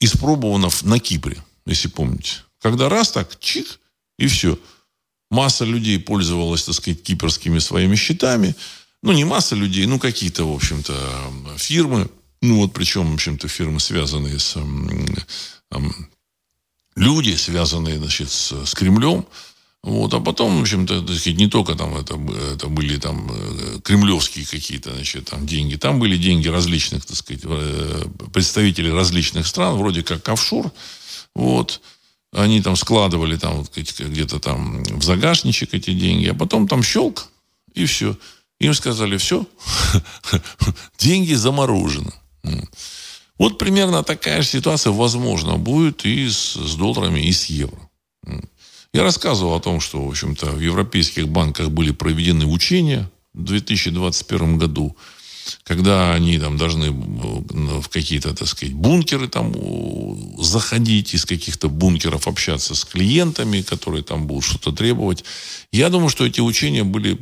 испробована 0.00 0.68
на 0.82 0.98
Кипре, 0.98 1.38
если 1.66 1.88
помните. 1.88 2.42
Когда 2.60 2.88
раз 2.88 3.12
так, 3.12 3.38
чик, 3.38 3.78
и 4.18 4.26
все. 4.26 4.58
Масса 5.30 5.64
людей 5.64 5.98
пользовалась, 5.98 6.64
так 6.64 6.74
сказать, 6.74 7.02
кипрскими 7.02 7.58
своими 7.58 7.96
счетами. 7.96 8.54
Ну, 9.02 9.12
не 9.12 9.24
масса 9.24 9.54
людей, 9.54 9.86
ну, 9.86 9.98
какие-то, 9.98 10.44
в 10.44 10.54
общем-то, 10.54 10.94
фирмы. 11.56 12.08
Ну, 12.42 12.58
вот 12.58 12.72
причем, 12.72 13.10
в 13.10 13.14
общем-то, 13.14 13.48
фирмы, 13.48 13.80
связанные 13.80 14.38
с 14.38 14.56
люди, 16.96 17.34
связанные 17.36 17.98
значит, 17.98 18.30
с, 18.30 18.64
с 18.64 18.74
Кремлем. 18.74 19.26
Вот, 19.82 20.14
а 20.14 20.20
потом, 20.20 20.58
в 20.58 20.60
общем-то, 20.60 21.04
не 21.32 21.48
только 21.48 21.74
там 21.74 21.96
это, 21.96 22.14
это 22.54 22.68
были 22.68 22.98
там 22.98 23.28
э, 23.28 23.80
кремлевские 23.82 24.46
какие-то, 24.46 24.94
значит, 24.94 25.24
там 25.24 25.44
деньги. 25.44 25.74
Там 25.74 25.98
были 25.98 26.16
деньги 26.16 26.46
различных, 26.46 27.04
так 27.04 27.16
сказать, 27.16 27.42
э, 27.44 28.04
представителей 28.32 28.92
различных 28.92 29.44
стран, 29.44 29.76
вроде 29.76 30.04
как 30.04 30.28
офшор. 30.28 30.70
Вот. 31.34 31.80
Они 32.32 32.62
там 32.62 32.76
складывали 32.76 33.36
там 33.36 33.66
где-то 33.74 34.38
там 34.38 34.84
в 34.84 35.02
загашничек 35.02 35.74
эти 35.74 35.92
деньги, 35.92 36.28
а 36.28 36.34
потом 36.34 36.68
там 36.68 36.84
щелк, 36.84 37.28
и 37.74 37.84
все. 37.84 38.16
Им 38.60 38.74
сказали, 38.74 39.16
все, 39.16 39.44
деньги 40.98 41.34
заморожены. 41.34 42.12
Вот 43.38 43.58
примерно 43.58 44.02
такая 44.02 44.42
же 44.42 44.48
ситуация, 44.48 44.92
возможно, 44.92 45.56
будет 45.56 46.04
и 46.04 46.28
с, 46.28 46.54
с 46.54 46.74
долларами, 46.74 47.20
и 47.20 47.32
с 47.32 47.46
евро. 47.46 47.90
Я 48.94 49.02
рассказывал 49.02 49.54
о 49.54 49.60
том, 49.60 49.80
что, 49.80 50.04
в 50.04 50.08
общем-то, 50.10 50.46
в 50.46 50.60
европейских 50.60 51.28
банках 51.28 51.70
были 51.70 51.92
проведены 51.92 52.46
учения 52.46 53.10
в 53.32 53.42
2021 53.42 54.58
году, 54.58 54.96
когда 55.64 56.12
они 56.12 56.38
там 56.38 56.56
должны 56.56 56.90
в 56.90 57.88
какие-то, 57.88 58.34
так 58.34 58.46
сказать, 58.46 58.74
бункеры 58.74 59.28
там 59.28 59.54
заходить, 60.38 61.14
из 61.14 61.24
каких-то 61.24 61.68
бункеров 61.68 62.28
общаться 62.28 62.74
с 62.74 62.84
клиентами, 62.84 63.62
которые 63.62 64.04
там 64.04 64.26
будут 64.26 64.44
что-то 64.44 64.72
требовать. 64.72 65.24
Я 65.72 65.88
думаю, 65.88 66.10
что 66.10 66.26
эти 66.26 66.40
учения 66.40 66.84
были, 66.84 67.18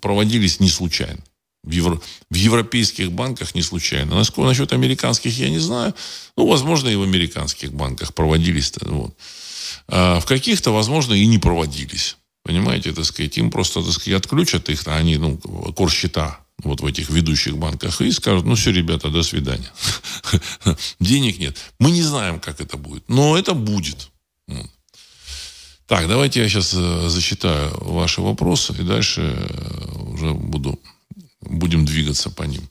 проводились 0.00 0.60
не 0.60 0.68
случайно 0.68 1.22
в, 1.68 1.70
евро, 1.70 2.00
в 2.30 2.34
европейских 2.34 3.12
банках 3.12 3.54
не 3.54 3.62
случайно. 3.62 4.16
Насколько 4.16 4.48
насчет 4.48 4.72
американских, 4.72 5.38
я 5.38 5.50
не 5.50 5.58
знаю. 5.58 5.94
Ну, 6.36 6.46
возможно, 6.46 6.88
и 6.88 6.96
в 6.96 7.02
американских 7.02 7.72
банках 7.72 8.14
проводились. 8.14 8.72
Вот. 8.80 9.14
А 9.86 10.20
в 10.20 10.26
каких-то, 10.26 10.72
возможно, 10.72 11.14
и 11.14 11.26
не 11.26 11.38
проводились. 11.38 12.16
Понимаете, 12.42 12.92
так 12.92 13.04
сказать, 13.04 13.36
им 13.36 13.50
просто, 13.50 13.82
так 13.82 13.92
сказать, 13.92 14.20
отключат 14.20 14.70
их, 14.70 14.86
а 14.86 14.96
они, 14.96 15.18
ну, 15.18 15.36
курс 15.76 15.92
счета 15.92 16.40
вот 16.64 16.80
в 16.80 16.86
этих 16.86 17.10
ведущих 17.10 17.58
банках 17.58 18.00
и 18.00 18.10
скажут, 18.10 18.46
ну 18.46 18.54
все, 18.54 18.72
ребята, 18.72 19.10
до 19.10 19.22
свидания. 19.22 19.70
Денег 21.00 21.38
нет. 21.38 21.56
Мы 21.78 21.90
не 21.90 22.02
знаем, 22.02 22.40
как 22.40 22.60
это 22.60 22.76
будет, 22.76 23.08
но 23.08 23.36
это 23.36 23.54
будет. 23.54 24.10
Так, 25.86 26.06
давайте 26.06 26.42
я 26.42 26.48
сейчас 26.48 26.74
э, 26.74 27.08
зачитаю 27.08 27.72
ваши 27.80 28.20
вопросы 28.20 28.74
и 28.78 28.82
дальше 28.82 29.22
э, 29.22 30.12
уже 30.12 30.34
буду 30.34 30.78
будем 31.40 31.84
двигаться 31.84 32.30
по 32.30 32.42
ним. 32.42 32.68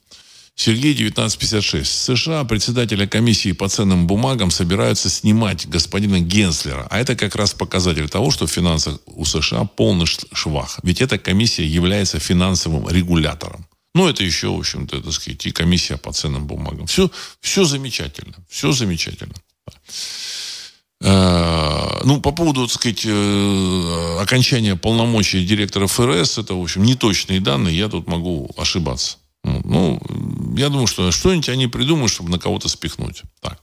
Сергей 0.60 0.94
1956. 0.94 1.88
США 1.88 2.44
председателя 2.44 3.06
комиссии 3.06 3.52
по 3.52 3.70
ценным 3.70 4.08
бумагам 4.08 4.50
собираются 4.50 5.08
снимать 5.08 5.70
господина 5.70 6.20
Генслера. 6.20 6.88
А 6.90 7.00
это 7.00 7.16
как 7.16 7.36
раз 7.36 7.54
показатель 7.54 8.10
того, 8.10 8.32
что 8.32 8.48
в 8.48 8.52
финансах 8.52 8.98
у 9.06 9.24
США 9.24 9.66
полный 9.66 10.08
швах. 10.08 10.80
Ведь 10.82 11.00
эта 11.00 11.20
комиссия 11.20 11.64
является 11.64 12.20
финансовым 12.20 12.90
регулятором. 12.90 13.68
Ну, 13.94 14.08
это 14.08 14.24
еще, 14.24 14.48
в 14.48 14.58
общем-то, 14.58 15.02
так 15.02 15.14
сказать, 15.14 15.46
и 15.46 15.52
комиссия 15.52 15.98
по 15.98 16.12
ценным 16.12 16.48
бумагам. 16.48 16.88
Все, 16.88 17.12
все 17.40 17.64
замечательно. 17.64 18.34
Все 18.50 18.72
замечательно. 18.72 19.36
Э, 21.02 22.02
ну, 22.04 22.22
по 22.22 22.32
поводу, 22.32 22.68
так 22.68 22.76
сказать, 22.76 23.06
э, 23.06 24.18
окончания 24.20 24.76
полномочий 24.76 25.46
директора 25.46 25.88
ФРС, 25.88 26.38
это, 26.38 26.56
в 26.56 26.62
общем, 26.62 26.84
неточные 26.84 27.40
данные, 27.40 27.78
я 27.78 27.88
тут 27.88 28.08
могу 28.08 28.50
ошибаться. 28.58 29.18
Ну, 29.44 30.02
я 30.58 30.70
думаю, 30.70 30.88
что 30.88 31.12
что-нибудь 31.12 31.50
они 31.50 31.68
придумают, 31.68 32.12
чтобы 32.12 32.30
на 32.30 32.40
кого-то 32.40 32.68
спихнуть. 32.68 33.22
Так. 33.42 33.60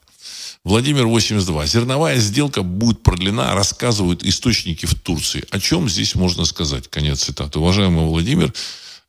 Владимир 0.63 1.05
82. 1.05 1.67
Зерновая 1.67 2.17
сделка 2.17 2.63
будет 2.63 3.03
продлена, 3.03 3.53
рассказывают 3.53 4.23
источники 4.23 4.87
в 4.87 4.95
Турции. 4.95 5.45
О 5.51 5.59
чем 5.59 5.87
здесь 5.87 6.15
можно 6.15 6.43
сказать? 6.45 6.87
Конец 6.87 7.23
цитаты. 7.23 7.59
Уважаемый 7.59 8.05
Владимир, 8.05 8.51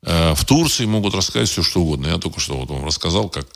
в 0.03 0.45
Турции 0.45 0.85
могут 0.85 1.15
рассказать 1.15 1.49
все, 1.49 1.63
что 1.63 1.81
угодно. 1.81 2.09
Я 2.09 2.19
только 2.19 2.39
что 2.39 2.57
вот 2.57 2.71
вам 2.71 2.85
рассказал, 2.85 3.29
как 3.29 3.47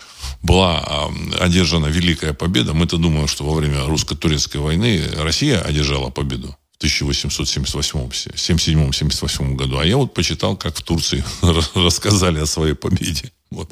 была 0.43 1.09
одержана 1.39 1.87
великая 1.87 2.33
победа. 2.33 2.73
Мы-то 2.73 2.97
думаем, 2.97 3.29
что 3.29 3.45
во 3.45 3.55
время 3.55 3.85
русско-турецкой 3.85 4.57
войны 4.57 5.03
Россия 5.19 5.61
одержала 5.61 6.11
победу. 6.11 6.57
1877-78 6.81 9.55
году. 9.55 9.79
А 9.79 9.85
я 9.85 9.97
вот 9.97 10.15
почитал, 10.15 10.57
как 10.57 10.77
в 10.77 10.83
Турции 10.83 11.25
рассказали 11.75 12.41
о 12.41 12.47
своей 12.47 12.75
победе. 12.75 13.31
Вот. 13.51 13.71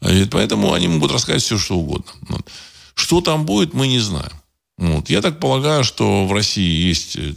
И 0.00 0.26
поэтому 0.30 0.72
они 0.72 0.88
могут 0.88 1.12
рассказать 1.12 1.42
все, 1.42 1.58
что 1.58 1.76
угодно. 1.76 2.10
Вот. 2.28 2.50
Что 2.94 3.20
там 3.20 3.44
будет, 3.46 3.74
мы 3.74 3.86
не 3.86 4.00
знаем. 4.00 4.32
Вот. 4.78 5.10
Я 5.10 5.22
так 5.22 5.38
полагаю, 5.38 5.84
что 5.84 6.26
в 6.26 6.32
России 6.32 6.88
есть 6.88 7.16
э, 7.16 7.34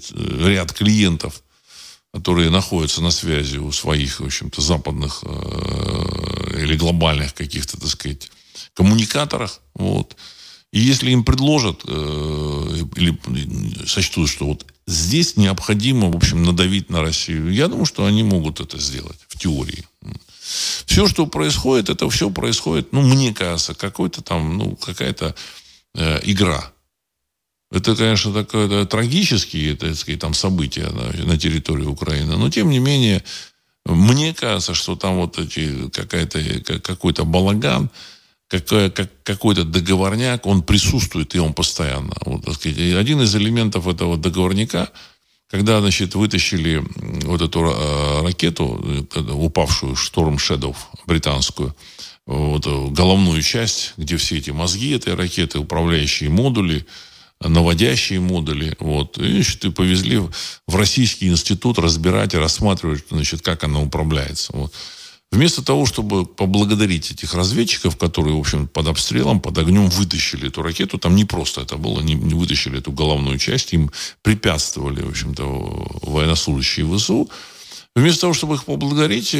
ряд 0.47 0.73
клиентов, 0.73 1.43
которые 2.15 2.49
находятся 2.49 3.01
на 3.01 3.11
связи 3.11 3.57
у 3.57 3.73
своих, 3.73 4.21
в 4.21 4.25
общем-то, 4.25 4.61
западных 4.61 5.21
э, 5.23 6.61
или 6.63 6.77
глобальных 6.77 7.33
каких-то, 7.33 7.77
так 7.77 7.89
сказать, 7.89 8.31
коммуникаторах. 8.73 9.59
Вот. 9.73 10.15
И 10.71 10.79
если 10.79 11.11
им 11.11 11.25
предложат 11.25 11.81
э, 11.85 12.83
или 12.95 13.85
сочтут, 13.85 14.29
что 14.29 14.45
вот 14.45 14.65
здесь 14.87 15.35
необходимо, 15.35 16.09
в 16.09 16.15
общем, 16.15 16.43
надавить 16.43 16.89
на 16.89 17.01
Россию, 17.01 17.51
я 17.51 17.67
думаю, 17.67 17.85
что 17.85 18.05
они 18.05 18.23
могут 18.23 18.61
это 18.61 18.79
сделать 18.79 19.19
в 19.27 19.37
теории. 19.37 19.83
Все, 20.85 21.09
что 21.09 21.25
происходит, 21.25 21.89
это 21.89 22.09
все 22.09 22.29
происходит, 22.29 22.93
ну, 22.93 23.01
мне 23.01 23.33
кажется, 23.33 23.73
какой-то 23.73 24.21
там, 24.21 24.57
ну, 24.57 24.77
какая-то 24.77 25.35
э, 25.95 26.21
игра. 26.23 26.71
Это, 27.71 27.95
конечно, 27.95 28.33
такое 28.33 28.85
трагические, 28.85 29.75
так 29.75 29.95
сказать, 29.95 30.21
там 30.21 30.33
события 30.33 30.87
на, 30.87 31.25
на 31.25 31.37
территории 31.37 31.85
Украины, 31.85 32.37
но 32.37 32.49
тем 32.49 32.69
не 32.69 32.79
менее, 32.79 33.23
мне 33.85 34.33
кажется, 34.33 34.73
что 34.73 34.95
там 34.95 35.17
вот 35.17 35.37
эти 35.39 35.89
какая-то 35.89 36.39
какой-то 36.81 37.25
балаган, 37.25 37.89
какой, 38.47 38.91
как, 38.91 39.09
какой-то 39.23 39.63
договорняк, 39.63 40.45
он 40.45 40.61
присутствует, 40.61 41.33
и 41.35 41.39
он 41.39 41.53
постоянно. 41.53 42.13
Вот, 42.25 42.45
так 42.45 42.55
сказать. 42.55 42.77
И 42.77 42.93
один 42.93 43.21
из 43.21 43.35
элементов 43.35 43.87
этого 43.87 44.17
договорняка– 44.17 44.89
когда, 45.47 45.79
значит, 45.79 46.15
вытащили 46.15 46.83
вот 47.25 47.41
эту 47.41 47.65
э, 47.65 48.21
ракету, 48.23 49.07
упавшую 49.33 49.95
Шторм 49.95 50.35
Shadow 50.35 50.75
британскую, 51.05 51.75
вот, 52.25 52.65
э, 52.65 52.87
головную 52.89 53.41
часть, 53.41 53.93
где 53.97 54.17
все 54.17 54.37
эти 54.37 54.49
мозги 54.49 54.91
этой 54.91 55.13
ракеты, 55.13 55.59
управляющие 55.59 56.29
модули, 56.29 56.85
наводящие 57.41 58.19
модули, 58.19 58.75
вот, 58.79 59.17
и, 59.17 59.33
значит, 59.33 59.65
и 59.65 59.71
повезли 59.71 60.19
в 60.67 60.75
Российский 60.75 61.27
институт 61.27 61.79
разбирать 61.79 62.33
и 62.33 62.37
рассматривать, 62.37 63.05
значит, 63.09 63.41
как 63.41 63.63
она 63.63 63.81
управляется. 63.81 64.51
Вот. 64.55 64.73
Вместо 65.31 65.61
того, 65.61 65.85
чтобы 65.85 66.25
поблагодарить 66.25 67.11
этих 67.11 67.33
разведчиков, 67.33 67.97
которые, 67.97 68.35
в 68.35 68.39
общем, 68.39 68.67
под 68.67 68.87
обстрелом, 68.87 69.41
под 69.41 69.57
огнем 69.57 69.89
вытащили 69.89 70.47
эту 70.47 70.61
ракету, 70.61 70.97
там 70.97 71.15
не 71.15 71.25
просто 71.25 71.61
это 71.61 71.75
было, 71.77 71.99
не, 71.99 72.13
не 72.13 72.33
вытащили 72.33 72.79
эту 72.79 72.91
головную 72.91 73.37
часть, 73.37 73.73
им 73.73 73.91
препятствовали, 74.21 75.01
в 75.01 75.09
общем-то, 75.09 75.43
военнослужащие 76.03 76.85
ВСУ. 76.85 77.29
Вместо 77.95 78.21
того, 78.21 78.33
чтобы 78.33 78.55
их 78.55 78.65
поблагодарить, 78.65 79.31
э, 79.33 79.37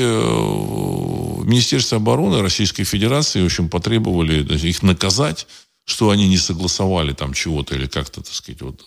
Министерство 1.43 1.97
обороны 1.97 2.41
Российской 2.41 2.83
Федерации, 2.83 3.41
в 3.41 3.45
общем, 3.45 3.69
потребовали 3.69 4.43
их 4.67 4.81
наказать, 4.81 5.47
что 5.85 6.09
они 6.09 6.27
не 6.27 6.37
согласовали 6.37 7.13
там 7.13 7.33
чего-то 7.33 7.75
или 7.75 7.85
как-то, 7.85 8.21
так 8.21 8.33
сказать, 8.33 8.61
вот 8.61 8.83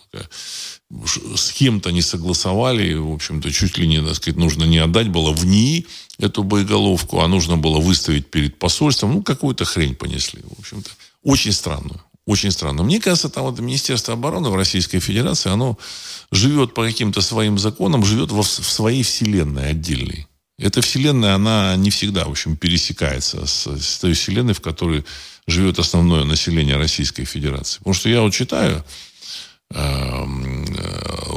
с 1.35 1.51
кем-то 1.51 1.91
не 1.91 2.01
согласовали, 2.01 2.93
в 2.93 3.11
общем-то, 3.11 3.51
чуть 3.51 3.77
ли 3.77 3.87
не, 3.87 4.01
так 4.01 4.15
сказать, 4.15 4.37
нужно 4.37 4.65
не 4.65 4.79
отдать 4.79 5.09
было 5.09 5.31
в 5.31 5.45
НИИ 5.45 5.87
эту 6.17 6.43
боеголовку, 6.43 7.21
а 7.21 7.27
нужно 7.27 7.57
было 7.57 7.79
выставить 7.79 8.29
перед 8.29 8.59
посольством, 8.59 9.13
ну, 9.13 9.23
какую-то 9.23 9.65
хрень 9.65 9.95
понесли, 9.95 10.41
в 10.43 10.59
общем-то. 10.59 10.89
Очень 11.23 11.53
странную. 11.53 12.01
Очень 12.25 12.51
странно. 12.51 12.83
Мне 12.83 12.99
кажется, 12.99 13.29
там 13.29 13.45
вот 13.45 13.59
Министерство 13.59 14.13
обороны 14.13 14.49
в 14.49 14.55
Российской 14.55 14.99
Федерации, 14.99 15.49
оно 15.49 15.79
живет 16.31 16.73
по 16.73 16.83
каким-то 16.85 17.21
своим 17.21 17.57
законам, 17.57 18.05
живет 18.05 18.31
в 18.31 18.43
своей 18.43 19.01
вселенной 19.03 19.71
отдельной. 19.71 20.27
Эта 20.59 20.81
вселенная, 20.81 21.35
она 21.35 21.75
не 21.75 21.89
всегда, 21.89 22.25
в 22.25 22.31
общем, 22.31 22.55
пересекается 22.55 23.45
с, 23.45 23.67
с 23.67 23.99
той 23.99 24.13
вселенной, 24.13 24.53
в 24.53 24.61
которой 24.61 25.05
живет 25.47 25.79
основное 25.79 26.25
население 26.25 26.77
Российской 26.77 27.25
Федерации. 27.25 27.79
Потому 27.79 27.93
что 27.93 28.09
я 28.09 28.21
вот 28.21 28.33
читаю 28.33 28.83
Эм, 29.71 30.58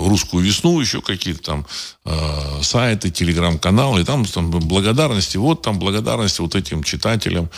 русскую 0.08 0.44
весну, 0.44 0.80
еще 0.80 1.00
какие-то 1.00 1.42
там 1.42 1.66
э, 2.04 2.62
сайты, 2.62 3.10
телеграм-каналы, 3.10 4.00
и 4.00 4.04
там, 4.04 4.24
там 4.24 4.50
благодарности, 4.50 5.36
вот 5.36 5.62
там 5.62 5.78
благодарности 5.78 6.40
вот 6.40 6.54
этим 6.54 6.82
читателям, 6.82 7.50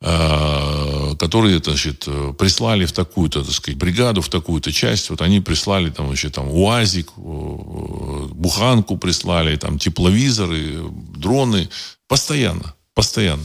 э, 0.00 1.14
которые, 1.18 1.58
значит, 1.58 2.08
прислали 2.38 2.86
в 2.86 2.92
такую-то, 2.92 3.42
так 3.42 3.54
сказать, 3.54 3.78
бригаду, 3.78 4.20
в 4.22 4.28
такую-то 4.28 4.72
часть, 4.72 5.10
вот 5.10 5.22
они 5.22 5.40
прислали 5.40 5.90
там 5.90 6.10
еще 6.12 6.30
там 6.30 6.48
УАЗик, 6.48 7.12
буханку 7.16 8.96
прислали, 8.98 9.56
там 9.56 9.78
тепловизоры, 9.78 10.82
дроны, 11.16 11.68
постоянно, 12.08 12.74
постоянно. 12.94 13.44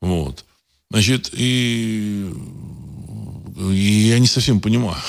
Вот. 0.00 0.44
Значит, 0.90 1.30
и 1.32 2.32
я 3.56 4.18
не 4.18 4.26
совсем 4.26 4.60
понимаю, 4.60 5.00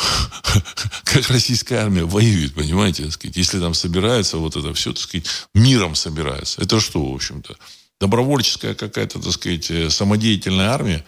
как 1.03 1.29
российская 1.29 1.77
армия 1.77 2.05
воюет, 2.05 2.53
понимаете, 2.53 3.03
так 3.03 3.13
сказать, 3.13 3.35
если 3.35 3.59
там 3.59 3.73
собирается 3.73 4.37
вот 4.37 4.55
это 4.55 4.73
все, 4.73 4.93
так 4.93 5.01
сказать, 5.01 5.27
миром 5.53 5.95
собирается. 5.95 6.61
Это 6.61 6.79
что, 6.79 7.03
в 7.03 7.13
общем-то? 7.13 7.57
Добровольческая 7.99 8.73
какая-то, 8.73 9.19
так 9.19 9.33
сказать, 9.33 9.69
э, 9.69 9.89
самодеятельная 9.89 10.69
армия, 10.69 11.05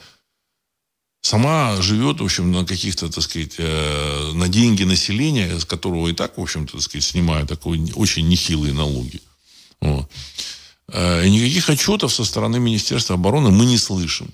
сама 1.22 1.82
живет, 1.82 2.20
в 2.20 2.26
общем, 2.26 2.52
на 2.52 2.66
каких-то, 2.66 3.10
так 3.10 3.24
сказать, 3.24 3.56
э, 3.58 4.32
на 4.34 4.50
деньги 4.50 4.84
населения, 4.84 5.58
с 5.60 5.64
которого 5.64 6.10
и 6.10 6.14
так, 6.14 6.38
в 6.38 6.42
общем-то, 6.42 6.74
так 6.74 6.82
сказать, 6.82 7.06
снимают 7.06 7.48
такой 7.48 7.80
очень 7.96 8.28
нехилые 8.28 8.74
налоги. 8.74 9.22
Вот. 9.80 10.12
Э, 10.90 11.26
и 11.26 11.30
никаких 11.32 11.70
отчетов 11.70 12.14
со 12.14 12.26
стороны 12.26 12.60
Министерства 12.60 13.16
обороны 13.16 13.50
мы 13.50 13.66
не 13.66 13.78
слышим. 13.78 14.30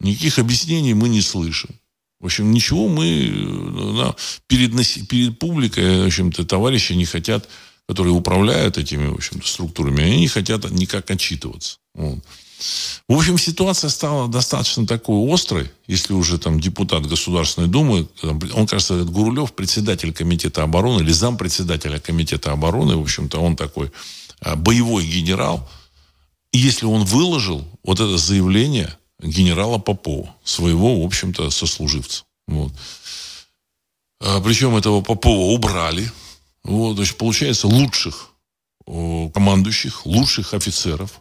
Никаких 0.00 0.38
объяснений 0.38 0.92
мы 0.92 1.08
не 1.08 1.22
слышим. 1.22 1.70
В 2.24 2.26
общем, 2.26 2.52
ничего 2.52 2.88
мы 2.88 3.30
да, 3.98 4.16
перед, 4.46 4.72
перед 5.08 5.38
публикой, 5.38 6.04
в 6.04 6.06
общем-то, 6.06 6.46
товарищи 6.46 6.94
не 6.94 7.04
хотят, 7.04 7.46
которые 7.86 8.14
управляют 8.14 8.78
этими, 8.78 9.08
в 9.08 9.16
общем 9.16 9.42
структурами, 9.42 10.02
они 10.02 10.20
не 10.20 10.28
хотят 10.28 10.70
никак 10.70 11.10
отчитываться. 11.10 11.76
Вот. 11.94 12.20
В 13.08 13.14
общем, 13.14 13.36
ситуация 13.36 13.90
стала 13.90 14.26
достаточно 14.26 14.86
такой 14.86 15.30
острой, 15.30 15.70
если 15.86 16.14
уже 16.14 16.38
там 16.38 16.58
депутат 16.60 17.06
Государственной 17.06 17.68
Думы, 17.68 18.08
он, 18.22 18.66
кажется, 18.66 18.94
этот 18.94 19.10
Гурулев, 19.10 19.52
председатель 19.52 20.14
Комитета 20.14 20.62
обороны 20.62 21.02
или 21.02 21.12
зампредседателя 21.12 21.98
Комитета 21.98 22.52
обороны, 22.52 22.96
в 22.96 23.02
общем-то, 23.02 23.38
он 23.38 23.54
такой 23.54 23.92
а, 24.40 24.56
боевой 24.56 25.04
генерал. 25.04 25.68
И 26.52 26.58
если 26.58 26.86
он 26.86 27.04
выложил 27.04 27.68
вот 27.82 28.00
это 28.00 28.16
заявление, 28.16 28.96
генерала 29.24 29.78
Попова, 29.78 30.34
своего, 30.44 31.02
в 31.02 31.06
общем-то, 31.06 31.50
сослуживца. 31.50 32.24
Вот. 32.46 32.72
А, 34.20 34.40
причем 34.40 34.76
этого 34.76 35.00
Попова 35.00 35.52
убрали. 35.52 36.10
Вот, 36.62 36.96
то 36.96 37.02
есть, 37.02 37.16
получается, 37.16 37.66
лучших 37.66 38.30
командующих, 38.86 40.04
лучших 40.04 40.52
офицеров, 40.52 41.18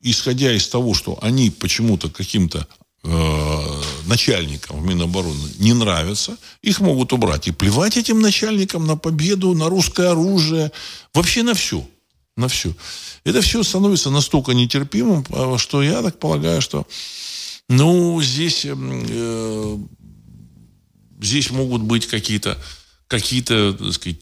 исходя 0.00 0.52
из 0.52 0.68
того, 0.68 0.94
что 0.94 1.18
они 1.22 1.50
почему-то 1.50 2.08
каким-то 2.08 2.66
э, 3.02 3.82
начальникам 4.06 4.80
в 4.80 4.86
Минобороны 4.86 5.50
не 5.58 5.74
нравятся, 5.74 6.36
их 6.62 6.80
могут 6.80 7.12
убрать. 7.12 7.48
И 7.48 7.52
плевать 7.52 7.96
этим 7.96 8.20
начальникам 8.20 8.86
на 8.86 8.96
победу, 8.96 9.54
на 9.54 9.68
русское 9.68 10.08
оружие, 10.08 10.72
вообще 11.12 11.42
на 11.42 11.54
все. 11.54 11.86
На 12.36 12.48
все. 12.48 12.74
Это 13.24 13.42
все 13.42 13.62
становится 13.62 14.10
настолько 14.10 14.52
нетерпимым, 14.52 15.24
а, 15.30 15.56
что 15.58 15.82
я 15.82 16.02
так 16.02 16.18
полагаю, 16.18 16.60
что 16.60 16.86
ну, 17.68 18.20
здесь, 18.22 18.64
эм, 18.66 19.04
э, 19.08 19.78
здесь 21.20 21.50
могут 21.50 21.82
быть 21.82 22.06
какие-то, 22.06 22.58
какие-то, 23.08 23.72
так 23.72 23.92
сказать, 23.92 24.20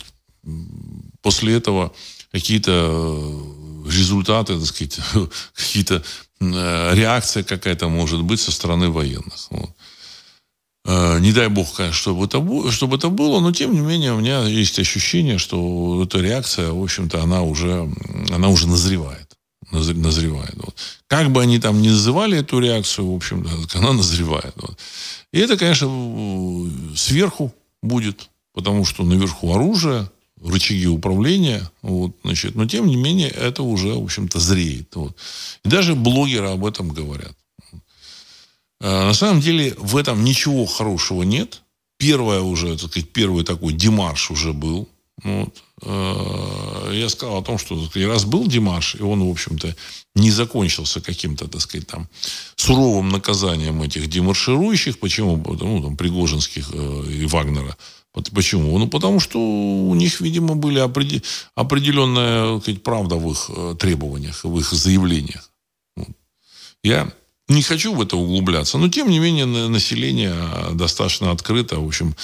после 1.23 1.55
этого 1.55 1.93
какие-то 2.31 2.71
э, 2.73 3.91
результаты, 3.91 4.59
так 4.59 4.67
сказать, 4.67 5.01
какие-то 5.55 6.03
э, 6.41 6.95
реакция 6.95 7.43
какая-то 7.43 7.89
может 7.89 8.23
быть 8.23 8.41
со 8.41 8.53
стороны 8.53 8.89
военных. 8.89 9.49
Вот. 9.51 9.71
Э, 10.85 11.19
не 11.21 11.33
дай 11.33 11.49
бог, 11.49 11.75
конечно, 11.75 11.99
чтобы 11.99 12.25
это, 12.25 12.71
чтобы 12.71 12.97
это 12.97 13.09
было, 13.09 13.41
но 13.41 13.53
тем 13.53 13.73
не 13.73 13.81
менее 13.81 14.15
у 14.15 14.21
меня 14.21 14.45
есть 14.45 14.79
ощущение, 14.79 15.39
что 15.39 16.03
эта 16.05 16.19
реакция, 16.19 16.71
в 16.71 16.83
общем-то, 16.83 17.23
она 17.23 17.43
уже, 17.43 17.89
она 18.31 18.49
уже 18.49 18.67
назревает 18.67 19.22
назревает. 19.73 20.55
Вот. 20.57 20.75
Как 21.07 21.31
бы 21.31 21.43
они 21.43 21.59
там 21.59 21.83
ни 21.83 21.89
называли 21.89 22.39
эту 22.39 22.59
реакцию, 22.61 23.13
в 23.13 23.17
общем, 23.17 23.47
она 23.75 23.93
назревает. 23.93 24.55
Вот. 24.57 24.79
И 25.33 25.39
это, 25.39 25.57
конечно, 25.57 25.89
сверху 26.97 27.55
будет, 27.83 28.29
потому 28.53 28.85
что 28.85 29.05
наверху 29.05 29.55
оружие, 29.55 30.09
рычаги 30.45 30.87
управления, 30.87 31.71
вот, 31.83 32.17
значит, 32.25 32.55
но 32.55 32.67
тем 32.67 32.87
не 32.87 32.97
менее 32.97 33.29
это 33.29 33.63
уже, 33.63 33.95
в 33.95 34.05
общем-то, 34.05 34.41
зреет. 34.41 34.95
Вот. 34.95 35.17
И 35.65 35.69
даже 35.69 35.95
блогеры 35.95 36.49
об 36.49 36.65
этом 36.65 36.89
говорят. 36.89 37.37
А, 38.81 39.07
на 39.07 39.15
самом 39.15 39.41
деле 39.41 39.75
в 39.79 39.97
этом 39.97 40.25
ничего 40.25 40.67
хорошего 40.67 41.23
нет. 41.23 41.63
Первое 41.99 42.41
уже, 42.41 42.77
так 42.77 42.91
сказать, 42.91 43.13
первый 43.13 43.45
такой 43.45 43.73
демарш 43.73 44.31
уже 44.31 44.53
был. 44.53 44.89
Вот. 45.25 45.63
А, 45.83 46.91
я 46.93 47.09
сказал 47.09 47.39
о 47.39 47.43
том, 47.43 47.59
что 47.59 47.85
сказать, 47.87 48.09
раз 48.09 48.25
был 48.25 48.47
демарш, 48.47 48.97
и 48.97 49.03
он, 49.03 49.23
в 49.25 49.31
общем-то, 49.31 49.75
не 50.15 50.31
закончился 50.31 51.01
каким-то, 51.01 51.49
так 51.49 51.61
сказать, 51.61 51.87
там, 51.87 52.09
суровым 52.57 53.09
наказанием 53.09 53.83
этих 53.83 54.09
демарширующих. 54.09 54.99
Почему? 54.99 55.37
Ну, 55.37 55.83
там, 55.83 55.97
Пригожинских 55.97 56.71
э, 56.73 57.05
и 57.11 57.27
Вагнера. 57.27 57.77
Почему? 58.13 58.79
Ну, 58.79 58.89
потому 58.89 59.21
что 59.21 59.39
у 59.39 59.95
них, 59.95 60.21
видимо, 60.21 60.55
были 60.55 60.79
определенная 60.79 62.61
сказать, 62.61 62.83
правда 62.83 63.17
в 63.17 63.31
их 63.31 63.49
э, 63.49 63.77
требованиях, 63.79 64.45
в 64.45 64.59
их 64.59 64.73
заявлениях. 64.73 65.51
Я 66.85 67.13
не 67.49 67.63
хочу 67.63 67.95
в 67.95 68.01
это 68.01 68.17
углубляться, 68.17 68.79
но, 68.79 68.89
тем 68.89 69.09
не 69.09 69.19
менее, 69.19 69.47
население 69.47 70.35
достаточно 70.73 71.31
открыто, 71.31 71.79
в 71.79 71.87
общем, 71.87 72.15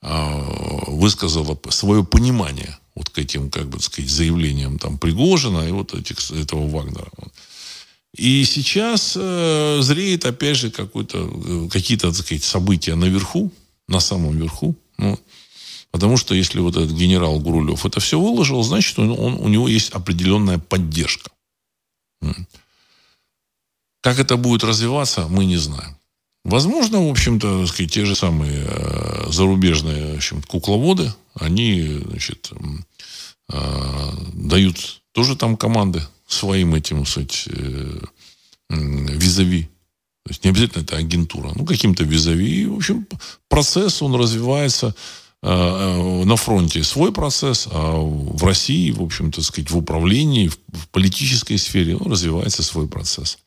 а, 0.00 0.44
высказало 0.86 1.58
свое 1.70 2.04
понимание 2.04 2.78
вот 2.94 3.10
к 3.10 3.18
этим, 3.18 3.50
как 3.50 3.68
бы 3.68 3.80
сказать, 3.80 4.10
заявлениям 4.10 4.78
там 4.78 4.98
Пригожина 4.98 5.68
и 5.68 5.72
вот 5.72 5.94
этих, 5.94 6.18
этого 6.30 6.68
Вагнера. 6.68 7.10
И 8.16 8.44
сейчас 8.44 9.16
э, 9.16 9.78
зреет, 9.82 10.24
опять 10.24 10.56
же, 10.56 10.70
какой-то, 10.70 11.18
э, 11.18 11.68
какие-то, 11.70 12.08
так 12.08 12.16
сказать, 12.16 12.42
события 12.42 12.94
наверху, 12.96 13.52
на 13.86 14.00
самом 14.00 14.36
верху. 14.36 14.74
Ну, 14.96 15.18
Потому 15.90 16.16
что 16.16 16.34
если 16.34 16.60
вот 16.60 16.76
этот 16.76 16.92
генерал 16.92 17.40
Гурулев 17.40 17.86
это 17.86 18.00
все 18.00 18.20
выложил, 18.20 18.62
значит, 18.62 18.98
он, 18.98 19.10
он, 19.10 19.34
у 19.34 19.48
него 19.48 19.68
есть 19.68 19.90
определенная 19.90 20.58
поддержка. 20.58 21.30
Как 24.00 24.18
это 24.18 24.36
будет 24.36 24.64
развиваться, 24.64 25.28
мы 25.28 25.44
не 25.44 25.56
знаем. 25.56 25.97
Возможно, 26.44 27.06
в 27.06 27.10
общем-то, 27.10 27.66
сказать, 27.66 27.92
те 27.92 28.04
же 28.04 28.14
самые 28.14 28.64
э, 28.66 29.26
зарубежные 29.30 30.14
в 30.14 30.16
общем, 30.16 30.42
кукловоды, 30.42 31.12
они 31.34 32.00
значит, 32.06 32.50
э, 33.50 33.58
дают 34.32 35.02
тоже 35.12 35.36
там 35.36 35.56
команды 35.56 36.02
своим 36.26 36.74
этим, 36.74 37.04
сказать, 37.06 37.48
э, 37.48 38.00
визави. 38.70 39.64
То 40.24 40.30
есть 40.30 40.44
не 40.44 40.50
обязательно 40.50 40.82
это 40.82 40.96
агентура, 40.96 41.52
ну, 41.54 41.64
каким-то 41.64 42.04
визави. 42.04 42.62
И, 42.62 42.66
в 42.66 42.76
общем, 42.76 43.06
процесс, 43.48 44.02
он 44.02 44.14
развивается 44.14 44.94
Э, 45.40 45.50
э, 45.50 46.24
на 46.24 46.36
фронте 46.36 46.82
свой 46.82 47.12
процесс, 47.12 47.68
а 47.70 47.96
в 48.00 48.42
России, 48.44 48.90
в 48.90 49.00
общем-то, 49.00 49.40
сказать, 49.42 49.70
в 49.70 49.78
управлении, 49.78 50.48
в 50.48 50.88
политической 50.90 51.56
сфере 51.58 51.96
ну, 51.96 52.10
развивается 52.10 52.64
свой 52.64 52.88
процесс. 52.88 53.38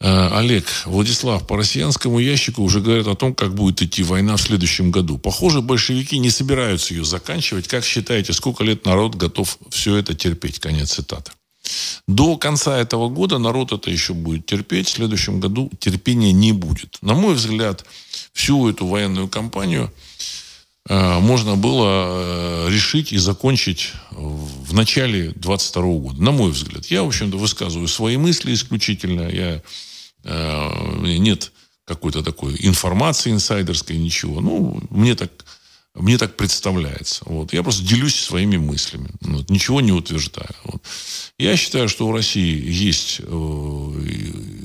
Э, 0.00 0.28
Олег, 0.32 0.66
Владислав, 0.86 1.46
по 1.46 1.56
россиянскому 1.56 2.18
ящику 2.18 2.62
уже 2.62 2.80
говорят 2.80 3.06
о 3.06 3.14
том, 3.14 3.34
как 3.34 3.54
будет 3.54 3.82
идти 3.82 4.02
война 4.02 4.36
в 4.36 4.42
следующем 4.42 4.90
году. 4.90 5.18
Похоже, 5.18 5.60
большевики 5.60 6.18
не 6.18 6.30
собираются 6.30 6.94
ее 6.94 7.04
заканчивать. 7.04 7.68
Как 7.68 7.84
считаете, 7.84 8.32
сколько 8.32 8.64
лет 8.64 8.84
народ 8.84 9.14
готов 9.14 9.58
все 9.70 9.96
это 9.96 10.14
терпеть? 10.14 10.58
Конец 10.58 10.92
цитаты. 10.92 11.32
До 12.06 12.36
конца 12.36 12.78
этого 12.78 13.08
года 13.08 13.38
народ 13.38 13.72
это 13.72 13.90
еще 13.90 14.12
будет 14.12 14.46
терпеть. 14.46 14.88
В 14.88 14.92
следующем 14.92 15.40
году 15.40 15.70
терпения 15.78 16.32
не 16.32 16.52
будет. 16.52 16.98
На 17.00 17.14
мой 17.14 17.34
взгляд, 17.34 17.84
всю 18.32 18.68
эту 18.68 18.86
военную 18.86 19.28
кампанию 19.28 19.92
можно 20.88 21.56
было 21.56 22.66
э, 22.66 22.68
решить 22.70 23.12
и 23.12 23.16
закончить 23.16 23.92
в 24.10 24.74
начале 24.74 25.30
22 25.30 25.82
года. 25.82 26.22
На 26.22 26.30
мой 26.30 26.50
взгляд. 26.50 26.84
Я, 26.86 27.02
в 27.02 27.06
общем-то, 27.06 27.38
высказываю 27.38 27.88
свои 27.88 28.18
мысли 28.18 28.52
исключительно. 28.52 29.22
Я, 29.22 29.62
э, 30.24 31.18
нет 31.18 31.52
какой-то 31.86 32.22
такой 32.22 32.56
информации 32.60 33.32
инсайдерской, 33.32 33.96
ничего. 33.96 34.40
Ну, 34.40 34.82
мне 34.90 35.14
так 35.14 35.30
мне 35.94 36.18
так 36.18 36.36
представляется. 36.36 37.22
Вот. 37.26 37.52
Я 37.52 37.62
просто 37.62 37.84
делюсь 37.84 38.16
своими 38.16 38.56
мыслями. 38.56 39.10
Вот. 39.20 39.48
Ничего 39.48 39.80
не 39.80 39.92
утверждаю. 39.92 40.54
Вот. 40.64 40.82
Я 41.38 41.56
считаю, 41.56 41.88
что 41.88 42.08
у 42.08 42.12
России 42.12 42.68
есть 42.68 43.20
э, 43.20 43.24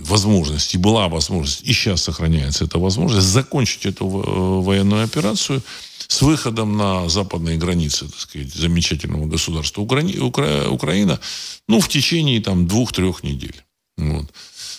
возможность, 0.05 0.73
и 0.73 0.79
была 0.79 1.07
возможность, 1.07 1.61
и 1.63 1.73
сейчас 1.73 2.03
сохраняется 2.03 2.65
эта 2.65 2.79
возможность, 2.79 3.27
закончить 3.27 3.85
эту 3.85 4.05
э, 4.05 4.63
военную 4.63 5.03
операцию 5.03 5.61
с 6.07 6.23
выходом 6.23 6.75
на 6.77 7.07
западные 7.09 7.57
границы, 7.57 8.07
так 8.07 8.19
сказать, 8.19 8.51
замечательного 8.51 9.27
государства 9.27 9.81
Укра... 9.81 10.01
Укра... 10.01 10.67
Украина, 10.69 11.19
ну, 11.67 11.79
в 11.79 11.87
течение 11.87 12.41
там 12.41 12.67
двух-трех 12.67 13.21
недель. 13.21 13.63
Вот. 13.97 14.25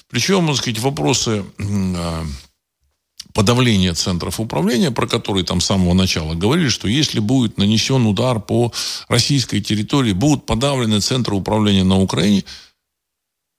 Причем, 0.09 0.49
так 0.49 0.57
сказать, 0.57 0.81
вопросы 0.81 1.45
а, 1.61 2.27
подавления 3.33 3.95
центров 3.95 4.41
управления, 4.41 4.91
про 4.91 5.07
которые 5.07 5.45
там 5.45 5.61
с 5.61 5.67
самого 5.67 5.95
начала 5.95 6.35
говорили, 6.35 6.69
что 6.69 6.89
если 6.89 7.21
будет 7.21 7.59
нанесен 7.59 8.07
удар 8.07 8.41
по 8.41 8.73
российской 9.09 9.61
территории, 9.61 10.13
будут 10.13 10.47
подавлены 10.47 11.01
центры 11.01 11.35
управления 11.35 11.85
на 11.85 12.01
Украине. 12.01 12.45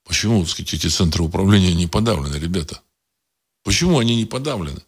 Почему, 0.06 0.42
так 0.42 0.50
сказать, 0.50 0.74
эти 0.74 0.88
центры 0.88 1.22
управления 1.22 1.74
не 1.74 1.86
подавлены, 1.86 2.36
ребята? 2.36 2.80
Почему 3.64 3.98
они 3.98 4.16
не 4.16 4.24
подавлены? 4.24 4.80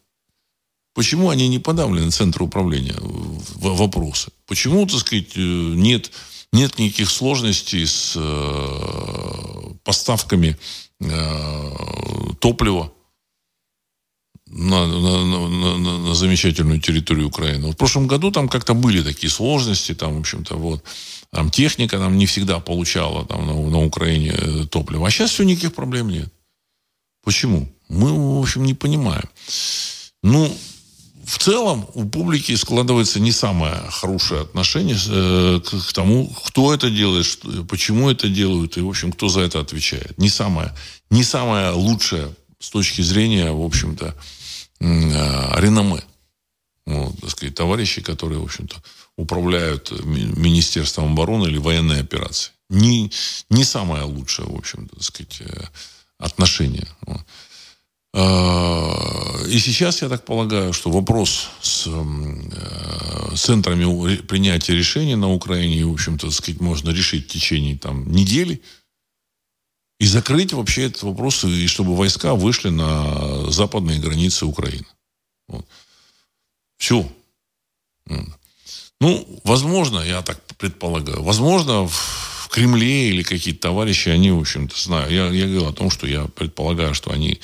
Почему 0.95 1.31
они 1.31 1.49
не 1.49 1.59
подавлены, 1.59 2.11
центры 2.11 2.45
управления? 2.45 2.97
Вопросы. 3.01 4.31
Почему, 4.47 4.87
так 4.87 5.01
сказать, 5.01 5.37
э, 5.37 5.41
нет, 5.41 6.11
нет 6.53 6.79
никаких 6.79 7.11
сложностей 7.11 7.87
с 7.87 8.15
э, 8.17 9.75
поставками 9.83 10.57
э, 11.01 11.71
топлива 12.39 12.94
на, 14.55 14.87
на, 14.87 15.25
на, 15.25 15.79
на, 15.79 15.99
на 15.99 16.15
замечательную 16.15 16.81
территорию 16.81 17.27
Украины. 17.27 17.73
В 17.73 17.77
прошлом 17.77 18.07
году 18.07 18.31
там 18.31 18.49
как-то 18.49 18.75
были 18.75 19.03
такие 19.03 19.29
сложности, 19.29 19.95
там, 19.95 20.17
в 20.17 20.21
общем-то, 20.21 20.55
вот, 20.55 20.85
там 21.31 21.51
техника 21.51 21.99
там 21.99 22.17
не 22.17 22.27
всегда 22.27 22.61
получала 22.61 23.27
там, 23.27 23.47
на, 23.47 23.53
на 23.53 23.85
Украине 23.85 24.33
э, 24.37 24.65
топливо. 24.71 25.09
А 25.09 25.11
сейчас 25.11 25.31
все, 25.31 25.43
никаких 25.43 25.75
проблем 25.75 26.09
нет. 26.09 26.33
Почему? 27.25 27.69
Мы, 27.89 28.13
в 28.13 28.41
общем, 28.41 28.63
не 28.63 28.75
понимаем. 28.75 29.29
Ну, 30.23 30.57
в 31.25 31.39
целом 31.39 31.89
у 31.95 32.05
публики 32.05 32.55
складывается 32.55 33.19
не 33.19 33.33
самое 33.33 33.75
хорошее 33.91 34.43
отношение 34.43 34.97
э, 35.09 35.61
к, 35.65 35.93
тому, 35.93 36.33
кто 36.47 36.73
это 36.73 36.91
делает, 36.91 37.27
почему 37.69 38.09
это 38.09 38.29
делают 38.29 38.77
и, 38.77 38.83
в 38.83 38.89
общем, 38.89 39.11
кто 39.11 39.29
за 39.29 39.41
это 39.41 39.59
отвечает. 39.59 40.17
Не 40.17 40.29
самое, 40.29 40.73
не 41.11 41.25
самое 41.25 41.71
лучшее 41.71 42.29
с 42.61 42.71
точки 42.71 43.03
зрения, 43.03 43.51
в 43.51 43.63
общем-то, 43.63 44.15
реноме. 45.61 46.03
Вот, 46.87 47.19
так 47.21 47.31
сказать, 47.31 47.55
товарищи, 47.55 48.03
которые, 48.03 48.41
в 48.41 48.45
общем-то, 48.45 48.77
управляют 49.17 49.91
Министерством 50.05 51.13
обороны 51.13 51.47
или 51.47 51.59
военной 51.59 52.01
операцией. 52.01 52.55
Не, 52.69 53.11
не 53.51 53.65
самое 53.65 54.05
лучшее, 54.05 54.49
в 54.49 54.57
общем-то, 54.57 54.97
так 54.97 55.05
сказать, 55.05 55.41
э, 55.41 55.65
отношение. 56.19 56.89
Э, 58.13 59.47
и 59.49 59.59
сейчас, 59.59 60.03
я 60.03 60.09
так 60.09 60.25
полагаю, 60.25 60.73
что 60.73 60.91
вопрос 60.91 61.49
с 61.63 61.89
центрами 63.37 64.17
принятия 64.23 64.75
решений 64.75 65.17
на 65.17 65.33
Украине, 65.33 65.85
в 65.85 65.93
общем-то, 65.93 66.31
сказать, 66.31 66.61
можно 66.61 66.91
решить 66.91 67.27
в 67.27 67.33
течение 67.33 67.79
там, 67.79 68.11
недели, 68.11 68.63
и 69.99 70.07
закрыть 70.07 70.53
вообще 70.53 70.85
этот 70.85 71.03
вопрос, 71.03 71.45
и 71.45 71.67
чтобы 71.67 71.97
войска 71.97 72.35
вышли 72.35 72.69
на 72.69 73.51
западные 73.51 73.99
границы 73.99 74.47
Украины. 74.47 74.87
Вот. 75.49 75.67
Все. 76.79 77.09
Ну, 79.01 79.41
возможно, 79.45 80.01
я 80.01 80.23
так 80.23 80.41
предполагаю, 80.57 81.23
возможно, 81.23 81.87
в 81.87 82.49
Кремле 82.51 83.09
или 83.09 83.23
какие-то 83.23 83.63
товарищи, 83.63 84.09
они, 84.09 84.31
в 84.31 84.39
общем-то, 84.39 84.79
знаю. 84.79 85.13
Я, 85.13 85.27
я 85.31 85.47
говорил 85.47 85.67
о 85.67 85.73
том, 85.73 85.91
что 85.91 86.07
я 86.07 86.27
предполагаю, 86.27 86.95
что 86.95 87.11
они 87.11 87.41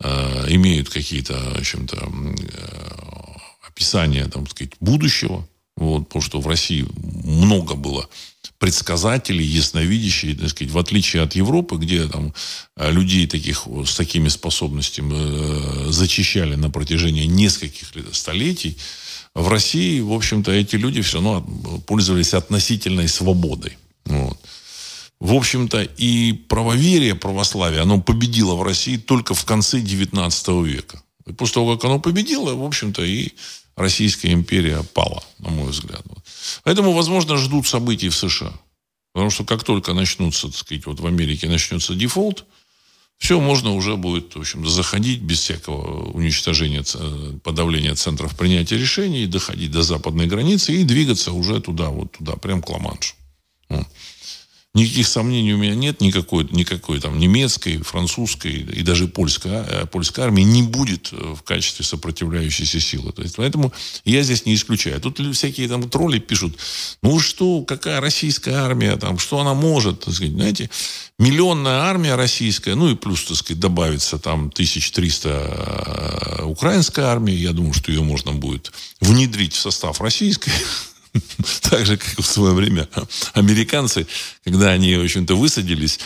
э, 0.00 0.46
имеют 0.48 0.88
какие-то, 0.88 1.34
в 1.34 1.58
общем-то, 1.58 1.96
э, 1.96 3.68
описания, 3.68 4.26
там, 4.26 4.46
сказать, 4.46 4.72
будущего. 4.80 5.46
Вот, 5.76 6.04
потому 6.08 6.22
что 6.22 6.40
в 6.40 6.46
России 6.46 6.86
много 6.96 7.74
было 7.74 8.08
предсказателей, 8.58 9.44
ясновидящие, 9.44 10.34
так 10.34 10.48
сказать, 10.48 10.72
в 10.72 10.78
отличие 10.78 11.22
от 11.22 11.34
Европы, 11.34 11.76
где 11.76 12.06
там 12.06 12.32
э, 12.76 12.90
людей 12.90 13.26
таких 13.26 13.66
с 13.86 13.96
такими 13.96 14.28
способностями 14.28 15.14
э, 15.14 15.90
зачищали 15.90 16.54
на 16.54 16.70
протяжении 16.70 17.26
нескольких 17.26 17.88
столетий, 18.12 18.76
в 19.34 19.48
России, 19.48 20.00
в 20.00 20.12
общем-то, 20.12 20.52
эти 20.52 20.76
люди 20.76 21.02
все 21.02 21.14
равно 21.14 21.42
пользовались 21.86 22.34
относительной 22.34 23.08
свободой. 23.08 23.76
Вот. 24.04 24.38
в 25.18 25.32
общем-то, 25.32 25.82
и 25.82 26.32
правоверие, 26.32 27.14
православие, 27.14 27.80
оно 27.80 28.00
победило 28.00 28.54
в 28.54 28.62
России 28.62 28.96
только 28.96 29.34
в 29.34 29.44
конце 29.44 29.80
XIX 29.80 30.64
века. 30.64 31.02
И 31.26 31.32
после 31.32 31.54
того, 31.54 31.76
как 31.76 31.86
оно 31.86 31.98
победило, 31.98 32.54
в 32.54 32.62
общем-то, 32.62 33.02
и 33.02 33.32
Российская 33.76 34.32
империя 34.32 34.82
пала, 34.82 35.22
на 35.38 35.50
мой 35.50 35.70
взгляд. 35.70 36.02
Поэтому, 36.62 36.92
возможно, 36.92 37.36
ждут 37.36 37.66
событий 37.66 38.08
в 38.08 38.14
США. 38.14 38.52
Потому 39.12 39.30
что 39.30 39.44
как 39.44 39.64
только 39.64 39.94
начнутся, 39.94 40.48
так 40.48 40.56
сказать, 40.56 40.86
вот 40.86 41.00
в 41.00 41.06
Америке 41.06 41.48
начнется 41.48 41.94
дефолт, 41.94 42.44
все 43.18 43.40
можно 43.40 43.72
уже 43.72 43.96
будет, 43.96 44.34
в 44.34 44.40
общем 44.40 44.66
заходить 44.68 45.20
без 45.20 45.40
всякого 45.40 46.10
уничтожения, 46.10 46.84
подавления 47.42 47.94
центров 47.94 48.36
принятия 48.36 48.76
решений, 48.76 49.26
доходить 49.26 49.70
до 49.70 49.82
западной 49.82 50.26
границы 50.26 50.74
и 50.74 50.84
двигаться 50.84 51.32
уже 51.32 51.60
туда, 51.60 51.90
вот 51.90 52.12
туда, 52.12 52.34
прям 52.36 52.60
к 52.60 52.68
Ла-Маншу. 52.70 53.14
Никаких 54.74 55.06
сомнений 55.06 55.54
у 55.54 55.56
меня 55.56 55.76
нет, 55.76 56.00
никакой, 56.00 56.48
никакой 56.50 57.00
там 57.00 57.16
немецкой, 57.16 57.78
французской 57.78 58.54
и 58.54 58.82
даже 58.82 59.06
польской, 59.06 59.52
а, 59.54 59.86
польской 59.86 60.24
армии 60.24 60.42
не 60.42 60.64
будет 60.64 61.10
э, 61.12 61.34
в 61.36 61.44
качестве 61.44 61.84
сопротивляющейся 61.84 62.80
силы. 62.80 63.12
То 63.12 63.22
есть, 63.22 63.36
поэтому 63.36 63.72
я 64.04 64.24
здесь 64.24 64.46
не 64.46 64.54
исключаю. 64.56 65.00
Тут 65.00 65.20
всякие 65.36 65.68
там 65.68 65.88
тролли 65.88 66.18
пишут, 66.18 66.58
ну 67.02 67.20
что, 67.20 67.62
какая 67.62 68.00
российская 68.00 68.54
армия, 68.54 68.96
там, 68.96 69.18
что 69.18 69.38
она 69.38 69.54
может, 69.54 70.00
так 70.00 70.12
сказать, 70.12 70.32
знаете, 70.32 70.68
миллионная 71.20 71.82
армия 71.82 72.16
российская, 72.16 72.74
ну 72.74 72.90
и 72.90 72.96
плюс, 72.96 73.22
так 73.22 73.36
сказать, 73.36 73.60
добавится 73.60 74.18
там 74.18 74.48
1300 74.48 76.40
э, 76.40 76.44
украинской 76.46 77.04
армии, 77.04 77.34
я 77.34 77.52
думаю, 77.52 77.74
что 77.74 77.92
ее 77.92 78.02
можно 78.02 78.32
будет 78.32 78.72
внедрить 79.00 79.54
в 79.54 79.60
состав 79.60 80.00
российской, 80.00 80.50
Так 81.70 81.86
же, 81.86 81.96
как 81.96 82.18
в 82.18 82.26
свое 82.26 82.54
время 82.54 82.88
американцы, 83.32 84.06
когда 84.44 84.70
они, 84.70 84.96
в 84.96 85.04
общем-то, 85.04 85.34
высадились 85.34 85.98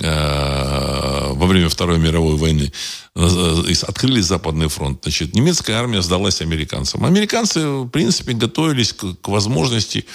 э, 0.00 1.32
во 1.32 1.46
время 1.46 1.68
Второй 1.68 1.98
мировой 1.98 2.36
войны, 2.36 2.72
э, 3.14 3.72
открыли 3.82 4.20
Западный 4.20 4.68
фронт. 4.68 5.00
Значит, 5.02 5.34
немецкая 5.34 5.74
армия 5.74 6.02
сдалась 6.02 6.40
американцам. 6.40 7.04
Американцы, 7.04 7.66
в 7.66 7.88
принципе, 7.88 8.32
готовились 8.32 8.92
к, 8.92 9.14
к 9.14 9.28
возможности 9.28 10.06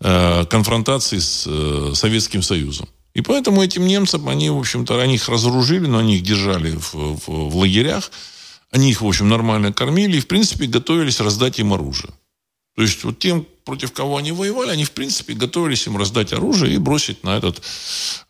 э, 0.00 0.44
конфронтации 0.46 1.18
с 1.18 1.44
э, 1.46 1.92
Советским 1.94 2.42
Союзом. 2.42 2.88
И 3.14 3.20
поэтому 3.20 3.62
этим 3.62 3.86
немцам, 3.86 4.28
они, 4.28 4.50
в 4.50 4.58
общем-то, 4.58 5.00
они 5.00 5.16
их 5.16 5.28
разоружили, 5.28 5.86
но 5.86 5.98
они 5.98 6.16
их 6.16 6.22
держали 6.22 6.76
в, 6.76 6.94
в, 6.94 7.50
в 7.50 7.56
лагерях. 7.56 8.10
Они 8.70 8.90
их, 8.90 9.00
в 9.00 9.06
общем, 9.06 9.28
нормально 9.28 9.72
кормили 9.72 10.18
и, 10.18 10.20
в 10.20 10.26
принципе, 10.26 10.66
готовились 10.66 11.20
раздать 11.20 11.58
им 11.58 11.72
оружие. 11.72 12.12
То 12.78 12.82
есть 12.82 13.02
вот 13.02 13.18
тем, 13.18 13.44
против 13.64 13.90
кого 13.90 14.18
они 14.18 14.30
воевали, 14.30 14.70
они, 14.70 14.84
в 14.84 14.92
принципе, 14.92 15.34
готовились 15.34 15.88
им 15.88 15.96
раздать 15.96 16.32
оружие 16.32 16.76
и 16.76 16.78
бросить 16.78 17.24
на 17.24 17.36
этот 17.36 17.60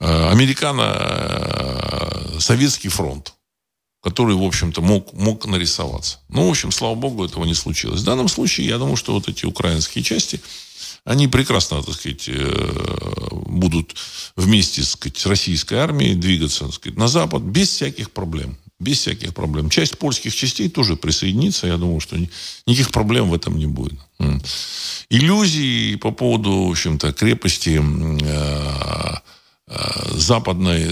э, 0.01 0.31
американо-советский 0.31 2.89
фронт, 2.89 3.35
который, 4.03 4.37
в 4.37 4.43
общем-то, 4.43 4.81
мог, 4.81 5.13
мог 5.13 5.45
нарисоваться. 5.45 6.21
Ну, 6.31 6.47
в 6.47 6.51
общем, 6.51 6.73
слава 6.73 6.95
богу, 6.95 7.27
этого 7.27 7.45
не 7.45 7.53
случилось. 7.53 8.01
В 8.01 8.05
данном 8.05 8.29
случае, 8.29 8.69
я 8.69 8.79
думаю, 8.79 8.97
что 8.97 9.13
вот 9.13 9.29
эти 9.29 9.45
украинские 9.45 10.03
части, 10.03 10.41
они 11.05 11.29
прекрасно, 11.29 11.83
так 11.83 11.95
сказать, 11.95 12.27
э, 12.29 13.29
будут 13.31 13.97
вместе 14.35 14.81
так 14.81 14.91
сказать, 14.91 15.19
с 15.19 15.27
российской 15.27 15.75
армией 15.75 16.15
двигаться 16.15 16.65
так 16.65 16.73
сказать, 16.73 16.97
на 16.97 17.09
запад 17.09 17.43
без 17.43 17.69
всяких 17.69 18.13
проблем 18.13 18.57
без 18.81 19.01
всяких 19.01 19.35
проблем. 19.35 19.71
Часть 19.71 19.99
польских 19.99 20.35
частей 20.35 20.69
тоже 20.69 20.97
присоединится. 20.97 21.67
Я 21.67 21.77
думаю, 21.77 22.01
что 22.01 22.17
никаких 22.67 22.91
проблем 22.91 23.29
в 23.29 23.35
этом 23.35 23.59
не 23.59 23.67
будет. 23.67 23.99
Иллюзии 25.11 25.97
по 25.97 26.13
поводу, 26.13 26.67
в 26.67 26.71
общем-то, 26.71 27.13
крепости 27.13 27.81
э, 27.81 29.15
э, 29.67 30.19
западной 30.19 30.85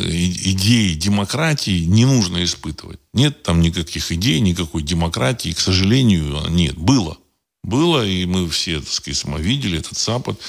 идеи 0.53 0.95
демократии 0.95 1.85
не 1.85 2.07
нужно 2.07 2.43
испытывать. 2.43 2.99
Нет 3.13 3.43
там 3.43 3.61
никаких 3.61 4.11
идей, 4.11 4.41
никакой 4.41 4.83
демократии. 4.83 5.51
К 5.53 5.61
сожалению, 5.61 6.49
нет. 6.49 6.77
Было. 6.77 7.19
Было, 7.63 8.07
и 8.07 8.27
мы 8.27 8.49
все, 8.49 8.81
так 8.81 8.91
сказать, 8.91 9.19
самовидели 9.19 9.79
этот 9.79 9.99
Запад. 9.99 10.41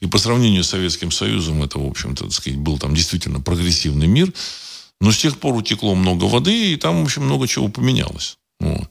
И 0.00 0.06
по 0.06 0.18
сравнению 0.18 0.64
с 0.64 0.70
Советским 0.70 1.10
Союзом, 1.10 1.62
это, 1.62 1.78
в 1.78 1.86
общем-то, 1.86 2.24
так 2.24 2.32
сказать, 2.32 2.58
был 2.58 2.78
там 2.78 2.94
действительно 2.94 3.40
прогрессивный 3.40 4.08
мир. 4.08 4.32
Но 5.02 5.10
с 5.10 5.18
тех 5.18 5.38
пор 5.38 5.56
утекло 5.56 5.96
много 5.96 6.26
воды, 6.26 6.74
и 6.74 6.76
там, 6.76 7.00
в 7.00 7.02
общем, 7.02 7.24
много 7.24 7.48
чего 7.48 7.66
поменялось. 7.66 8.38
Вот. 8.60 8.88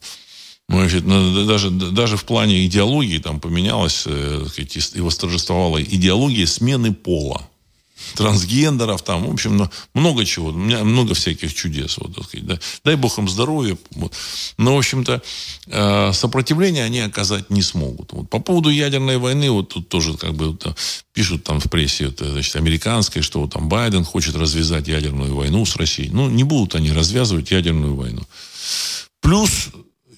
Значит, 0.68 1.06
ну, 1.06 1.46
даже, 1.46 1.72
даже 1.72 2.18
в 2.18 2.26
плане 2.26 2.66
идеологии 2.66 3.18
там 3.18 3.40
поменялась 3.40 4.04
э, 4.06 4.46
и 4.94 5.00
восторжествовала 5.00 5.82
идеология 5.82 6.46
смены 6.48 6.94
пола 6.94 7.48
трансгендеров, 8.16 9.02
там, 9.02 9.26
в 9.26 9.32
общем, 9.32 9.70
много 9.94 10.26
чего. 10.26 10.50
У 10.50 10.54
меня 10.54 10.84
много 10.84 11.14
всяких 11.14 11.54
чудес. 11.54 11.98
Вот, 11.98 12.16
так 12.16 12.26
сказать, 12.26 12.46
да. 12.46 12.60
Дай 12.84 12.96
бог 12.96 13.18
им 13.18 13.30
здоровья. 13.30 13.78
Вот. 13.92 14.14
Но, 14.58 14.76
в 14.76 14.80
общем-то, 14.80 15.22
э, 15.68 16.14
сопротивления 16.14 16.84
они 16.84 17.00
оказать 17.00 17.50
не 17.50 17.62
смогут. 17.62 18.14
Вот. 18.14 18.30
По 18.30 18.40
поводу 18.40 18.70
ядерной 18.70 19.18
войны, 19.18 19.50
вот 19.52 19.70
тут 19.70 19.90
тоже 19.90 20.18
как 20.18 20.34
бы 20.34 20.50
вот, 20.50 20.78
пишут 21.14 21.44
там 21.44 21.60
в 21.60 21.70
прессе, 21.70 22.08
вот, 22.08 22.20
значит, 22.20 22.56
американской, 22.56 23.22
что 23.22 23.48
там 23.48 23.70
Байден 23.70 24.04
хочет 24.04 24.36
развязать 24.36 24.88
ядерную 24.88 25.36
войну 25.36 25.66
с 25.66 25.76
Россией. 25.76 26.10
Ну, 26.10 26.30
не 26.30 26.44
будут 26.44 26.76
они 26.76 26.92
развязывать 26.92 27.52
ядерную 27.52 27.96
войну. 27.96 28.22
Плюс 29.22 29.70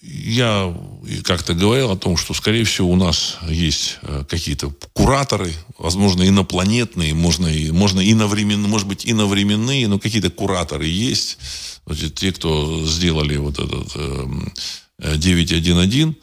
я 0.03 0.75
как-то 1.23 1.53
говорил 1.53 1.91
о 1.91 1.97
том, 1.97 2.17
что, 2.17 2.33
скорее 2.33 2.65
всего, 2.65 2.91
у 2.91 2.95
нас 2.97 3.37
есть 3.47 3.99
э, 4.01 4.25
какие-то 4.27 4.73
кураторы, 4.91 5.53
возможно, 5.77 6.27
инопланетные, 6.27 7.13
можно, 7.13 7.47
и, 7.47 7.71
можно 7.71 8.01
иновременные, 8.01 8.67
может 8.67 8.87
быть, 8.87 9.09
иновременные, 9.09 9.87
но 9.87 9.99
какие-то 9.99 10.29
кураторы 10.29 10.87
есть. 10.87 11.37
Значит, 11.85 12.15
те, 12.15 12.33
кто 12.33 12.85
сделали 12.85 13.37
вот 13.37 13.59
этот 13.59 13.91
э, 13.95 15.15
911, 15.15 15.95
э, 15.95 16.13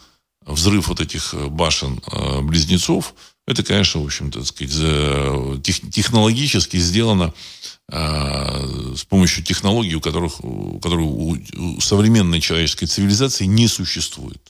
взрыв 0.46 0.88
вот 0.88 1.00
этих 1.00 1.32
э, 1.32 1.46
башен 1.46 2.02
э, 2.12 2.42
близнецов, 2.42 3.14
это, 3.46 3.62
конечно, 3.62 4.02
в 4.02 4.04
общем-то, 4.04 4.44
сказать, 4.44 5.62
технологически 5.90 6.76
сделано 6.76 7.32
с 7.90 9.04
помощью 9.04 9.42
технологий, 9.44 9.94
у 9.94 10.00
которых, 10.00 10.44
у 10.44 10.78
которых 10.78 11.06
у, 11.06 11.36
у 11.56 11.80
современной 11.80 12.40
человеческой 12.40 12.86
цивилизации 12.86 13.46
не 13.46 13.66
существует. 13.68 14.40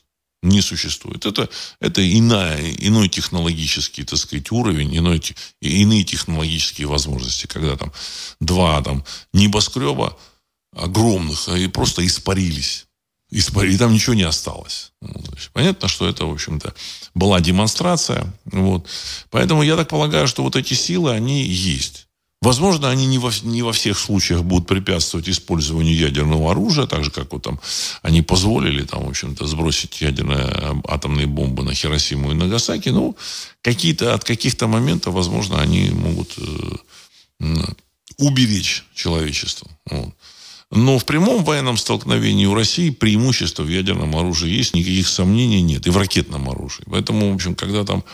Не 0.43 0.63
существует. 0.63 1.27
Это, 1.27 1.49
это 1.81 2.19
иная, 2.19 2.73
иной 2.79 3.09
технологический, 3.09 4.05
так 4.05 4.19
сказать, 4.19 4.51
уровень, 4.53 4.97
иной, 4.97 5.23
иные 5.61 6.05
технологические 6.05 6.87
возможности, 6.87 7.47
когда 7.47 7.77
там 7.77 7.93
два 8.41 8.83
там, 8.83 9.05
небоскреба 9.33 10.19
огромных 10.75 11.49
и 11.49 11.67
просто 11.69 12.07
испарились 12.07 12.87
и 13.31 13.79
там 13.79 13.93
ничего 13.93 14.15
не 14.15 14.25
осталось. 14.25 14.93
Понятно, 15.53 15.89
что 15.89 16.09
это, 16.09 16.27
в 16.27 16.33
общем-то, 16.33 16.75
была 17.15 17.41
демонстрация. 17.41 18.33
Вот. 18.45 18.87
Поэтому 19.31 19.63
я 19.63 19.77
так 19.77 19.89
полагаю, 19.89 20.27
что 20.27 20.43
вот 20.43 20.57
эти 20.57 20.75
силы, 20.75 21.13
они 21.13 21.45
есть. 21.45 22.09
Возможно, 22.43 22.89
они 22.89 23.05
не 23.05 23.19
во, 23.19 23.31
не 23.43 23.63
во 23.63 23.73
всех 23.73 23.99
случаях 23.99 24.45
будут 24.45 24.67
препятствовать 24.67 25.29
использованию 25.29 25.95
ядерного 25.95 26.53
оружия, 26.53 26.87
так 26.87 27.05
же, 27.05 27.11
как 27.11 27.33
вот 27.33 27.43
там 27.43 27.61
они 28.01 28.23
позволили, 28.23 28.83
там, 28.83 29.05
в 29.05 29.11
общем-то, 29.11 29.47
сбросить 29.47 30.01
ядерные 30.01 30.81
атомные 30.89 31.27
бомбы 31.27 31.63
на 31.63 31.75
Хиросиму 31.75 32.31
и 32.31 32.35
Нагасаки. 32.35 32.89
Ну, 32.89 33.15
какие-то, 33.61 34.15
от 34.15 34.25
каких-то 34.25 34.69
моментов, 34.69 35.13
возможно, 35.13 35.61
они 35.61 35.91
могут 35.91 36.35
э, 37.41 37.57
уберечь 38.17 38.85
человечество. 38.95 39.69
Вот. 39.91 40.15
Но 40.71 40.99
в 40.99 41.05
прямом 41.05 41.45
военном 41.45 41.77
столкновении 41.77 42.47
у 42.47 42.55
России 42.55 42.91
преимущество 42.91 43.65
в 43.65 43.69
ядерном 43.69 44.17
оружии 44.17 44.51
есть, 44.51 44.75
никаких 44.75 45.09
сомнений 45.09 45.61
нет. 45.61 45.87
И 45.87 45.91
в 45.91 45.97
ракетном 45.97 46.49
оружии. 46.49 46.85
Поэтому, 46.87 47.33
в 47.33 47.35
общем, 47.35 47.55
когда 47.55 47.85
там 47.85 48.05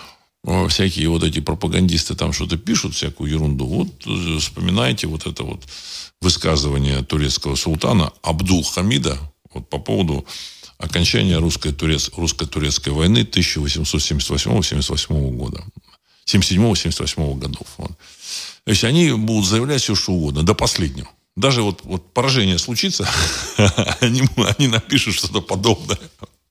всякие 0.68 1.09
вот 1.09 1.22
эти 1.22 1.41
пропагандисты 1.41 2.14
там 2.14 2.32
что-то 2.32 2.57
пишут, 2.57 2.95
всякую 2.95 3.30
ерунду, 3.30 3.66
вот 3.66 3.89
э, 4.07 4.39
вспоминайте 4.39 5.07
вот 5.07 5.26
это 5.26 5.43
вот 5.43 5.62
высказывание 6.20 7.03
турецкого 7.03 7.57
султана 7.57 8.12
Абдул 8.22 8.62
Хамида 8.62 9.18
вот 9.53 9.68
по 9.68 9.78
поводу 9.78 10.24
окончания 10.78 11.39
русско-турец, 11.39 12.11
русско-турецкой 12.16 12.91
войны 12.91 13.20
1878-78 13.20 15.30
года. 15.32 15.64
77-78 16.26 17.39
годов. 17.39 17.66
Вот. 17.78 17.93
То 18.64 18.70
есть 18.70 18.84
они 18.84 19.12
будут 19.12 19.47
заявлять 19.47 19.82
все, 19.82 19.95
что 19.95 20.12
угодно, 20.12 20.43
до 20.43 20.55
последнего 20.55 21.09
даже 21.37 21.62
вот, 21.62 21.82
вот 21.84 22.12
поражение 22.12 22.59
случится, 22.59 23.09
они, 24.01 24.22
они 24.37 24.68
напишут 24.68 25.14
что-то 25.14 25.43
подобное. 25.43 25.99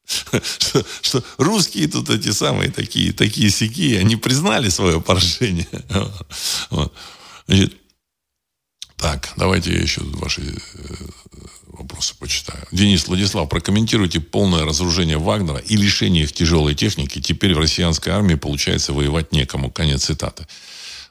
Что, 0.05 0.85
что 1.01 1.23
русские 1.37 1.87
тут 1.87 2.09
эти 2.09 2.31
самые 2.31 2.71
такие, 2.71 3.11
такие 3.11 3.49
сякие, 3.49 3.99
они 3.99 4.15
признали 4.15 4.69
свое 4.69 5.01
поражение. 5.01 5.67
Вот. 6.69 6.93
Значит, 7.47 7.73
так, 8.97 9.33
давайте 9.35 9.73
я 9.73 9.81
еще 9.81 10.01
ваши 10.01 10.41
э, 10.41 10.95
вопросы 11.67 12.15
почитаю. 12.17 12.65
Денис 12.71 13.07
Владислав, 13.07 13.49
прокомментируйте 13.49 14.19
полное 14.19 14.63
разоружение 14.63 15.17
Вагнера 15.17 15.57
и 15.57 15.75
лишение 15.75 16.23
их 16.23 16.33
тяжелой 16.33 16.75
техники. 16.75 17.21
Теперь 17.21 17.53
в 17.53 17.59
россиянской 17.59 18.13
армии 18.13 18.35
получается 18.35 18.93
воевать 18.93 19.31
некому. 19.31 19.69
Конец 19.69 20.05
цитаты. 20.05 20.47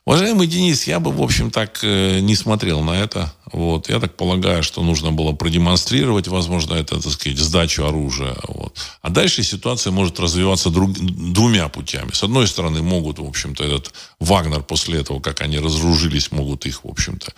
Уважаемый 0.07 0.47
Денис, 0.47 0.87
я 0.87 1.01
бы, 1.01 1.11
в 1.11 1.23
общем, 1.23 1.51
так 1.51 1.81
э, 1.83 2.21
не 2.21 2.37
смотрел 2.37 2.83
на 2.83 2.91
это. 2.91 3.33
Вот. 3.51 3.89
Я 3.89 4.01
так 4.01 4.17
полагаю, 4.17 4.63
что 4.63 4.83
нужно 4.83 5.13
было 5.13 5.33
продемонстрировать, 5.33 6.29
возможно, 6.29 6.75
это, 6.75 7.01
так 7.01 7.11
сказать, 7.11 7.39
сдачу 7.39 7.87
оружия. 7.87 8.37
Вот. 8.47 8.77
А 9.01 9.09
дальше 9.09 9.43
ситуация 9.43 9.93
может 9.93 10.21
развиваться 10.21 10.69
друг, 10.69 10.93
двумя 10.93 11.69
путями. 11.71 12.11
С 12.13 12.23
одной 12.23 12.47
стороны, 12.47 12.83
могут, 12.83 13.19
в 13.19 13.25
общем-то, 13.25 13.65
этот 13.65 13.95
Вагнер 14.21 14.63
после 14.63 15.01
этого, 15.01 15.21
как 15.21 15.41
они 15.41 15.59
разоружились, 15.59 16.31
могут 16.31 16.67
их, 16.67 16.85
в 16.85 16.89
общем-то, 16.89 17.33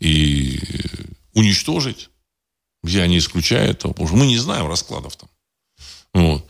и 0.00 0.58
уничтожить. 1.34 2.10
Я 2.82 3.06
не 3.06 3.18
исключаю 3.18 3.70
этого, 3.70 3.94
мы 4.12 4.26
не 4.26 4.38
знаем 4.38 4.66
раскладов 4.66 5.14
там. 5.14 5.28
Вот. 6.12 6.44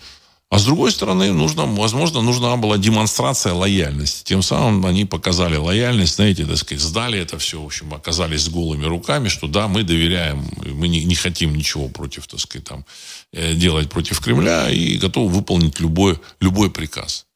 А 0.50 0.58
с 0.58 0.64
другой 0.64 0.90
стороны, 0.90 1.32
нужно, 1.32 1.64
возможно, 1.64 2.22
нужна 2.22 2.56
была 2.56 2.76
демонстрация 2.76 3.52
лояльности. 3.52 4.24
Тем 4.24 4.42
самым 4.42 4.84
они 4.84 5.04
показали 5.04 5.54
лояльность, 5.54 6.16
знаете, 6.16 6.44
так 6.44 6.56
сказать, 6.56 6.82
сдали 6.82 7.20
это 7.20 7.38
все, 7.38 7.62
в 7.62 7.66
общем, 7.66 7.94
оказались 7.94 8.42
с 8.42 8.48
голыми 8.48 8.84
руками, 8.84 9.28
что 9.28 9.46
да, 9.46 9.68
мы 9.68 9.84
доверяем, 9.84 10.44
мы 10.64 10.88
не, 10.88 11.04
не 11.04 11.14
хотим 11.14 11.54
ничего 11.54 11.88
против, 11.88 12.26
так 12.26 12.40
сказать, 12.40 12.66
там, 12.66 12.84
э, 13.32 13.54
делать 13.54 13.90
против 13.90 14.18
Кремля 14.18 14.68
и 14.70 14.96
готовы 14.96 15.32
выполнить 15.32 15.78
любой, 15.78 16.18
любой 16.40 16.68
приказ. 16.68 17.26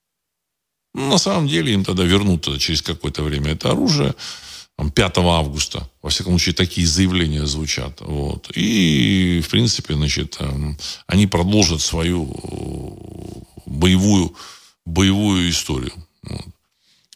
Ну, 0.93 1.09
на 1.09 1.19
самом 1.19 1.47
деле 1.47 1.73
им 1.73 1.85
тогда 1.85 2.03
вернут 2.03 2.49
через 2.59 2.83
какое-то 2.83 3.23
время 3.23 3.53
это 3.53 3.71
оружие. 3.71 4.15
5 4.77 5.19
августа. 5.19 5.89
Во 6.03 6.11
всяком 6.11 6.33
случае, 6.33 6.55
такие 6.55 6.87
заявления 6.87 7.47
звучат. 7.47 8.01
Вот. 8.01 8.51
И, 8.55 9.41
в 9.45 9.49
принципе, 9.49 9.95
значит, 9.95 10.37
эм, 10.41 10.77
они 11.07 11.27
продолжат 11.27 11.81
свою 11.81 12.25
э, 12.25 13.61
боевую, 13.67 14.35
боевую 14.85 15.51
историю. 15.51 15.93
Вот. 16.23 16.45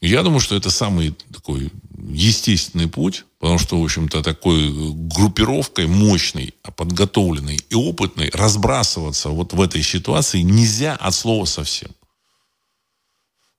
Я 0.01 0.23
думаю, 0.23 0.41
что 0.41 0.55
это 0.55 0.71
самый 0.71 1.17
такой 1.33 1.73
естественный 2.09 2.87
путь, 2.87 3.25
потому 3.41 3.59
что, 3.59 3.81
в 3.81 3.85
общем-то, 3.85 4.23
такой 4.23 4.71
группировкой 4.95 5.89
мощной, 5.89 6.55
подготовленной 6.77 7.61
и 7.69 7.75
опытной 7.75 8.31
разбрасываться 8.33 9.31
вот 9.31 9.53
в 9.53 9.61
этой 9.61 9.83
ситуации 9.83 10.43
нельзя 10.43 10.95
от 10.95 11.15
слова 11.15 11.45
совсем. 11.45 11.91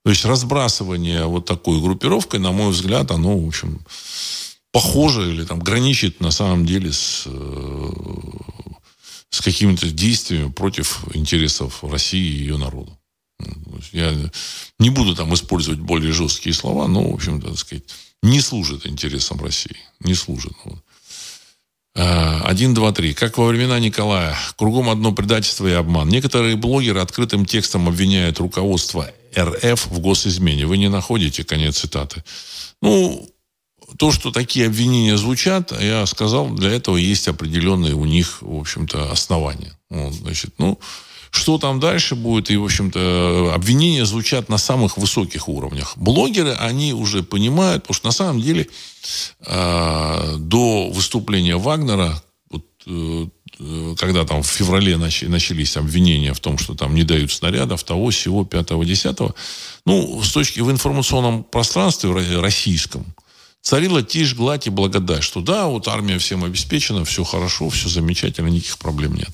То 0.04 0.10
есть 0.10 0.24
разбрасывание 0.24 1.26
вот 1.26 1.46
такой 1.46 1.80
группировкой, 1.80 2.40
на 2.40 2.52
мой 2.52 2.70
взгляд, 2.70 3.10
оно, 3.10 3.38
в 3.38 3.46
общем, 3.46 3.80
похоже 4.72 5.30
или 5.30 5.44
там 5.44 5.58
граничит 5.58 6.20
на 6.20 6.30
самом 6.30 6.64
деле 6.64 6.92
с, 6.92 7.24
э, 7.26 7.92
с 9.28 9.40
какими-то 9.40 9.90
действиями 9.90 10.50
против 10.50 11.04
интересов 11.14 11.84
России 11.84 12.24
и 12.24 12.38
ее 12.38 12.56
народа. 12.56 12.96
Я 13.92 14.14
не 14.78 14.90
буду 14.90 15.14
там 15.14 15.32
использовать 15.34 15.80
более 15.80 16.12
жесткие 16.12 16.54
слова, 16.54 16.86
но, 16.88 17.10
в 17.10 17.14
общем, 17.14 17.40
так 17.40 17.58
сказать, 17.58 17.84
не 18.22 18.40
служит 18.40 18.86
интересам 18.86 19.40
России. 19.42 19.76
Не 20.00 20.14
служит. 20.14 20.52
Вот. 20.64 20.82
1, 21.94 22.74
2, 22.74 22.92
3. 22.92 23.14
Как 23.14 23.38
во 23.38 23.46
времена 23.46 23.78
Николая. 23.80 24.36
Кругом 24.56 24.88
одно 24.88 25.12
предательство 25.12 25.66
и 25.66 25.72
обман. 25.72 26.08
Некоторые 26.08 26.56
блогеры 26.56 27.00
открытым 27.00 27.46
текстом 27.46 27.88
обвиняют 27.88 28.38
руководство 28.38 29.10
РФ 29.36 29.86
в 29.86 30.00
госизмене. 30.00 30.66
Вы 30.66 30.78
не 30.78 30.88
находите, 30.88 31.44
конец 31.44 31.78
цитаты. 31.78 32.22
Ну, 32.80 33.28
то, 33.98 34.12
что 34.12 34.30
такие 34.30 34.66
обвинения 34.66 35.16
звучат, 35.16 35.72
я 35.80 36.06
сказал, 36.06 36.48
для 36.50 36.70
этого 36.70 36.96
есть 36.96 37.28
определенные 37.28 37.94
у 37.94 38.04
них, 38.04 38.38
в 38.40 38.60
общем-то, 38.60 39.10
основания. 39.10 39.76
Вот, 39.88 40.14
значит, 40.14 40.54
ну, 40.58 40.78
что 41.30 41.58
там 41.58 41.80
дальше 41.80 42.14
будет, 42.14 42.50
и, 42.50 42.56
в 42.56 42.64
общем-то, 42.64 43.52
обвинения 43.54 44.04
звучат 44.04 44.48
на 44.48 44.58
самых 44.58 44.96
высоких 44.96 45.48
уровнях. 45.48 45.96
Блогеры, 45.96 46.52
они 46.52 46.92
уже 46.92 47.22
понимают, 47.22 47.82
потому 47.84 47.94
что 47.94 48.06
на 48.06 48.12
самом 48.12 48.40
деле 48.40 48.68
э, 49.46 50.36
до 50.38 50.90
выступления 50.90 51.56
Вагнера, 51.56 52.22
вот, 52.50 52.64
э, 52.86 53.26
Э, 53.60 53.94
когда 53.98 54.24
там 54.24 54.42
в 54.42 54.46
феврале 54.46 54.96
начались 54.96 55.76
обвинения 55.76 56.32
в 56.32 56.40
том, 56.40 56.56
что 56.56 56.74
там 56.74 56.94
не 56.94 57.04
дают 57.04 57.30
снарядов, 57.30 57.84
того, 57.84 58.10
всего, 58.10 58.44
пятого, 58.44 58.84
десятого, 58.84 59.34
ну, 59.84 60.22
с 60.22 60.32
точки 60.32 60.60
в 60.60 60.70
информационном 60.70 61.44
пространстве 61.44 62.10
российском, 62.40 63.04
царила 63.60 64.02
тишь, 64.02 64.34
гладь 64.34 64.66
и 64.66 64.70
благодать, 64.70 65.22
что 65.22 65.40
да, 65.40 65.66
вот 65.66 65.88
армия 65.88 66.18
всем 66.18 66.44
обеспечена, 66.44 67.04
все 67.04 67.22
хорошо, 67.22 67.68
все 67.68 67.88
замечательно, 67.88 68.48
никаких 68.48 68.78
проблем 68.78 69.14
нет. 69.14 69.30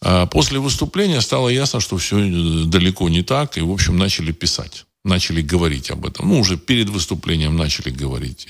А 0.00 0.26
после 0.26 0.58
выступления 0.58 1.20
стало 1.20 1.48
ясно, 1.48 1.80
что 1.80 1.96
все 1.96 2.18
э, 2.18 2.64
далеко 2.64 3.08
не 3.08 3.22
так, 3.22 3.58
и, 3.58 3.60
в 3.60 3.70
общем, 3.70 3.96
начали 3.96 4.32
писать 4.32 4.84
начали 5.04 5.42
говорить 5.42 5.90
об 5.90 6.06
этом. 6.06 6.28
Ну, 6.28 6.40
уже 6.40 6.56
перед 6.56 6.88
выступлением 6.88 7.56
начали 7.56 7.90
говорить. 7.90 8.48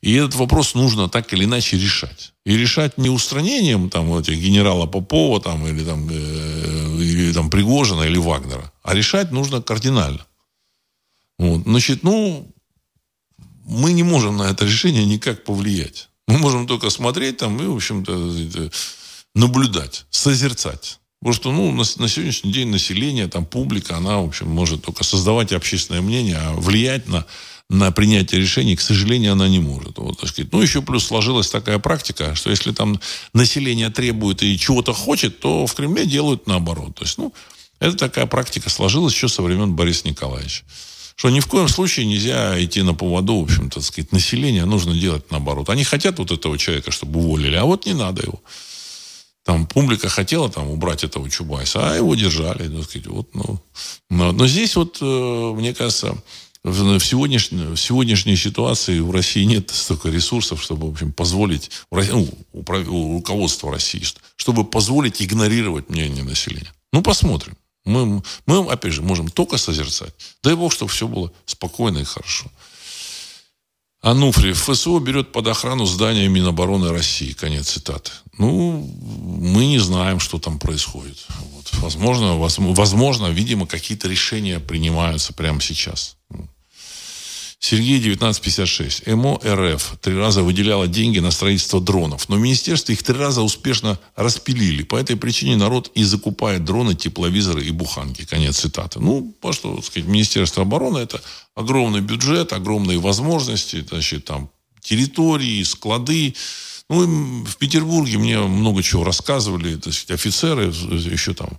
И 0.00 0.14
этот 0.14 0.34
вопрос 0.34 0.74
нужно 0.74 1.08
так 1.08 1.32
или 1.32 1.44
иначе 1.44 1.78
решать. 1.78 2.32
И 2.44 2.56
решать 2.56 2.98
не 2.98 3.08
устранением 3.08 3.88
там, 3.88 4.12
этих 4.18 4.36
генерала 4.38 4.86
Попова 4.86 5.40
там, 5.40 5.66
или, 5.66 5.84
там, 5.84 6.08
э, 6.10 6.98
или 7.00 7.32
там, 7.32 7.50
Пригожина 7.50 8.02
или 8.02 8.18
Вагнера, 8.18 8.72
а 8.82 8.94
решать 8.94 9.32
нужно 9.32 9.62
кардинально. 9.62 10.26
Вот. 11.38 11.62
Значит, 11.62 12.02
ну, 12.02 12.48
мы 13.64 13.92
не 13.92 14.02
можем 14.02 14.36
на 14.36 14.50
это 14.50 14.64
решение 14.64 15.04
никак 15.06 15.44
повлиять. 15.44 16.08
Мы 16.26 16.38
можем 16.38 16.66
только 16.66 16.90
смотреть 16.90 17.38
там 17.38 17.62
и, 17.62 17.66
в 17.66 17.76
общем-то, 17.76 18.70
наблюдать, 19.34 20.06
созерцать. 20.10 20.98
Потому 21.20 21.34
что 21.34 21.52
ну, 21.52 21.70
на, 21.70 21.84
на 21.98 22.08
сегодняшний 22.08 22.52
день 22.52 22.68
население, 22.68 23.28
там, 23.28 23.46
публика, 23.46 23.96
она, 23.96 24.18
в 24.18 24.26
общем, 24.26 24.48
может 24.48 24.82
только 24.82 25.04
создавать 25.04 25.52
общественное 25.52 26.00
мнение, 26.00 26.36
а 26.36 26.52
влиять 26.54 27.06
на, 27.06 27.24
на 27.70 27.92
принятие 27.92 28.40
решений, 28.40 28.74
к 28.74 28.80
сожалению, 28.80 29.32
она 29.32 29.48
не 29.48 29.60
может. 29.60 29.98
Вот, 29.98 30.18
так 30.18 30.28
сказать. 30.28 30.52
Ну, 30.52 30.60
еще 30.60 30.82
плюс 30.82 31.06
сложилась 31.06 31.48
такая 31.48 31.78
практика, 31.78 32.34
что 32.34 32.50
если 32.50 32.72
там 32.72 33.00
население 33.32 33.88
требует 33.90 34.42
и 34.42 34.58
чего-то 34.58 34.92
хочет, 34.92 35.38
то 35.38 35.66
в 35.66 35.74
Кремле 35.74 36.06
делают 36.06 36.48
наоборот. 36.48 36.96
То 36.96 37.04
есть, 37.04 37.18
ну, 37.18 37.32
это 37.78 37.96
такая 37.96 38.26
практика 38.26 38.68
сложилась 38.68 39.14
еще 39.14 39.28
со 39.28 39.42
времен 39.42 39.74
Бориса 39.74 40.08
Николаевича. 40.08 40.64
Что 41.14 41.30
ни 41.30 41.40
в 41.40 41.46
коем 41.46 41.68
случае 41.68 42.06
нельзя 42.06 42.62
идти 42.62 42.82
на 42.82 42.94
поводу, 42.94 43.40
в 43.40 43.44
общем-то, 43.44 43.80
сказать, 43.80 44.10
населения, 44.12 44.64
нужно 44.64 44.94
делать 44.94 45.30
наоборот. 45.30 45.70
Они 45.70 45.84
хотят 45.84 46.18
вот 46.18 46.32
этого 46.32 46.58
человека, 46.58 46.90
чтобы 46.90 47.20
уволили, 47.20 47.54
а 47.54 47.64
вот 47.64 47.86
не 47.86 47.94
надо 47.94 48.22
его. 48.22 48.42
Там 49.44 49.66
публика 49.66 50.08
хотела 50.08 50.48
там 50.48 50.70
убрать 50.70 51.02
этого 51.04 51.28
Чубайса, 51.28 51.90
а 51.90 51.96
его 51.96 52.14
держали. 52.14 52.68
Так 52.68 52.84
сказать, 52.84 53.06
вот, 53.08 53.34
ну. 53.34 53.60
но, 54.08 54.32
но 54.32 54.46
здесь 54.46 54.76
вот, 54.76 54.98
э, 55.00 55.52
мне 55.56 55.74
кажется, 55.74 56.16
в, 56.64 57.00
сегодняшней, 57.00 57.74
в 57.74 57.76
сегодняшней 57.76 58.36
ситуации 58.36 59.00
в 59.00 59.10
России 59.10 59.42
нет 59.42 59.70
столько 59.70 60.10
ресурсов, 60.10 60.62
чтобы, 60.62 60.88
в 60.88 60.92
общем, 60.92 61.12
позволить, 61.12 61.70
ну, 61.90 62.28
у 62.52 63.14
руководства 63.16 63.72
России, 63.72 64.02
чтобы 64.36 64.64
позволить 64.64 65.20
игнорировать 65.20 65.90
мнение 65.90 66.22
населения. 66.22 66.72
Ну, 66.92 67.02
посмотрим. 67.02 67.56
Мы, 67.84 68.22
мы, 68.46 68.70
опять 68.70 68.92
же, 68.92 69.02
можем 69.02 69.28
только 69.28 69.56
созерцать. 69.56 70.14
Дай 70.44 70.54
Бог, 70.54 70.72
чтобы 70.72 70.92
все 70.92 71.08
было 71.08 71.32
спокойно 71.46 71.98
и 71.98 72.04
хорошо. 72.04 72.46
Ануфриев. 74.02 74.60
ФСО 74.60 74.98
берет 74.98 75.30
под 75.30 75.46
охрану 75.46 75.86
здание 75.86 76.28
Минобороны 76.28 76.90
России. 76.90 77.32
Конец 77.32 77.70
цитаты. 77.70 78.10
Ну, 78.36 78.84
мы 79.00 79.66
не 79.66 79.78
знаем, 79.78 80.18
что 80.18 80.38
там 80.40 80.58
происходит. 80.58 81.24
Вот. 81.54 81.70
Возможно, 81.74 82.36
возможно, 82.36 83.28
видимо, 83.28 83.66
какие-то 83.66 84.08
решения 84.08 84.58
принимаются 84.58 85.32
прямо 85.32 85.60
сейчас. 85.60 86.16
Сергей 87.64 87.98
1956. 87.98 89.06
МО 89.06 89.40
РФ 89.44 89.94
три 90.00 90.16
раза 90.16 90.42
выделяла 90.42 90.88
деньги 90.88 91.20
на 91.20 91.30
строительство 91.30 91.80
дронов, 91.80 92.28
но 92.28 92.36
министерство 92.36 92.90
их 92.90 93.04
три 93.04 93.14
раза 93.16 93.42
успешно 93.42 94.00
распилили. 94.16 94.82
По 94.82 94.96
этой 94.96 95.14
причине 95.14 95.56
народ 95.56 95.88
и 95.94 96.02
закупает 96.02 96.64
дроны, 96.64 96.96
тепловизоры 96.96 97.64
и 97.64 97.70
буханки. 97.70 98.24
Конец 98.24 98.58
цитаты. 98.58 98.98
Ну, 98.98 99.32
потому 99.40 99.52
что, 99.54 99.82
сказать, 99.82 100.08
Министерство 100.08 100.62
обороны 100.62 100.98
это 100.98 101.22
огромный 101.54 102.00
бюджет, 102.00 102.52
огромные 102.52 102.98
возможности, 102.98 103.86
значит, 103.88 104.24
там 104.24 104.50
территории, 104.80 105.62
склады, 105.62 106.34
ну, 106.88 107.44
в 107.44 107.56
Петербурге 107.56 108.18
мне 108.18 108.38
много 108.38 108.82
чего 108.82 109.04
рассказывали, 109.04 109.76
так 109.76 109.92
сказать, 109.92 110.20
офицеры 110.20 110.66
еще 110.66 111.34
там 111.34 111.50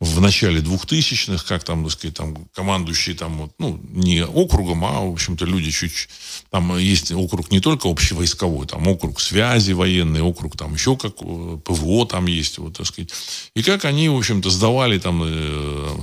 в 0.00 0.20
начале 0.20 0.60
двухтысячных, 0.60 1.44
как 1.44 1.64
там, 1.64 1.84
так 1.84 1.92
сказать, 1.92 2.16
там 2.16 2.36
командующие 2.54 3.16
там, 3.16 3.50
ну, 3.58 3.80
не 3.90 4.24
округом, 4.24 4.84
а, 4.84 5.00
в 5.00 5.12
общем-то, 5.12 5.44
люди 5.44 5.70
чуть... 5.70 6.08
Там 6.50 6.78
есть 6.78 7.12
округ 7.12 7.50
не 7.50 7.60
только 7.60 7.88
общевойсковой, 7.88 8.66
там 8.66 8.86
округ 8.88 9.20
связи 9.20 9.72
военный, 9.72 10.22
округ 10.22 10.56
там 10.56 10.74
еще 10.74 10.96
как 10.96 11.14
э, 11.20 11.58
ПВО 11.64 12.06
там 12.06 12.26
есть, 12.26 12.58
вот, 12.58 12.76
так 12.76 12.86
сказать. 12.86 13.10
И 13.54 13.62
как 13.62 13.84
они, 13.84 14.08
в 14.08 14.16
общем-то, 14.16 14.50
сдавали 14.50 14.98
там 14.98 15.22
Э, 15.28 15.98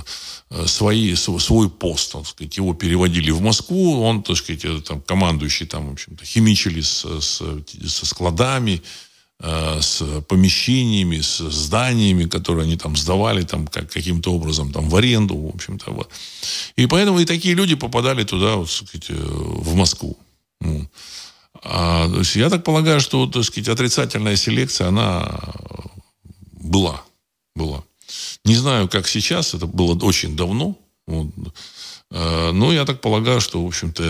свои, 0.66 1.14
свой 1.16 1.68
пост, 1.68 2.12
так 2.12 2.26
сказать, 2.26 2.56
его 2.56 2.72
переводили 2.74 3.30
в 3.30 3.40
Москву, 3.40 4.02
он, 4.02 4.22
так 4.22 4.36
сказать, 4.36 4.84
там, 4.84 5.00
командующий 5.00 5.66
там, 5.66 5.88
в 5.88 5.92
общем-то, 5.92 6.24
химичили 6.24 6.80
с, 6.80 7.04
с, 7.04 7.42
со 7.88 8.06
складами, 8.06 8.80
э, 9.40 9.80
с 9.80 10.22
помещениями, 10.28 11.20
с 11.20 11.38
зданиями, 11.38 12.26
которые 12.26 12.64
они 12.64 12.76
там 12.76 12.96
сдавали 12.96 13.42
там 13.42 13.66
как, 13.66 13.90
каким-то 13.90 14.32
образом 14.32 14.72
там 14.72 14.88
в 14.88 14.94
аренду, 14.94 15.36
в 15.36 15.54
общем-то. 15.54 15.90
Вот. 15.90 16.10
И 16.76 16.86
поэтому 16.86 17.18
и 17.18 17.24
такие 17.24 17.54
люди 17.54 17.74
попадали 17.74 18.22
туда, 18.22 18.56
вот, 18.56 18.70
сказать, 18.70 19.06
э, 19.10 19.14
в 19.16 19.74
Москву. 19.74 20.16
Ну. 20.60 20.88
А, 21.62 22.08
то 22.08 22.18
есть 22.18 22.36
я 22.36 22.50
так 22.50 22.62
полагаю, 22.62 23.00
что, 23.00 23.26
так 23.26 23.44
сказать, 23.44 23.68
отрицательная 23.68 24.36
селекция, 24.36 24.88
она 24.88 25.40
была. 26.52 27.02
Была. 27.56 27.82
Не 28.46 28.54
знаю, 28.54 28.88
как 28.88 29.08
сейчас, 29.08 29.54
это 29.54 29.66
было 29.66 29.98
очень 30.04 30.36
давно. 30.36 30.78
Вот. 31.08 31.26
Э, 32.12 32.52
но 32.52 32.72
я 32.72 32.84
так 32.84 33.00
полагаю, 33.00 33.40
что, 33.40 33.62
в 33.62 33.66
общем-то, 33.66 34.04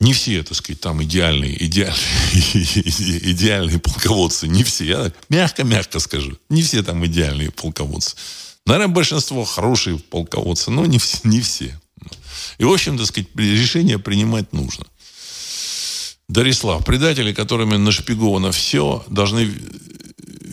не 0.00 0.14
все, 0.14 0.42
так 0.42 0.56
сказать, 0.56 0.80
там 0.80 1.02
идеальные, 1.02 1.62
идеальные, 1.66 1.98
идеальные 3.32 3.78
полководцы. 3.78 4.48
Не 4.48 4.64
все. 4.64 4.84
Я 4.84 5.12
мягко-мягко 5.28 5.98
скажу. 5.98 6.38
Не 6.48 6.62
все 6.62 6.82
там 6.82 7.04
идеальные 7.04 7.50
полководцы. 7.50 8.16
Наверное, 8.64 8.94
большинство 8.94 9.44
хорошие 9.44 9.98
полководцы, 9.98 10.70
но 10.70 10.86
не 10.86 10.98
все. 10.98 11.18
Не 11.24 11.42
все. 11.42 11.78
И, 12.56 12.64
в 12.64 12.72
общем, 12.72 12.96
так 12.96 13.06
сказать, 13.06 13.28
решение 13.36 13.98
принимать 13.98 14.54
нужно. 14.54 14.86
Дарислав, 16.28 16.82
предатели, 16.86 17.34
которыми 17.34 17.76
нашпиговано 17.76 18.50
все, 18.50 19.04
должны 19.08 19.52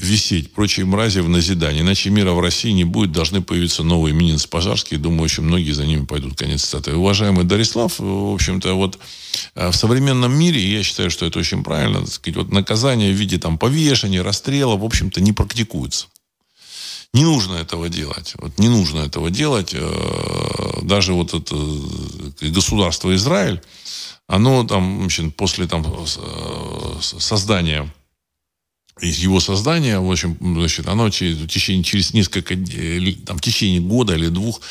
висеть 0.01 0.53
прочие 0.53 0.85
мрази 0.85 1.19
в 1.19 1.29
назидании. 1.29 1.81
Иначе 1.81 2.09
мира 2.09 2.31
в 2.31 2.39
России 2.39 2.71
не 2.71 2.83
будет, 2.83 3.11
должны 3.11 3.41
появиться 3.41 3.83
новые 3.83 4.13
Мининс 4.13 4.47
Пожарские. 4.47 4.99
Думаю, 4.99 5.23
очень 5.23 5.43
многие 5.43 5.71
за 5.71 5.85
ними 5.85 6.05
пойдут. 6.05 6.37
Конец 6.37 6.63
цитаты. 6.63 6.95
Уважаемый 6.95 7.43
Дарислав, 7.43 7.99
в 7.99 8.33
общем-то, 8.33 8.73
вот 8.73 8.99
э, 9.55 9.69
в 9.69 9.75
современном 9.75 10.33
мире, 10.33 10.59
я 10.59 10.83
считаю, 10.83 11.11
что 11.11 11.25
это 11.25 11.39
очень 11.39 11.63
правильно, 11.63 12.05
сказать, 12.07 12.37
вот 12.37 12.51
наказание 12.51 13.11
в 13.11 13.15
виде 13.15 13.37
там 13.37 13.57
повешения, 13.57 14.21
расстрела, 14.21 14.75
в 14.75 14.83
общем-то, 14.83 15.21
не 15.21 15.33
практикуется. 15.33 16.07
Не 17.13 17.23
нужно 17.23 17.55
этого 17.55 17.89
делать. 17.89 18.33
Вот 18.37 18.57
не 18.57 18.69
нужно 18.69 18.99
этого 18.99 19.29
делать. 19.29 19.71
Э, 19.73 20.79
даже 20.81 21.13
вот 21.13 21.33
это 21.33 21.55
э, 21.55 22.47
государство 22.49 23.13
Израиль, 23.15 23.61
оно 24.27 24.63
там, 24.63 25.05
общем, 25.05 25.31
после 25.31 25.67
там 25.67 25.85
создания 27.01 27.91
из 28.99 29.17
его 29.17 29.39
создания, 29.39 29.99
в 29.99 30.11
общем, 30.11 30.37
значит, 30.39 30.87
оно 30.87 31.09
через, 31.09 31.37
в 31.37 31.47
течение, 31.47 31.83
через 31.83 32.13
несколько, 32.13 32.55
там, 33.25 33.37
в 33.37 33.41
течение 33.41 33.79
года 33.79 34.15
или 34.15 34.27
двух 34.27 34.61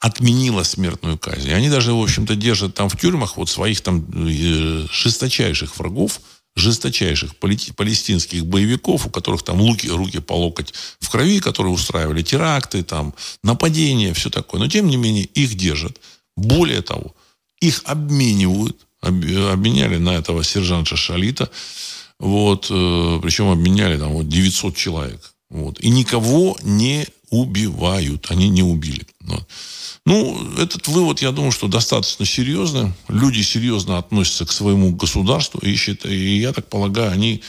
отменило 0.00 0.62
смертную 0.62 1.18
казнь. 1.18 1.48
И 1.48 1.52
они 1.52 1.68
даже, 1.68 1.92
в 1.92 2.02
общем-то, 2.02 2.36
держат 2.36 2.74
там 2.74 2.88
в 2.88 2.98
тюрьмах 2.98 3.36
вот 3.36 3.48
своих 3.48 3.80
там 3.80 4.06
э, 4.14 4.86
жесточайших 4.90 5.76
врагов, 5.78 6.20
жесточайших 6.56 7.36
палестинских 7.36 8.46
боевиков, 8.46 9.06
у 9.06 9.10
которых 9.10 9.42
там 9.42 9.60
луки, 9.60 9.88
руки 9.88 10.18
по 10.20 10.34
локоть 10.34 10.74
в 11.00 11.08
крови, 11.08 11.40
которые 11.40 11.72
устраивали 11.72 12.22
теракты, 12.22 12.82
там, 12.82 13.14
нападения, 13.42 14.12
все 14.12 14.30
такое. 14.30 14.60
Но, 14.60 14.68
тем 14.68 14.88
не 14.88 14.96
менее, 14.96 15.24
их 15.24 15.54
держат. 15.54 16.00
Более 16.36 16.82
того, 16.82 17.14
их 17.60 17.82
обменивают, 17.84 18.76
обменяли 19.00 19.96
на 19.96 20.10
этого 20.10 20.44
сержанта 20.44 20.96
Шалита, 20.96 21.50
вот, 22.18 22.66
э, 22.70 23.20
причем 23.22 23.48
обменяли 23.48 23.98
там 23.98 24.12
вот 24.12 24.28
900 24.28 24.76
человек. 24.76 25.34
Вот. 25.50 25.80
И 25.80 25.88
никого 25.90 26.56
не 26.62 27.06
убивают. 27.30 28.26
Они 28.30 28.48
не 28.48 28.62
убили. 28.62 29.06
Вот. 29.20 29.46
Ну, 30.04 30.54
этот 30.58 30.88
вывод, 30.88 31.20
я 31.20 31.32
думаю, 31.32 31.52
что 31.52 31.68
достаточно 31.68 32.24
серьезный. 32.24 32.92
Люди 33.08 33.42
серьезно 33.42 33.98
относятся 33.98 34.46
к 34.46 34.52
своему 34.52 34.94
государству. 34.94 35.60
И, 35.60 35.76
и 36.04 36.38
я 36.38 36.52
так 36.52 36.68
полагаю, 36.68 37.12
они 37.12 37.42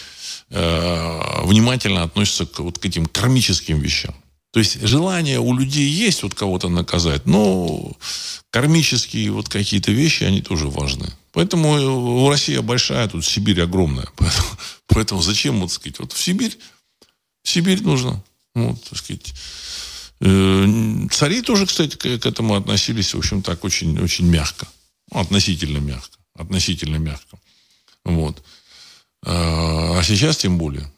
э, 0.50 1.20
внимательно 1.44 2.04
относятся 2.04 2.46
к, 2.46 2.60
вот, 2.60 2.78
к 2.78 2.86
этим 2.86 3.06
кармическим 3.06 3.80
вещам. 3.80 4.14
То 4.52 4.60
есть 4.60 4.82
желание 4.82 5.39
у 5.39 5.54
людей 5.54 5.88
есть 5.88 6.24
вот 6.24 6.34
кого-то 6.34 6.70
наказать, 6.70 7.26
но 7.26 7.95
кармические 8.50 9.32
вот 9.32 9.47
какие-то 9.47 9.91
вещи, 9.91 10.24
они 10.24 10.41
тоже 10.41 10.68
важны. 10.68 11.08
Поэтому 11.32 12.24
у 12.24 12.30
России 12.30 12.58
большая, 12.58 13.08
тут 13.08 13.24
Сибирь 13.26 13.62
огромная. 13.62 14.08
Поэтому, 14.18 14.47
поэтому 14.88 15.22
зачем, 15.22 15.62
вот 15.62 15.72
сказать, 15.72 16.00
вот 16.00 16.14
в 16.14 16.20
Сибирь, 16.20 16.58
в 17.43 17.50
Сибирь 17.50 17.82
нужно. 17.84 18.24
Вот, 18.56 18.84
так 18.84 18.97
сказать. 18.97 19.34
Э, 20.22 21.08
цари 21.12 21.41
тоже, 21.41 21.66
кстати, 21.66 21.95
к, 21.95 22.06
этому 22.06 22.56
относились, 22.56 23.14
в 23.14 23.18
общем, 23.18 23.41
так 23.41 23.64
очень, 23.64 24.00
очень 24.00 24.26
мягко. 24.26 24.68
Ну, 25.12 25.20
относительно 25.20 25.78
мягко. 25.78 26.18
Относительно 26.34 26.97
мягко. 26.97 27.39
Вот. 28.04 28.43
А, 29.26 30.00
а 30.00 30.04
сейчас 30.04 30.38
тем 30.38 30.58
более. 30.58 30.91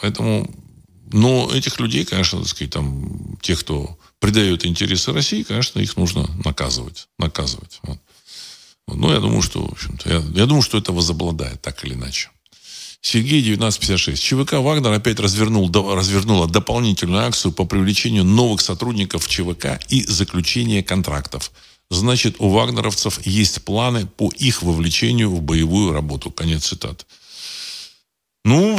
Поэтому, 0.00 0.50
но 1.12 1.50
этих 1.52 1.78
людей, 1.80 2.04
конечно, 2.04 2.40
так 2.40 2.48
сказать, 2.48 2.72
там, 2.72 3.38
тех, 3.40 3.60
кто 3.60 3.98
предает 4.18 4.66
интересы 4.66 5.12
России, 5.12 5.42
конечно, 5.42 5.78
их 5.80 5.96
нужно 5.96 6.28
наказывать. 6.44 7.08
Наказывать. 7.18 7.80
Вот. 7.82 7.98
Ну, 8.88 9.12
я 9.12 9.20
думаю, 9.20 9.42
что, 9.42 9.66
в 9.66 9.72
общем-то, 9.72 10.08
я, 10.08 10.16
я 10.34 10.46
думаю, 10.46 10.62
что 10.62 10.78
это 10.78 10.92
возобладает, 10.92 11.60
так 11.60 11.84
или 11.84 11.94
иначе. 11.94 12.30
Сергей, 13.00 13.40
1956. 13.40 14.20
ЧВК 14.22 14.54
«Вагнер» 14.54 14.92
опять 14.92 15.20
развернул, 15.20 15.70
развернула 15.94 16.48
дополнительную 16.48 17.24
акцию 17.24 17.52
по 17.52 17.64
привлечению 17.64 18.24
новых 18.24 18.60
сотрудников 18.60 19.28
ЧВК 19.28 19.80
и 19.88 20.04
заключение 20.04 20.82
контрактов. 20.82 21.52
Значит, 21.88 22.36
у 22.40 22.48
вагнеровцев 22.48 23.24
есть 23.24 23.64
планы 23.64 24.06
по 24.06 24.30
их 24.36 24.62
вовлечению 24.62 25.30
в 25.30 25.40
боевую 25.40 25.92
работу. 25.92 26.32
Конец 26.32 26.66
цитаты. 26.66 27.04
Ну, 28.46 28.78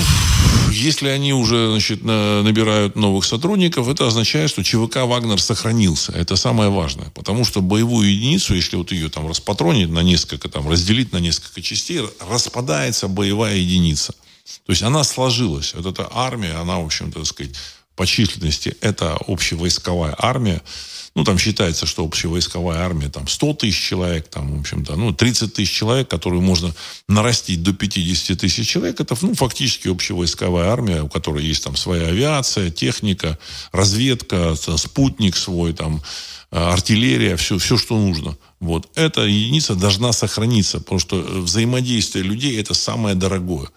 если 0.72 1.10
они 1.10 1.34
уже 1.34 1.70
значит, 1.70 2.02
набирают 2.02 2.96
новых 2.96 3.26
сотрудников, 3.26 3.90
это 3.90 4.08
означает, 4.08 4.50
что 4.50 4.64
ЧВК 4.64 5.00
«Вагнер» 5.06 5.42
сохранился. 5.42 6.14
Это 6.14 6.38
самое 6.38 6.70
важное. 6.70 7.10
Потому 7.10 7.44
что 7.44 7.60
боевую 7.60 8.10
единицу, 8.10 8.56
если 8.56 8.78
вот 8.78 8.94
ее 8.94 9.10
там 9.10 9.28
распатронить 9.28 9.90
на 9.90 10.00
несколько, 10.04 10.48
там, 10.48 10.70
разделить 10.70 11.12
на 11.12 11.18
несколько 11.18 11.62
частей, 11.62 12.00
распадается 12.32 13.10
боевая 13.10 13.58
единица. 13.58 14.14
То 14.66 14.72
есть 14.72 14.84
она 14.84 15.04
сложилась. 15.04 15.74
Вот 15.74 15.86
эта 15.86 16.08
армия, 16.14 16.54
она, 16.54 16.80
в 16.80 16.86
общем-то, 16.86 17.26
сказать, 17.26 17.54
по 17.98 18.08
численности, 18.08 18.78
это 18.80 19.18
общевойсковая 19.28 20.16
армия 20.18 20.62
ну, 21.18 21.24
там 21.24 21.40
считается, 21.40 21.88
что 21.88 22.06
общевойсковая 22.06 22.78
армия 22.78 23.10
там 23.10 23.28
100 23.28 23.54
тысяч 23.54 23.82
человек, 23.82 24.28
там, 24.28 24.58
в 24.58 24.60
общем-то, 24.60 24.96
ну, 24.96 25.12
30 25.12 25.52
тысяч 25.52 25.72
человек, 25.72 26.08
которые 26.08 26.42
можно 26.42 26.72
нарастить 27.08 27.64
до 27.64 27.74
50 27.74 28.38
тысяч 28.38 28.70
человек, 28.70 29.02
это, 29.02 29.18
ну, 29.22 29.34
фактически 29.34 29.88
общевойсковая 29.88 30.70
армия, 30.70 31.02
у 31.02 31.10
которой 31.10 31.44
есть 31.44 31.64
там 31.64 31.76
своя 31.76 32.10
авиация, 32.10 32.70
техника, 32.70 33.40
разведка, 33.72 34.54
спутник 34.56 35.36
свой, 35.36 35.74
там, 35.74 36.04
э, 36.52 36.60
артиллерия, 36.60 37.36
все, 37.36 37.58
все, 37.58 37.78
что 37.78 37.98
нужно. 37.98 38.38
Вот. 38.60 38.88
Эта 38.94 39.22
единица 39.22 39.74
должна 39.74 40.14
сохраниться, 40.14 40.78
потому 40.78 41.00
что 41.00 41.16
взаимодействие 41.18 42.26
людей– 42.26 42.60
это 42.62 42.76
самое 42.76 43.16
дорогое. 43.16 43.70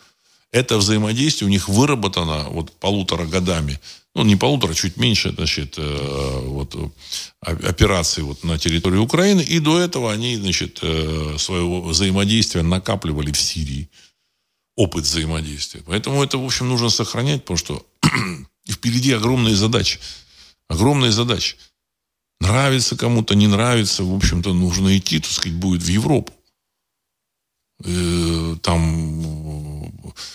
Это 0.53 0.77
взаимодействие 0.77 1.47
у 1.47 1.51
них 1.51 1.71
выработано 1.71 2.51
вот 2.51 2.71
полутора 2.73 3.25
годами 3.25 3.81
ну, 4.15 4.25
не 4.25 4.37
полутора, 4.37 4.75
чуть 4.75 4.97
меньше, 4.97 5.33
значит, 5.33 5.75
э, 5.79 6.41
вот, 6.47 6.75
операций 7.41 8.25
вот 8.25 8.43
на 8.43 8.59
территории 8.59 8.99
Украины. 8.99 9.41
И 9.41 9.61
до 9.61 9.79
этого 9.79 10.13
они, 10.13 10.37
значит, 10.37 10.81
э, 10.83 11.37
своего 11.39 11.83
взаимодействия 11.83 12.63
накапливали 12.63 13.31
в 13.31 13.41
Сирии. 13.41 13.89
Опыт 14.77 15.05
взаимодействия. 15.05 15.83
Поэтому 15.87 16.23
это, 16.25 16.39
в 16.39 16.45
общем, 16.45 16.69
нужно 16.69 16.91
сохранять, 16.91 17.43
потому 17.43 17.57
что 17.57 17.87
впереди 18.69 19.13
огромные 19.13 19.55
задачи. 19.55 20.01
Огромные 20.69 21.13
задачи. 21.13 21.57
Нравится 22.41 22.97
кому-то, 22.97 23.35
не 23.35 23.47
нравится, 23.47 24.03
в 24.03 24.15
общем-то, 24.15 24.53
нужно 24.55 24.97
идти, 24.97 25.21
так 25.21 25.31
сказать, 25.31 25.57
будет 25.59 25.83
в 25.83 25.89
Европу. 25.89 26.33
Э, 27.85 28.57
там 28.63 29.70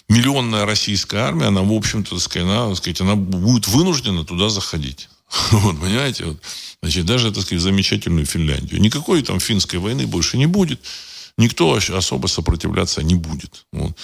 миллионная 0.10 0.66
российская 0.66 1.20
армия, 1.20 1.48
она, 1.48 1.62
в 1.62 1.72
общем-то, 1.72 2.20
сказать, 2.20 2.48
она, 2.48 2.76
сказать, 2.76 3.02
она 3.02 3.16
будет 3.16 3.68
вынуждена 3.68 4.24
туда 4.24 4.50
заходить. 4.50 5.10
Вот, 5.52 5.80
понимаете? 5.80 6.26
Вот. 6.26 6.38
Значит, 6.82 7.06
даже, 7.06 7.32
так 7.32 7.44
сказать, 7.44 7.62
замечательную 7.62 8.26
Финляндию. 8.26 8.80
Никакой 8.82 9.22
там 9.24 9.40
финской 9.40 9.80
войны 9.80 10.06
больше 10.08 10.38
не 10.38 10.46
будет. 10.46 10.80
Никто 11.38 11.74
особо 11.74 12.28
сопротивляться 12.28 13.04
не 13.04 13.16
будет. 13.16 13.66
Вот. 13.74 13.98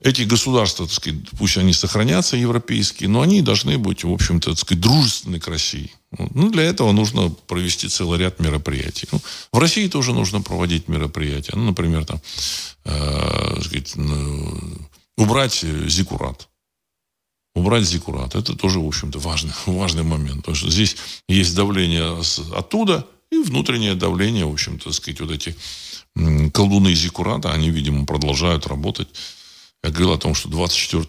Эти 0.00 0.22
государства, 0.22 0.86
так 0.86 0.94
сказать, 0.94 1.20
пусть 1.38 1.58
они 1.58 1.74
сохранятся, 1.74 2.36
европейские, 2.36 3.10
но 3.10 3.20
они 3.20 3.42
должны 3.42 3.76
быть, 3.76 4.04
в 4.04 4.10
общем-то, 4.10 4.50
так 4.50 4.58
сказать, 4.58 4.80
дружественны 4.80 5.38
к 5.38 5.48
России. 5.48 5.92
Вот. 6.12 6.34
Ну, 6.34 6.50
для 6.50 6.62
этого 6.62 6.92
нужно 6.92 7.28
провести 7.28 7.88
целый 7.88 8.18
ряд 8.18 8.40
мероприятий. 8.40 9.06
Ну, 9.12 9.20
в 9.52 9.58
России 9.58 9.86
тоже 9.86 10.14
нужно 10.14 10.40
проводить 10.40 10.88
мероприятия. 10.88 11.52
Ну, 11.54 11.64
например, 11.66 12.06
там, 12.06 12.22
э, 12.84 13.60
сказать, 13.60 13.92
ну, 13.96 14.88
убрать 15.16 15.64
зикурат. 15.86 16.48
Убрать 17.54 17.84
зикурат. 17.84 18.34
Это 18.34 18.56
тоже, 18.56 18.80
в 18.80 18.86
общем-то, 18.86 19.18
важный, 19.18 19.52
важный 19.66 20.02
момент. 20.02 20.38
Потому 20.38 20.56
что 20.56 20.70
здесь 20.70 20.96
есть 21.28 21.54
давление 21.54 22.20
оттуда 22.54 23.06
и 23.30 23.38
внутреннее 23.38 23.94
давление, 23.94 24.46
в 24.46 24.52
общем-то, 24.52 24.92
сказать, 24.92 25.20
вот 25.20 25.30
эти 25.30 25.56
колдуны 26.52 26.94
зикурата, 26.94 27.52
они, 27.52 27.70
видимо, 27.70 28.04
продолжают 28.04 28.66
работать. 28.66 29.08
Я 29.82 29.90
говорил 29.90 30.12
о 30.12 30.18
том, 30.18 30.34
что 30.34 30.48
24 30.48 31.02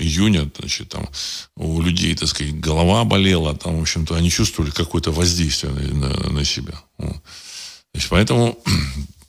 июня, 0.00 0.50
значит, 0.58 0.88
там 0.88 1.08
у 1.56 1.80
людей, 1.80 2.14
так 2.16 2.28
сказать, 2.28 2.58
голова 2.58 3.04
болела, 3.04 3.54
там, 3.54 3.78
в 3.78 3.82
общем-то, 3.82 4.16
они 4.16 4.30
чувствовали 4.30 4.70
какое-то 4.70 5.12
воздействие 5.12 5.72
на, 5.72 6.08
на, 6.08 6.30
на 6.30 6.44
себя. 6.44 6.82
Вот. 6.98 7.16
Значит, 7.92 8.10
поэтому 8.10 8.58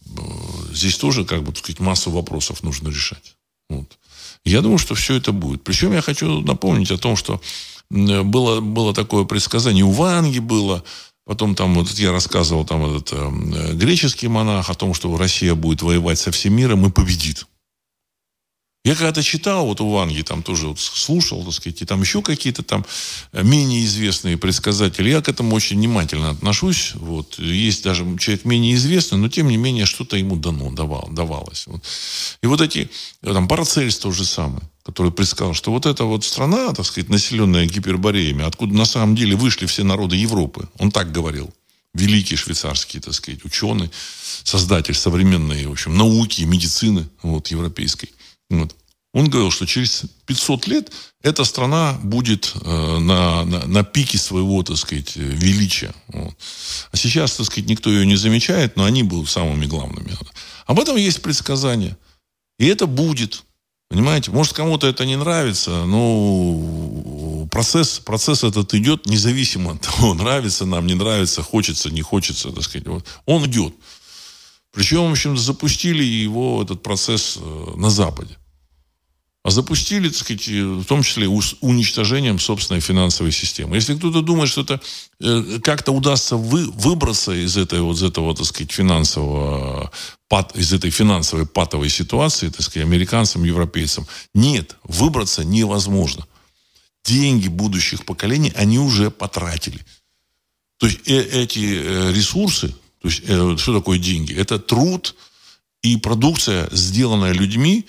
здесь 0.72 0.98
тоже, 0.98 1.26
как 1.26 1.44
бы, 1.44 1.52
так 1.52 1.60
сказать, 1.60 1.80
массу 1.80 2.10
вопросов 2.10 2.64
нужно 2.64 2.90
решать. 2.90 3.36
Вот. 3.70 3.98
Я 4.44 4.62
думаю, 4.62 4.78
что 4.78 4.96
все 4.96 5.16
это 5.16 5.32
будет. 5.32 5.64
Причем 5.64 5.94
я 5.94 6.02
хочу 6.02 6.42
напомнить 6.42 6.92
о 6.92 6.98
том, 6.98 7.16
что 7.16 7.42
было, 7.90 8.62
было 8.62 8.94
такое 8.94 9.26
предсказание, 9.26 9.84
у 9.84 9.92
Ванги 9.92 10.40
было, 10.40 10.84
потом 11.26 11.56
там, 11.56 11.76
вот 11.76 11.90
я 11.92 12.12
рассказывал, 12.12 12.66
там 12.66 12.86
этот 12.86 13.14
э, 13.14 13.74
греческий 13.74 14.28
монах 14.28 14.70
о 14.70 14.76
том, 14.76 14.94
что 14.94 15.16
Россия 15.18 15.56
будет 15.56 15.82
воевать 15.82 16.20
со 16.20 16.32
всем 16.32 16.54
миром 16.54 16.86
и 16.86 16.92
победит. 16.92 17.46
Я 18.86 18.94
когда-то 18.94 19.24
читал, 19.24 19.66
вот 19.66 19.82
у 19.82 19.90
Ванги 19.90 20.22
там 20.22 20.44
тоже 20.44 20.68
вот 20.68 20.80
слушал, 20.80 21.44
так 21.44 21.54
сказать, 21.56 21.82
и 21.82 21.86
там 21.86 22.02
еще 22.02 22.22
какие-то 22.22 22.62
там 22.62 22.86
э, 23.32 23.42
менее 23.42 23.84
известные 23.84 24.38
предсказатели. 24.38 25.10
Я 25.10 25.24
к 25.24 25.28
этому 25.28 25.56
очень 25.56 25.78
внимательно 25.78 26.30
отношусь. 26.30 26.92
Вот. 26.94 27.40
Есть 27.40 27.84
даже 27.84 28.06
человек 28.20 28.46
менее 28.46 28.76
известный, 28.76 29.18
но 29.18 29.28
тем 29.28 29.48
не 29.48 29.58
менее 29.58 29.88
что-то 29.88 30.18
ему 30.18 30.36
дано, 30.36 30.70
давал, 30.70 31.10
давалось. 31.10 31.66
Вот. 31.66 31.84
И 32.44 32.46
вот 32.46 32.62
эти, 32.62 32.92
э, 33.24 33.34
там, 33.34 33.48
Парацельс 33.48 33.98
то 33.98 34.12
же 34.12 34.24
самое, 34.24 34.62
который 34.84 35.12
предсказал, 35.12 35.56
что 35.56 35.72
вот 35.72 35.88
эта 35.88 36.04
вот 36.04 36.24
страна, 36.24 36.72
так 36.72 36.86
сказать, 36.86 37.10
населенная 37.10 37.66
гипербореями, 37.66 38.46
откуда 38.46 38.76
на 38.76 38.86
самом 38.86 39.16
деле 39.16 39.36
вышли 39.36 39.66
все 39.66 39.84
народы 39.84 40.16
Европы, 40.16 40.70
он 40.78 40.92
так 40.92 41.12
говорил, 41.12 41.52
великий 41.96 42.36
швейцарский, 42.36 43.00
так 43.00 43.16
сказать, 43.16 43.44
ученый, 43.46 43.90
создатель 44.44 44.94
современной, 44.94 45.66
в 45.66 45.72
общем, 45.72 45.98
науки, 45.98 46.44
медицины 46.44 47.08
вот, 47.24 47.48
европейской. 47.48 48.10
Вот. 48.50 48.76
Он 49.14 49.30
говорил, 49.30 49.50
что 49.50 49.66
через 49.66 50.04
500 50.26 50.68
лет 50.68 50.92
эта 51.22 51.46
страна 51.46 51.98
будет 52.04 52.52
э, 52.62 52.98
на, 53.00 53.46
на, 53.46 53.66
на 53.66 53.84
пике 53.84 54.18
своего, 54.18 54.62
так 54.62 54.76
сказать, 54.76 55.16
величия. 55.16 55.94
Вот. 56.10 56.36
А 56.92 56.98
сейчас, 56.98 57.38
так 57.38 57.46
сказать, 57.46 57.70
никто 57.70 57.90
ее 57.90 58.06
не 58.06 58.18
замечает, 58.18 58.76
но 58.76 58.84
они 58.84 59.04
будут 59.04 59.30
самыми 59.30 59.68
главными. 59.68 60.12
Об 60.66 60.80
этом 60.82 60.98
есть 60.98 61.22
предсказание. 61.22 61.98
И 62.60 62.68
это 62.68 62.88
будет. 62.88 63.44
Понимаете? 63.88 64.32
Может, 64.32 64.54
кому-то 64.54 64.88
это 64.88 65.06
не 65.06 65.16
нравится, 65.16 65.86
но 65.86 67.48
процесс, 67.52 68.00
процесс 68.00 68.44
этот 68.44 68.74
идет 68.74 69.06
независимо 69.06 69.74
от 69.74 69.82
того, 69.82 70.14
нравится 70.16 70.66
нам, 70.66 70.88
не 70.88 70.96
нравится, 70.96 71.42
хочется, 71.42 71.90
не 71.90 72.02
хочется, 72.02 72.52
так 72.52 72.64
сказать. 72.64 72.88
Вот. 72.88 73.06
Он 73.26 73.46
идет. 73.46 73.74
Причем, 74.76 75.08
в 75.08 75.12
общем, 75.12 75.38
запустили 75.38 76.04
его, 76.04 76.62
этот 76.62 76.84
процесс, 76.84 77.40
э, 77.42 77.74
на 77.78 77.90
Западе. 77.90 78.38
А 79.42 79.52
запустили, 79.52 80.10
так 80.10 80.18
сказать, 80.18 80.48
в 80.48 80.84
том 80.84 81.02
числе 81.02 81.28
уничтожением 81.28 82.40
собственной 82.40 82.82
финансовой 82.82 83.32
системы. 83.32 83.76
Если 83.78 83.96
кто-то 83.96 84.22
думает, 84.22 84.50
что 84.50 84.62
это 84.62 84.82
э, 85.22 85.60
как-то 85.64 85.94
удастся 85.94 86.36
вы, 86.36 86.70
выбраться 86.72 87.32
из 87.32 87.56
этой, 87.56 87.80
вот, 87.80 87.96
из 87.96 88.04
этого, 88.04 88.36
так 88.36 88.46
сказать, 88.46 88.72
финансового, 88.72 89.92
пат, 90.28 90.58
из 90.58 90.74
этой 90.74 90.90
финансовой 90.90 91.46
патовой 91.46 91.90
ситуации, 91.90 92.50
так 92.50 92.62
сказать, 92.62 92.86
американцам, 92.86 93.46
европейцам, 93.46 94.06
нет, 94.34 94.76
выбраться 94.84 95.46
невозможно. 95.46 96.28
Деньги 97.06 97.48
будущих 97.48 98.04
поколений 98.04 98.52
они 98.58 98.80
уже 98.80 99.10
потратили. 99.10 99.80
То 100.80 100.88
есть 100.88 101.08
э, 101.08 101.44
эти 101.44 102.12
ресурсы, 102.12 102.76
то 103.06 103.10
есть, 103.10 103.22
э, 103.28 103.56
что 103.58 103.76
такое 103.76 104.00
деньги? 104.00 104.34
Это 104.34 104.58
труд 104.58 105.14
и 105.84 105.96
продукция, 105.96 106.68
сделанная 106.72 107.34
людьми, 107.34 107.86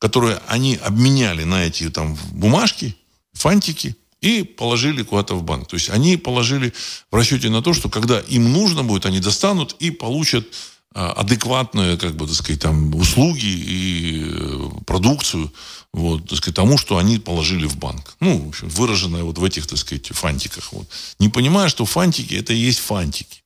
которые 0.00 0.40
они 0.48 0.74
обменяли 0.74 1.44
на 1.44 1.66
эти 1.66 1.88
там 1.88 2.18
бумажки, 2.32 2.96
фантики, 3.32 3.94
и 4.20 4.42
положили 4.42 5.04
куда-то 5.04 5.36
в 5.36 5.44
банк. 5.44 5.68
То 5.68 5.76
есть 5.76 5.88
они 5.88 6.16
положили 6.16 6.72
в 7.12 7.14
расчете 7.14 7.48
на 7.48 7.62
то, 7.62 7.74
что 7.74 7.88
когда 7.88 8.18
им 8.18 8.52
нужно 8.52 8.82
будет, 8.82 9.06
они 9.06 9.20
достанут 9.20 9.76
и 9.78 9.92
получат 9.92 10.48
а, 10.92 11.12
адекватные, 11.12 11.96
как 11.96 12.16
бы, 12.16 12.26
так 12.26 12.34
сказать, 12.34 12.60
там, 12.60 12.92
услуги 12.92 13.46
и 13.46 14.24
э, 14.24 14.68
продукцию, 14.84 15.52
вот, 15.92 16.28
так 16.28 16.38
сказать, 16.38 16.56
тому, 16.56 16.76
что 16.76 16.96
они 16.96 17.18
положили 17.18 17.66
в 17.66 17.76
банк. 17.76 18.16
Ну, 18.18 18.46
в 18.46 18.48
общем, 18.48 18.68
выраженное 18.70 19.22
вот 19.22 19.38
в 19.38 19.44
этих, 19.44 19.68
так 19.68 19.78
сказать, 19.78 20.08
фантиках. 20.08 20.72
Вот. 20.72 20.88
Не 21.20 21.28
понимая, 21.28 21.68
что 21.68 21.84
фантики– 21.84 22.34
это 22.40 22.52
и 22.52 22.56
есть 22.56 22.80
фантики. 22.80 23.42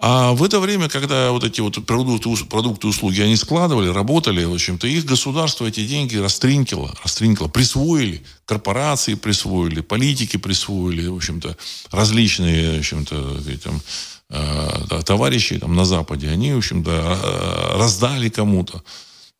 А 0.00 0.32
в 0.32 0.44
это 0.44 0.60
время, 0.60 0.88
когда 0.88 1.32
вот 1.32 1.42
эти 1.42 1.60
вот 1.60 1.84
продукты, 1.84 2.30
продукты 2.44 2.86
услуги, 2.86 3.20
они 3.20 3.34
складывали, 3.34 3.88
работали, 3.88 4.44
в 4.44 4.54
общем-то, 4.54 4.86
их 4.86 5.04
государство 5.04 5.66
эти 5.66 5.84
деньги 5.84 6.16
растринкило, 6.16 6.94
растринкило, 7.02 7.48
присвоили, 7.48 8.22
корпорации 8.44 9.14
присвоили, 9.14 9.80
политики 9.80 10.36
присвоили, 10.36 11.08
в 11.08 11.16
общем-то, 11.16 11.56
различные, 11.90 12.76
в 12.76 12.78
общем-то, 12.78 13.42
там, 13.64 13.82
э, 14.30 15.02
товарищи 15.04 15.58
там 15.58 15.74
на 15.74 15.84
Западе, 15.84 16.28
они, 16.28 16.52
в 16.52 16.58
общем-то, 16.58 16.90
э, 16.90 17.78
раздали 17.78 18.28
кому-то, 18.28 18.84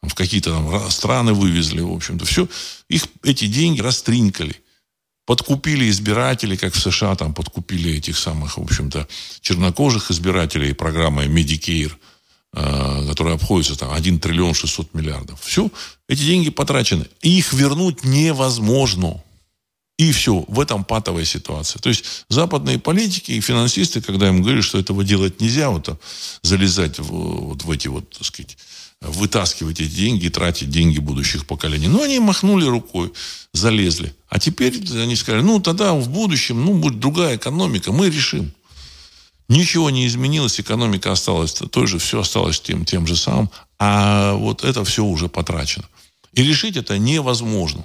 в 0.03 0.15
какие-то 0.15 0.51
там 0.51 0.91
страны 0.91 1.35
вывезли, 1.35 1.83
в 1.83 1.93
общем-то, 1.93 2.25
все, 2.25 2.49
их 2.89 3.05
эти 3.23 3.47
деньги 3.47 3.81
растринкали 3.81 4.57
подкупили 5.29 5.91
избирателей, 5.91 6.57
как 6.57 6.73
в 6.73 6.81
США 6.81 7.15
там 7.15 7.35
подкупили 7.35 7.99
этих 7.99 8.17
самых, 8.17 8.57
в 8.57 8.63
общем-то, 8.63 9.07
чернокожих 9.43 10.11
избирателей 10.11 10.73
программой 10.73 11.27
Medicare, 11.29 11.93
э, 12.55 13.07
которая 13.07 13.35
обходится 13.35 13.77
там 13.77 13.93
1 13.93 14.21
триллион 14.21 14.55
600 14.55 14.95
миллиардов. 14.95 15.39
Все, 15.43 15.71
эти 16.09 16.23
деньги 16.23 16.49
потрачены. 16.49 17.05
Их 17.21 17.53
вернуть 17.53 18.05
невозможно. 18.05 19.23
И 19.99 20.13
все, 20.13 20.47
в 20.49 20.61
этом 20.61 20.83
патовая 20.83 21.27
ситуация. 21.27 21.79
То 21.79 21.91
есть 21.91 22.25
западные 22.31 22.79
политики 22.79 23.33
и 23.33 23.43
финансисты, 23.43 24.01
когда 24.01 24.29
им 24.29 24.41
говорили, 24.41 24.63
что 24.63 24.79
этого 24.79 25.05
делать 25.05 25.43
нельзя, 25.43 25.69
вот 25.69 26.01
залезать 26.43 26.99
в, 27.01 27.13
вот 27.49 27.65
в 27.65 27.71
эти 27.71 27.89
вот, 27.89 28.09
так 28.09 28.25
сказать, 28.25 28.57
вытаскивать 29.01 29.81
эти 29.81 29.91
деньги 29.91 30.27
и 30.27 30.31
тратить 30.31 30.71
деньги 30.71 30.99
будущих 30.99 31.47
поколений. 31.47 31.89
Но 31.89 32.03
они 32.03 32.19
махнули 32.19 32.67
рукой, 32.67 33.13
залезли. 33.53 34.15
А 34.29 34.39
теперь 34.39 34.75
они 34.93 35.17
сказали, 35.17 35.43
ну 35.43 35.61
тогда 35.61 35.95
в 35.95 36.09
будущем, 36.09 36.65
ну 36.65 36.75
будет 36.75 36.99
другая 36.99 37.37
экономика, 37.37 37.93
мы 37.93 38.11
решим. 38.11 38.53
Ничего 39.49 39.89
не 39.89 40.07
изменилось, 40.07 40.61
экономика 40.61 41.13
осталась 41.13 41.53
той 41.53 41.87
же, 41.87 41.99
все 41.99 42.21
осталось 42.21 42.61
тем, 42.61 42.85
тем 42.85 43.07
же 43.07 43.17
самым, 43.17 43.51
а 43.79 44.35
вот 44.35 44.63
это 44.63 44.85
все 44.85 45.05
уже 45.05 45.29
потрачено. 45.29 45.87
И 46.35 46.43
решить 46.43 46.77
это 46.77 46.99
невозможно. 46.99 47.83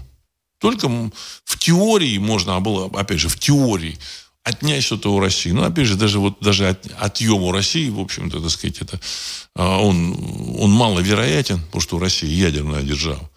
Только 0.58 0.90
в 0.90 1.58
теории 1.58 2.18
можно 2.18 2.60
было, 2.60 2.90
опять 2.94 3.20
же, 3.20 3.30
в 3.30 3.40
теории 3.40 3.98
отнять 4.44 4.84
что-то 4.84 5.14
у 5.14 5.20
России. 5.20 5.52
Ну, 5.52 5.64
опять 5.64 5.88
же, 5.88 5.96
даже 5.96 6.20
вот 6.20 6.38
даже 6.42 6.68
от, 6.70 6.86
отъем 7.00 7.42
у 7.44 7.52
России, 7.52 7.90
в 7.90 8.00
общем-то, 8.00 8.42
так 8.42 8.50
сказать, 8.50 8.82
это, 8.82 9.00
а, 9.56 9.80
он, 9.80 10.16
он 10.60 10.72
маловероятен, 10.72 11.60
потому 11.62 11.82
что 11.82 11.96
у 11.96 12.00
России 12.00 12.30
ядерная 12.30 12.84
держава. 12.84 13.30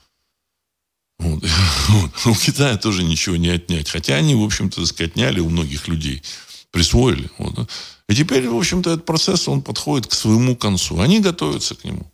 Вот. 1.19 1.43
У 2.27 2.35
Китая 2.35 2.77
тоже 2.77 3.03
ничего 3.03 3.37
не 3.37 3.49
отнять. 3.49 3.89
Хотя 3.89 4.17
они, 4.17 4.35
в 4.35 4.43
общем-то, 4.43 4.77
так 4.77 4.87
сказать, 4.87 5.13
отняли 5.13 5.41
у 5.41 5.49
многих 5.49 5.89
людей, 5.89 6.23
присвоили. 6.71 7.31
Вот. 7.39 7.71
И 8.09 8.15
теперь, 8.15 8.47
в 8.47 8.57
общем-то, 8.57 8.91
этот 8.91 9.07
процесс, 9.07 9.49
он 9.49 9.63
подходит 9.63 10.07
к 10.09 10.13
своему 10.13 10.57
концу. 10.57 11.01
Они 11.01 11.21
готовятся 11.21 11.75
к 11.75 11.85
нему. 11.85 12.11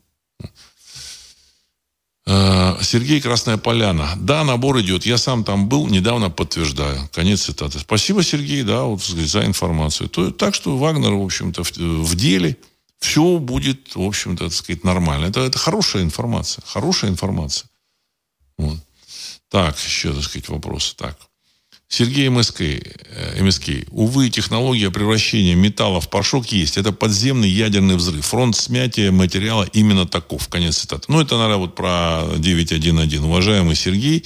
Э, 2.27 2.77
Сергей 2.83 3.21
Красная 3.21 3.57
Поляна. 3.57 4.15
Да, 4.17 4.45
набор 4.45 4.81
идет. 4.81 5.05
Я 5.05 5.19
сам 5.19 5.45
там 5.45 5.69
был, 5.69 5.89
недавно 5.89 6.31
подтверждаю. 6.31 7.09
Конец 7.13 7.43
цитаты. 7.43 7.79
Спасибо, 7.79 8.23
Сергей, 8.23 8.63
да, 8.63 8.83
вот, 8.85 9.03
за 9.03 9.45
информацию. 9.45 10.09
То, 10.09 10.31
так 10.31 10.55
что 10.55 10.77
Вагнер, 10.77 11.13
в 11.15 11.23
общем-то, 11.23 11.65
в, 11.65 11.77
в 11.77 12.15
деле. 12.15 12.57
Все 13.01 13.39
будет, 13.39 13.97
в 13.97 14.03
общем-то, 14.03 14.45
так 14.45 14.53
сказать, 14.53 14.85
нормально. 14.85 15.27
Это, 15.27 15.41
это 15.41 15.59
хорошая 15.59 16.05
информация. 16.05 16.63
Хорошая 16.65 17.11
информация. 17.11 17.69
Вот. 18.57 18.79
Так, 19.49 19.77
еще, 19.77 20.13
так 20.13 20.23
сказать, 20.23 20.49
вопросы. 20.49 20.95
Так. 20.97 21.19
Сергей 21.93 22.31
МСК, 22.31 22.63
э, 22.63 23.43
МСК. 23.45 23.65
Увы, 23.91 24.31
технология 24.31 24.91
превращения 24.91 25.55
металла 25.55 26.01
в 26.01 26.09
порошок 26.09 26.47
есть. 26.47 26.79
Это 26.79 26.91
подземный 26.91 27.51
ядерный 27.51 27.97
взрыв. 27.97 28.25
Фронт 28.25 28.57
смятия 28.57 29.11
материала 29.11 29.69
именно 29.75 30.07
таков. 30.07 30.49
Конец 30.49 30.79
цитаты. 30.79 31.05
Ну, 31.09 31.21
это, 31.21 31.37
наверное, 31.37 31.59
вот 31.59 31.75
про 31.75 32.23
9.1.1. 32.39 33.27
Уважаемый 33.27 33.75
Сергей, 33.77 34.25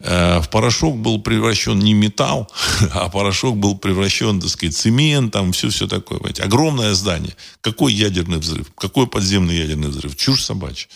э, 0.00 0.40
в 0.40 0.50
порошок 0.50 0.96
был 0.96 1.20
превращен 1.20 1.78
не 1.78 1.94
металл, 1.94 2.50
а 2.92 3.08
порошок 3.08 3.56
был 3.56 3.78
превращен, 3.78 4.40
так 4.40 4.50
сказать, 4.50 4.76
цемент, 4.76 5.32
там 5.32 5.52
все-все 5.52 5.86
такое. 5.86 6.18
Понимаете? 6.18 6.42
Огромное 6.42 6.92
здание. 6.94 7.36
Какой 7.60 7.92
ядерный 7.92 8.38
взрыв? 8.38 8.72
Какой 8.76 9.06
подземный 9.06 9.56
ядерный 9.56 9.90
взрыв? 9.90 10.16
Чушь 10.16 10.42
собачья. 10.42 10.88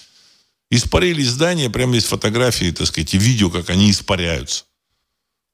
Испарились 0.73 1.29
здания, 1.29 1.71
прямо 1.71 1.95
есть 1.95 2.09
фотографии, 2.09 2.73
так 2.73 2.89
сказать, 2.89 3.15
и 3.15 3.19
видео, 3.19 3.49
как 3.49 3.71
они 3.71 3.93
испаряются. 3.93 4.65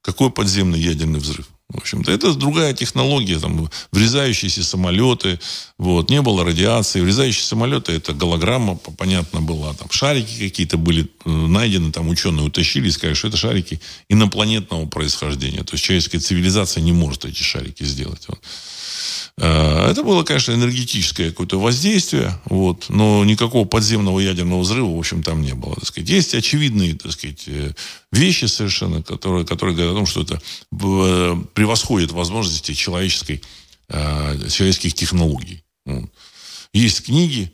Какой 0.07 0.31
подземный 0.31 0.79
ядерный 0.79 1.19
взрыв? 1.19 1.49
В 1.67 1.79
общем-то, 1.79 2.09
это 2.13 2.33
другая 2.33 2.73
технология, 2.73 3.39
там, 3.39 3.69
врезающиеся 3.91 4.63
самолеты, 4.63 5.37
вот, 5.77 6.09
не 6.09 6.21
было 6.21 6.45
радиации, 6.45 7.01
врезающиеся 7.01 7.49
самолеты, 7.49 7.91
это 7.91 8.13
голограмма, 8.13 8.75
понятно, 8.75 9.41
была, 9.41 9.73
там, 9.73 9.91
шарики 9.91 10.39
какие-то 10.39 10.77
были 10.77 11.09
э, 11.25 11.29
найдены, 11.29 11.91
там, 11.91 12.07
ученые 12.07 12.45
утащили 12.45 12.87
и 12.87 12.91
сказали, 12.91 13.15
что 13.15 13.27
это 13.27 13.35
шарики 13.35 13.81
инопланетного 14.07 14.85
происхождения, 14.85 15.65
то 15.65 15.73
есть 15.73 15.83
человеческая 15.83 16.19
цивилизация 16.19 16.79
не 16.79 16.93
может 16.93 17.25
эти 17.25 17.43
шарики 17.43 17.83
сделать. 17.83 18.23
Вот. 18.29 18.39
Э, 19.39 19.89
это 19.91 20.03
было, 20.03 20.23
конечно, 20.23 20.51
энергетическое 20.51 21.29
какое-то 21.29 21.59
воздействие, 21.59 22.39
вот, 22.45 22.87
но 22.89 23.23
никакого 23.23 23.65
подземного 23.67 24.19
ядерного 24.19 24.61
взрыва, 24.61 24.95
в 24.95 24.97
общем, 24.99 25.23
там 25.23 25.41
не 25.41 25.53
было. 25.53 25.75
Так 25.75 25.85
сказать. 25.85 26.09
Есть 26.09 26.33
очевидные 26.33 26.95
так 26.95 27.11
сказать, 27.11 27.43
э, 27.47 27.73
вещи 28.11 28.45
совершенно, 28.45 29.03
которые, 29.03 29.45
которые 29.45 29.75
говорят 29.75 29.93
о 29.93 29.97
том, 29.97 30.05
что 30.05 30.21
это 30.21 30.41
э, 30.71 31.35
превосходит 31.53 32.11
возможности 32.11 32.73
человеческой, 32.73 33.41
человеческих 33.89 34.93
технологий. 34.93 35.63
Вот. 35.85 36.11
Есть 36.73 37.03
книги 37.05 37.53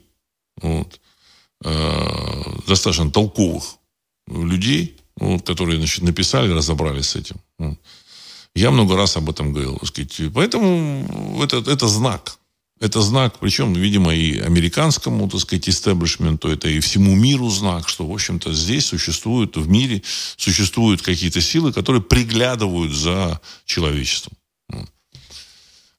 вот, 0.60 1.00
достаточно 2.68 3.12
толковых 3.12 3.76
людей, 4.28 4.98
вот, 5.16 5.46
которые 5.46 5.78
значит, 5.78 6.02
написали, 6.02 6.52
разобрались 6.52 7.10
с 7.10 7.16
этим. 7.18 7.36
Вот. 7.60 7.78
Я 8.56 8.72
много 8.72 8.96
раз 8.96 9.18
об 9.18 9.30
этом 9.30 9.52
говорил. 9.52 9.80
Сказать. 9.84 10.22
Поэтому 10.34 11.42
это, 11.44 11.58
это 11.58 11.88
знак. 11.88 12.38
Это 12.80 13.02
знак, 13.02 13.40
причем, 13.40 13.74
видимо, 13.74 14.14
и 14.14 14.40
американскому, 14.40 15.30
так 15.30 15.40
сказать, 15.40 15.70
истеблишменту, 15.70 16.50
это 16.50 16.68
и 16.68 16.82
всему 16.82 17.16
миру 17.16 17.50
знак, 17.50 17.88
что, 17.88 18.06
в 18.06 18.12
общем-то, 18.12 18.54
здесь 18.54 18.88
существуют, 18.88 19.56
в 19.56 19.70
мире 19.70 20.04
существуют 20.36 21.02
какие-то 21.02 21.40
силы, 21.40 21.72
которые 21.72 22.02
приглядывают 22.02 22.92
за 22.92 23.40
человечеством. 23.64 24.34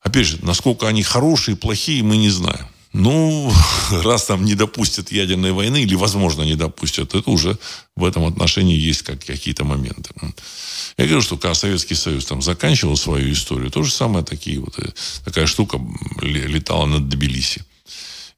Опять 0.02 0.26
же, 0.26 0.38
насколько 0.42 0.86
они 0.86 1.02
хорошие, 1.02 1.57
плохие, 1.57 2.02
мы 2.02 2.18
не 2.18 2.28
знаем. 2.28 2.66
Ну, 2.95 3.53
раз 4.05 4.24
там 4.24 4.45
не 4.45 4.55
допустят 4.55 5.11
ядерной 5.12 5.51
войны, 5.53 5.82
или, 5.82 5.97
возможно, 5.97 6.42
не 6.42 6.55
допустят, 6.55 7.14
это 7.14 7.28
уже 7.28 7.59
в 7.97 8.05
этом 8.05 8.24
отношении 8.24 8.78
есть 8.78 9.03
как, 9.03 9.22
какие-то 9.24 9.64
моменты. 9.64 10.11
Я 10.97 11.07
говорю, 11.07 11.20
что 11.20 11.36
когда 11.36 11.55
Советский 11.55 11.97
Союз 11.97 12.24
там 12.24 12.40
заканчивал 12.40 12.97
свою 12.97 13.32
историю, 13.32 13.70
то 13.70 13.82
же 13.82 13.90
самое 13.90 14.24
такие 14.24 14.61
вот, 14.61 14.78
э, 14.78 14.92
такая 15.24 15.47
штука 15.47 15.80
летала 16.22 16.86
над 16.86 17.09
Тбилиси. 17.09 17.64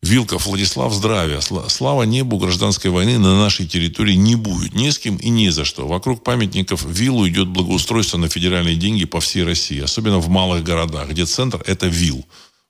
Вилков 0.02 0.46
Владислав, 0.46 0.92
здравия. 0.92 1.40
Слава 1.40 2.04
небу, 2.04 2.38
гражданской 2.38 2.90
войны 2.90 3.18
на 3.18 3.38
нашей 3.38 3.66
территории 3.66 4.14
не 4.14 4.36
будет. 4.36 4.74
Ни 4.74 4.90
с 4.90 4.98
кем 4.98 5.16
и 5.16 5.28
ни 5.28 5.48
за 5.48 5.64
что. 5.64 5.86
Вокруг 5.86 6.22
памятников 6.22 6.84
виллу 6.84 7.28
идет 7.28 7.48
благоустройство 7.48 8.16
на 8.18 8.28
федеральные 8.28 8.76
деньги 8.76 9.04
по 9.04 9.20
всей 9.20 9.42
России. 9.42 9.80
Особенно 9.80 10.18
в 10.18 10.28
малых 10.28 10.62
городах, 10.62 11.10
где 11.10 11.26
центр– 11.26 11.62
это 11.66 11.88
вилл. 11.88 12.24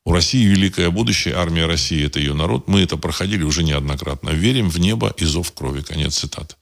У 0.06 0.12
России 0.12 0.44
великое 0.44 0.90
будущее, 0.90 1.34
армия 1.34 1.66
России– 1.66 2.06
это 2.06 2.20
ее 2.20 2.32
народ. 2.32 2.68
Мы 2.68 2.80
это 2.80 2.96
проходили 2.96 3.42
уже 3.42 3.64
неоднократно. 3.64 4.30
Верим 4.30 4.70
в 4.70 4.78
небо 4.78 5.12
и 5.16 5.24
зов 5.24 5.50
крови. 5.50 5.82
Конец 5.82 6.18
цитаты. 6.18 6.54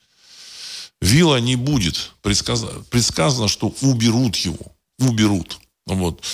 Вилла 1.02 1.38
не 1.40 1.54
будет. 1.54 2.12
Предсказано, 2.22 2.72
предсказано, 2.88 3.48
что 3.48 3.74
уберут 3.82 4.36
его. 4.36 4.72
Уберут. 4.98 5.58
Вот. 5.84 6.24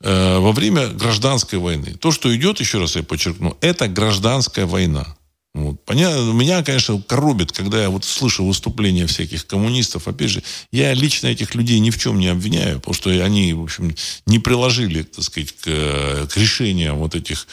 Э, 0.00 0.40
во 0.40 0.52
время 0.52 0.88
гражданской 0.88 1.58
войны. 1.58 1.94
То, 1.94 2.12
что 2.12 2.36
идет, 2.36 2.60
еще 2.60 2.78
раз 2.78 2.96
я 2.96 3.02
подчеркну, 3.02 3.56
это 3.62 3.88
гражданская 3.88 4.66
война. 4.66 5.16
Вот. 5.54 5.84
Понятно, 5.84 6.32
меня, 6.32 6.62
конечно, 6.62 7.00
коробит, 7.00 7.52
когда 7.52 7.82
я 7.82 7.90
вот 7.90 8.04
слышу 8.04 8.44
выступления 8.44 9.06
всяких 9.06 9.46
коммунистов. 9.46 10.06
Опять 10.06 10.30
же, 10.30 10.42
я 10.70 10.94
лично 10.94 11.28
этих 11.28 11.54
людей 11.54 11.78
ни 11.80 11.90
в 11.90 11.98
чем 11.98 12.18
не 12.18 12.28
обвиняю, 12.28 12.78
потому 12.78 12.94
что 12.94 13.10
они, 13.10 13.52
в 13.54 13.62
общем, 13.62 13.94
не 14.26 14.38
приложили, 14.38 15.02
так 15.02 15.24
сказать, 15.24 15.52
к, 15.52 16.28
к 16.28 16.36
решениям 16.36 16.98
вот 16.98 17.14
этих 17.14 17.46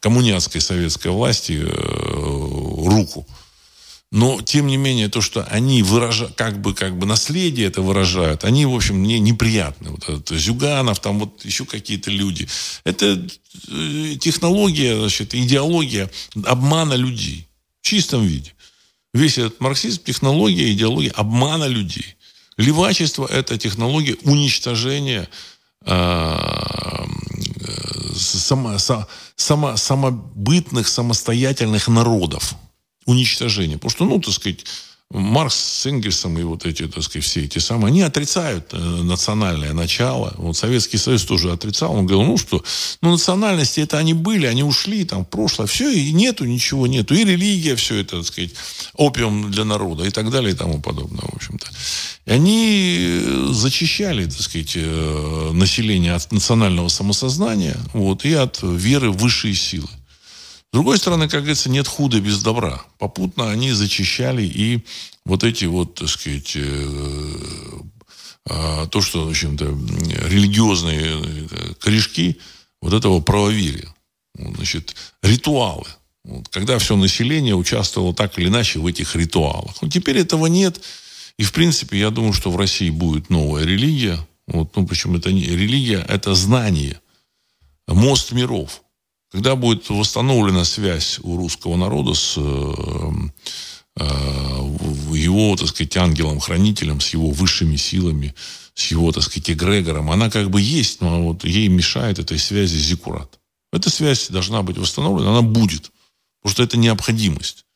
коммунистской 0.00 0.60
советской 0.60 1.08
власти 1.08 1.58
э, 1.60 1.66
руку. 1.66 3.26
Но, 4.10 4.40
тем 4.40 4.68
не 4.68 4.78
менее, 4.78 5.08
то, 5.08 5.20
что 5.20 5.44
они 5.50 5.82
выражают, 5.82 6.34
как 6.34 6.62
бы, 6.62 6.72
как 6.72 6.96
бы 6.96 7.04
наследие 7.06 7.66
это 7.66 7.82
выражают, 7.82 8.42
они, 8.44 8.64
в 8.64 8.74
общем, 8.74 8.96
мне 8.96 9.18
неприятны. 9.18 9.90
Вот 9.90 10.08
этот 10.08 10.30
Зюганов, 10.30 11.00
там 11.00 11.18
вот 11.18 11.44
еще 11.44 11.66
какие-то 11.66 12.10
люди. 12.10 12.48
Это 12.84 13.22
э, 13.70 14.16
технология, 14.18 14.98
значит, 14.98 15.34
идеология 15.34 16.10
обмана 16.42 16.94
людей 16.94 17.48
в 17.82 17.86
чистом 17.86 18.26
виде. 18.26 18.54
Весь 19.12 19.36
этот 19.36 19.60
марксизм– 19.60 20.02
технология, 20.04 20.72
идеология 20.72 21.10
обмана 21.10 21.66
людей. 21.66 22.16
Левачество– 22.56 23.26
это 23.30 23.58
технология 23.58 24.16
уничтожения 24.22 25.28
э, 25.84 27.04
само, 28.16 28.78
само, 29.36 29.76
самобытных, 29.76 30.88
самостоятельных 30.88 31.88
народов 31.88 32.56
уничтожения. 33.08 33.78
Потому 33.78 33.90
что, 33.90 34.04
ну, 34.04 34.20
так 34.20 34.34
сказать, 34.34 34.64
Маркс 35.10 35.54
с 35.54 35.86
Энгельсом 35.86 36.38
и 36.38 36.42
вот 36.42 36.66
эти, 36.66 36.86
так 36.86 37.02
сказать, 37.02 37.24
все 37.24 37.44
эти 37.44 37.58
самые, 37.58 37.86
они 37.86 38.02
отрицают 38.02 38.74
э, 38.74 38.76
национальное 38.76 39.72
начало. 39.72 40.34
Вот 40.36 40.54
Советский 40.54 40.98
Союз 40.98 41.24
тоже 41.24 41.50
отрицал. 41.50 41.94
Он 41.94 42.04
говорил, 42.04 42.30
ну 42.30 42.36
что, 42.36 42.62
ну 43.00 43.12
национальности 43.12 43.80
это 43.80 43.96
они 43.96 44.12
были, 44.12 44.44
они 44.44 44.62
ушли 44.62 45.04
там 45.04 45.24
в 45.24 45.28
прошлое. 45.30 45.66
Все, 45.66 45.90
и 45.90 46.12
нету 46.12 46.44
ничего, 46.44 46.86
нету. 46.86 47.14
И 47.14 47.24
религия, 47.24 47.74
все 47.74 47.96
это, 47.96 48.18
так 48.18 48.26
сказать, 48.26 48.50
опиум 48.92 49.50
для 49.50 49.64
народа 49.64 50.04
и 50.04 50.10
так 50.10 50.30
далее 50.30 50.52
и 50.52 50.56
тому 50.56 50.82
подобное, 50.82 51.22
в 51.22 51.36
общем-то. 51.36 51.66
И 52.26 52.30
они 52.30 53.22
зачищали, 53.48 54.26
так 54.26 54.42
сказать, 54.42 54.72
э, 54.74 55.50
население 55.54 56.12
от 56.12 56.30
национального 56.32 56.88
самосознания 56.88 57.78
вот, 57.94 58.26
и 58.26 58.34
от 58.34 58.58
веры 58.62 59.10
в 59.10 59.16
высшие 59.16 59.54
силы. 59.54 59.88
С 60.70 60.74
другой 60.74 60.98
стороны, 60.98 61.28
как 61.28 61.40
говорится, 61.40 61.70
нет 61.70 61.88
худа 61.88 62.20
без 62.20 62.42
добра. 62.42 62.82
Попутно 62.98 63.50
они 63.50 63.72
зачищали 63.72 64.42
и 64.42 64.84
вот 65.24 65.42
эти 65.42 65.64
вот, 65.64 65.94
так 65.94 66.08
сказать, 66.08 66.52
э, 66.56 67.80
а, 68.50 68.86
то, 68.86 69.00
что, 69.00 69.24
в 69.24 69.30
общем-то, 69.30 69.64
религиозные 70.28 71.22
э, 71.50 71.74
корешки 71.80 72.38
вот 72.82 72.92
этого 72.92 73.20
правоверия. 73.20 73.88
Значит, 74.34 74.94
ритуалы. 75.22 75.86
Вот, 76.24 76.48
когда 76.48 76.78
все 76.78 76.96
население 76.96 77.54
участвовало 77.54 78.14
так 78.14 78.38
или 78.38 78.48
иначе 78.48 78.78
в 78.78 78.86
этих 78.86 79.16
ритуалах. 79.16 79.80
Вот 79.80 79.92
теперь 79.92 80.18
этого 80.18 80.46
нет. 80.46 80.80
И, 81.38 81.44
в 81.44 81.52
принципе, 81.52 81.98
я 81.98 82.10
думаю, 82.10 82.34
что 82.34 82.50
в 82.50 82.56
России 82.56 82.90
будет 82.90 83.30
новая 83.30 83.64
религия. 83.64 84.18
Вот, 84.46 84.76
ну, 84.76 84.86
причем 84.86 85.16
это 85.16 85.32
не 85.32 85.44
религия, 85.44 86.04
это 86.08 86.34
знание. 86.34 87.00
Мост 87.86 88.32
миров. 88.32 88.82
Когда 89.30 89.56
будет 89.56 89.90
восстановлена 89.90 90.64
связь 90.64 91.18
у 91.22 91.36
русского 91.36 91.76
народа 91.76 92.14
с 92.14 92.34
э, 92.38 92.72
э, 93.96 94.04
его, 95.14 95.54
так 95.56 95.68
сказать, 95.68 95.96
ангелом-хранителем, 95.98 97.00
с 97.00 97.10
его 97.10 97.30
высшими 97.30 97.76
силами, 97.76 98.34
с 98.74 98.90
его, 98.90 99.12
так 99.12 99.22
сказать, 99.24 99.50
эгрегором, 99.50 100.10
она 100.10 100.30
как 100.30 100.48
бы 100.48 100.62
есть, 100.62 101.02
но 101.02 101.22
вот 101.22 101.44
ей 101.44 101.68
мешает 101.68 102.18
этой 102.18 102.38
связи 102.38 102.78
зиккурат. 102.78 103.38
Эта 103.70 103.90
связь 103.90 104.28
должна 104.28 104.62
быть 104.62 104.78
восстановлена, 104.78 105.30
она 105.30 105.42
будет, 105.42 105.90
потому 106.40 106.54
что 106.54 106.62
это 106.62 106.78
необходимость. 106.78 107.66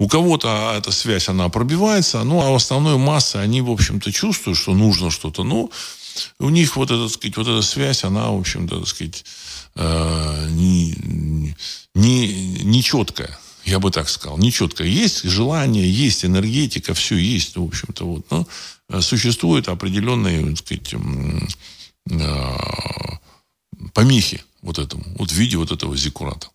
У 0.00 0.08
кого-то 0.08 0.74
эта 0.76 0.90
связь, 0.90 1.28
она 1.28 1.48
пробивается, 1.48 2.24
ну, 2.24 2.40
а 2.40 2.50
в 2.50 2.56
основной 2.56 2.98
массы, 2.98 3.36
они, 3.36 3.60
в 3.60 3.70
общем-то, 3.70 4.10
чувствуют, 4.10 4.58
что 4.58 4.74
нужно 4.74 5.12
что-то, 5.12 5.44
но 5.44 5.70
у 6.40 6.48
них 6.48 6.76
вот 6.76 6.90
эта, 6.90 7.04
так 7.04 7.12
сказать, 7.12 7.36
вот 7.36 7.46
эта 7.46 7.62
связь, 7.62 8.02
она, 8.02 8.30
в 8.30 8.40
общем-то, 8.40 8.80
так 8.80 8.88
сказать, 8.88 9.24
э, 9.74 10.48
не, 10.50 10.94
не, 11.94 12.62
не 12.62 12.82
четкая. 12.82 13.38
Я 13.64 13.78
бы 13.78 13.90
так 13.90 14.08
сказал, 14.08 14.38
не 14.38 14.50
четко. 14.50 14.84
Есть 14.84 15.22
желание, 15.22 15.88
есть 15.90 16.24
энергетика, 16.24 16.94
все 16.94 17.16
есть, 17.16 17.56
в 17.56 17.62
общем-то. 17.62 18.04
Вот. 18.04 18.30
Но 18.30 18.46
э, 18.88 19.00
существуют 19.00 19.68
определенные, 19.68 20.44
так 20.44 20.58
сказать, 20.58 20.94
э, 22.10 22.18
помехи 23.94 24.42
вот 24.62 24.78
этому, 24.78 25.04
вот 25.16 25.30
в 25.30 25.34
виде 25.34 25.56
вот 25.56 25.70
этого 25.70 25.96
зиккурата. 25.96 26.48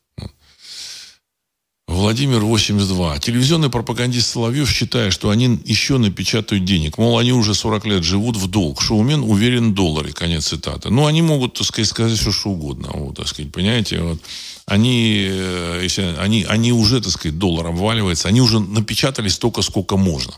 Владимир 1.98 2.42
82. 2.42 3.18
Телевизионный 3.18 3.72
пропагандист 3.72 4.30
Соловьев 4.30 4.70
считает, 4.70 5.12
что 5.12 5.32
они 5.32 5.60
еще 5.66 5.98
напечатают 5.98 6.64
денег. 6.64 7.00
Мол, 7.00 7.18
они 7.18 7.32
уже 7.34 7.56
40 7.56 7.86
лет 7.88 8.04
живут 8.04 8.38
в 8.38 8.48
долг. 8.48 8.84
Шоумен 8.84 9.24
уверен 9.24 9.72
в 9.72 9.74
долларе. 9.74 10.14
Конец 10.14 10.46
цитаты. 10.46 10.92
Ну, 10.92 11.08
они 11.08 11.24
могут, 11.24 11.56
так 11.56 11.66
сказать, 11.66 11.90
сказать 11.90 12.20
все, 12.20 12.32
что 12.32 12.52
угодно. 12.52 12.92
Вот, 12.94 13.18
так 13.18 13.28
сказать, 13.28 13.52
понимаете, 13.52 14.00
вот. 14.00 14.20
Они, 14.68 15.26
э, 15.28 15.80
если 15.82 16.04
они, 16.20 16.44
они 16.44 16.72
уже, 16.72 17.02
так 17.02 17.12
сказать, 17.12 17.40
доллар 17.40 17.66
обваливается. 17.66 18.28
Они 18.28 18.42
уже 18.42 18.60
напечатали 18.60 19.28
столько, 19.28 19.64
сколько 19.64 19.98
можно. 19.98 20.34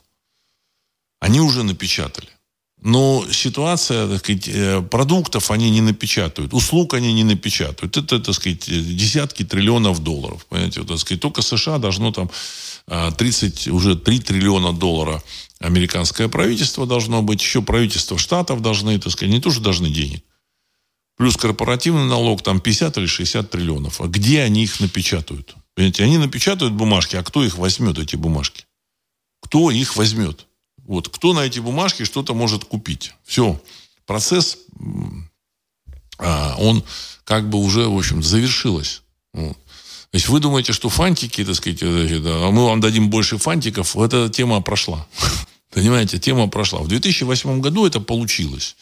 Они 1.19 1.41
уже 1.41 1.63
напечатали. 1.63 2.29
Но 2.81 3.25
ситуация, 3.29 4.07
так 4.07 4.19
сказать, 4.19 4.47
э, 4.47 4.81
продуктов 4.81 5.51
они 5.51 5.69
не 5.69 5.81
напечатают, 5.81 6.53
услуг 6.53 6.93
они 6.93 7.11
не 7.11 7.23
напечатают. 7.23 7.97
Это, 7.97 8.19
так 8.19 8.33
сказать, 8.33 8.65
десятки 8.67 9.43
триллионов 9.43 10.01
долларов. 10.01 10.45
Понимаете, 10.45 10.83
так 10.83 10.97
сказать, 10.97 11.21
только 11.21 11.41
США 11.41 11.77
должно 11.77 12.11
там 12.13 12.29
30, 13.17 13.67
а, 13.67 13.71
уже 13.73 13.95
3 13.95 14.19
триллиона 14.19 14.71
доллара 14.71 15.21
американское 15.59 16.29
правительство 16.29 16.85
должно 16.85 17.21
быть, 17.21 17.41
еще 17.41 17.61
правительство 17.61 18.17
штатов 18.17 18.61
должны, 18.61 18.97
так 18.97 19.11
сказать, 19.11 19.33
не 19.33 19.41
тоже 19.41 19.59
должны 19.59 19.89
денег. 19.89 20.23
Плюс 21.17 21.35
корпоративный 21.35 22.05
налог, 22.05 22.41
там 22.43 22.61
50 22.61 22.97
или 22.97 23.07
60 23.07 23.51
триллионов. 23.51 23.99
А 23.99 24.07
где 24.07 24.41
они 24.41 24.63
их 24.63 24.79
напечатают? 24.79 25.53
Понимаете, 25.75 26.05
они 26.05 26.17
напечатают 26.17 26.73
бумажки, 26.73 27.17
а 27.17 27.23
кто 27.23 27.43
их 27.43 27.57
возьмет, 27.57 27.99
эти 27.99 28.15
бумажки? 28.15 28.63
Кто 29.41 29.69
их 29.69 29.97
возьмет? 29.97 30.45
Вот, 30.89 31.07
кто 31.07 31.33
на 31.33 31.41
эти 31.41 31.59
бумажки 31.59 32.03
что-то 32.03 32.33
может 32.33 32.65
купить? 32.65 33.13
Все. 33.23 33.61
Процесс, 34.07 34.57
а, 36.17 36.55
он 36.57 36.83
как 37.25 37.47
бы 37.47 37.59
уже, 37.59 37.87
в 37.87 37.95
общем, 37.95 38.23
завершилось. 38.23 39.03
Вот. 39.31 39.53
То 39.53 40.15
есть 40.15 40.27
вы 40.29 40.39
думаете, 40.39 40.73
что 40.73 40.89
фантики, 40.89 41.45
так 41.45 41.53
сказать, 41.53 41.83
а 41.83 42.49
мы 42.49 42.65
вам 42.65 42.79
дадим 42.81 43.11
больше 43.11 43.37
фантиков, 43.37 43.95
эта 43.97 44.29
тема 44.29 44.61
прошла. 44.61 45.05
Понимаете, 45.71 46.17
тема 46.17 46.47
прошла. 46.47 46.79
В 46.79 46.87
2008 46.87 47.61
году 47.61 47.85
это 47.85 47.99
получилось. 47.99 48.75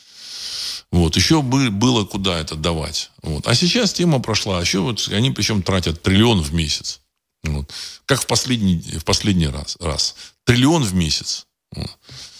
Вот. 0.93 1.17
Еще 1.17 1.41
бы, 1.41 1.69
было 1.71 2.05
куда 2.05 2.39
это 2.39 2.55
давать. 2.55 3.11
Вот. 3.21 3.45
А 3.47 3.53
сейчас 3.53 3.91
тема 3.91 4.19
прошла. 4.21 4.59
А 4.59 4.61
еще 4.61 4.79
вот 4.79 5.09
они 5.11 5.31
причем 5.31 5.61
тратят 5.61 6.01
триллион 6.01 6.41
в 6.41 6.53
месяц. 6.53 7.01
Вот. 7.43 7.69
Как 8.05 8.21
в 8.21 8.27
последний, 8.27 8.79
в 8.97 9.03
последний 9.03 9.47
раз, 9.47 9.75
раз. 9.81 10.15
Триллион 10.45 10.85
в 10.85 10.93
месяц. 10.93 11.47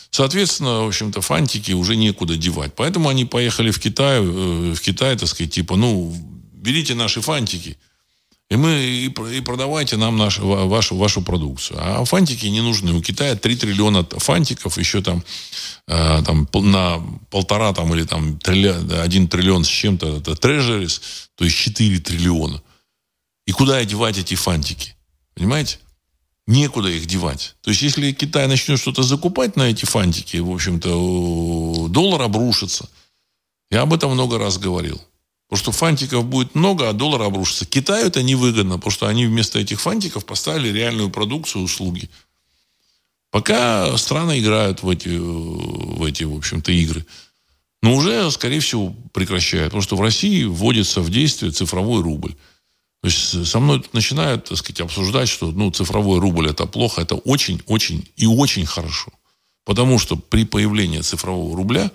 Соответственно, 0.10 0.84
в 0.84 0.88
общем-то, 0.88 1.22
фантики 1.22 1.74
уже 1.74 1.96
некуда 1.96 2.38
девать. 2.38 2.74
Поэтому 2.76 3.10
они 3.10 3.26
поехали 3.26 3.72
в 3.72 3.80
Китай, 3.80 4.20
э, 4.20 4.74
в 4.74 4.80
Китай, 4.80 5.16
так 5.18 5.30
сказать, 5.30 5.54
типа, 5.54 5.76
ну, 5.76 6.16
берите 6.54 6.96
наши 6.96 7.22
фантики, 7.22 7.78
и 8.50 8.56
мы 8.56 8.72
и, 8.80 9.38
и 9.38 9.42
продавайте 9.42 9.98
нам 9.98 10.18
нашу, 10.18 10.48
вашу, 10.48 10.96
вашу 10.96 11.22
продукцию. 11.22 11.80
А 11.82 12.06
фантики 12.06 12.46
не 12.46 12.62
нужны. 12.62 12.94
У 12.94 13.02
Китая 13.02 13.36
3 13.36 13.56
триллиона 13.58 14.04
фантиков, 14.04 14.78
еще 14.78 15.02
там, 15.02 15.24
э, 15.88 16.24
там 16.26 16.48
на 16.54 17.04
полтора 17.30 17.74
там, 17.74 17.94
или 17.94 18.04
там 18.04 18.40
триллион, 18.40 18.92
1 18.92 19.28
триллион 19.28 19.66
с 19.66 19.68
чем-то, 19.68 20.18
это 20.18 20.36
трежерис, 20.36 21.02
то 21.36 21.44
есть 21.44 21.58
4 21.58 22.00
триллиона. 22.00 22.62
И 23.46 23.52
куда 23.52 23.78
одевать 23.78 24.18
эти 24.18 24.36
фантики? 24.36 24.96
Понимаете? 25.36 25.80
Некуда 26.48 26.90
их 26.90 27.06
девать. 27.06 27.56
То 27.62 27.70
есть, 27.70 27.82
если 27.82 28.12
Китай 28.14 28.48
начнет 28.48 28.80
что-то 28.80 29.04
закупать 29.04 29.56
на 29.56 29.64
эти 29.64 29.86
фантики, 29.86 30.38
в 30.38 30.50
общем-то, 30.50 31.88
доллар 31.90 32.22
обрушится. 32.24 32.90
Я 33.70 33.82
об 33.82 33.94
этом 33.94 34.12
много 34.12 34.38
раз 34.40 34.58
говорил. 34.58 35.02
Потому 35.50 35.64
что 35.64 35.72
фантиков 35.72 36.26
будет 36.26 36.56
много, 36.56 36.90
а 36.90 36.94
доллар 36.94 37.22
обрушится. 37.22 37.66
Китаю 37.66 38.08
это 38.08 38.24
невыгодно, 38.24 38.76
потому 38.76 38.92
что 38.92 39.08
они 39.08 39.26
вместо 39.26 39.60
этих 39.60 39.80
фантиков 39.80 40.26
поставили 40.26 40.70
реальную 40.70 41.10
продукцию, 41.10 41.64
услуги. 41.64 42.10
Пока 43.32 43.96
страны 43.98 44.40
играют 44.40 44.84
в 44.84 44.90
эти, 44.90 45.10
в 45.10 46.04
эти 46.04 46.24
в 46.24 46.36
общем-то, 46.36 46.72
игры. 46.72 47.06
Но 47.82 47.96
уже, 47.96 48.30
скорее 48.32 48.60
всего, 48.60 48.96
прекращают. 49.14 49.68
Потому 49.68 49.82
что 49.82 49.96
в 49.96 50.02
России 50.02 50.44
вводится 50.44 51.02
в 51.02 51.10
действие 51.10 51.52
цифровой 51.52 52.02
рубль. 52.02 52.36
То 53.02 53.08
есть 53.08 53.48
со 53.48 53.60
мной 53.60 53.82
тут 53.82 53.94
начинают, 53.94 54.46
так 54.46 54.58
сказать, 54.58 54.82
обсуждать, 54.82 55.30
что 55.30 55.52
ну, 55.52 55.72
цифровой 55.72 56.20
рубль 56.20 56.50
это 56.50 56.66
плохо, 56.66 57.02
это 57.02 57.16
очень-очень 57.16 58.10
и 58.16 58.26
очень 58.26 58.66
хорошо. 58.66 59.12
Потому 59.66 60.00
что 60.00 60.16
при 60.16 60.46
появлении 60.46 61.02
цифрового 61.02 61.56
рубля 61.56 61.92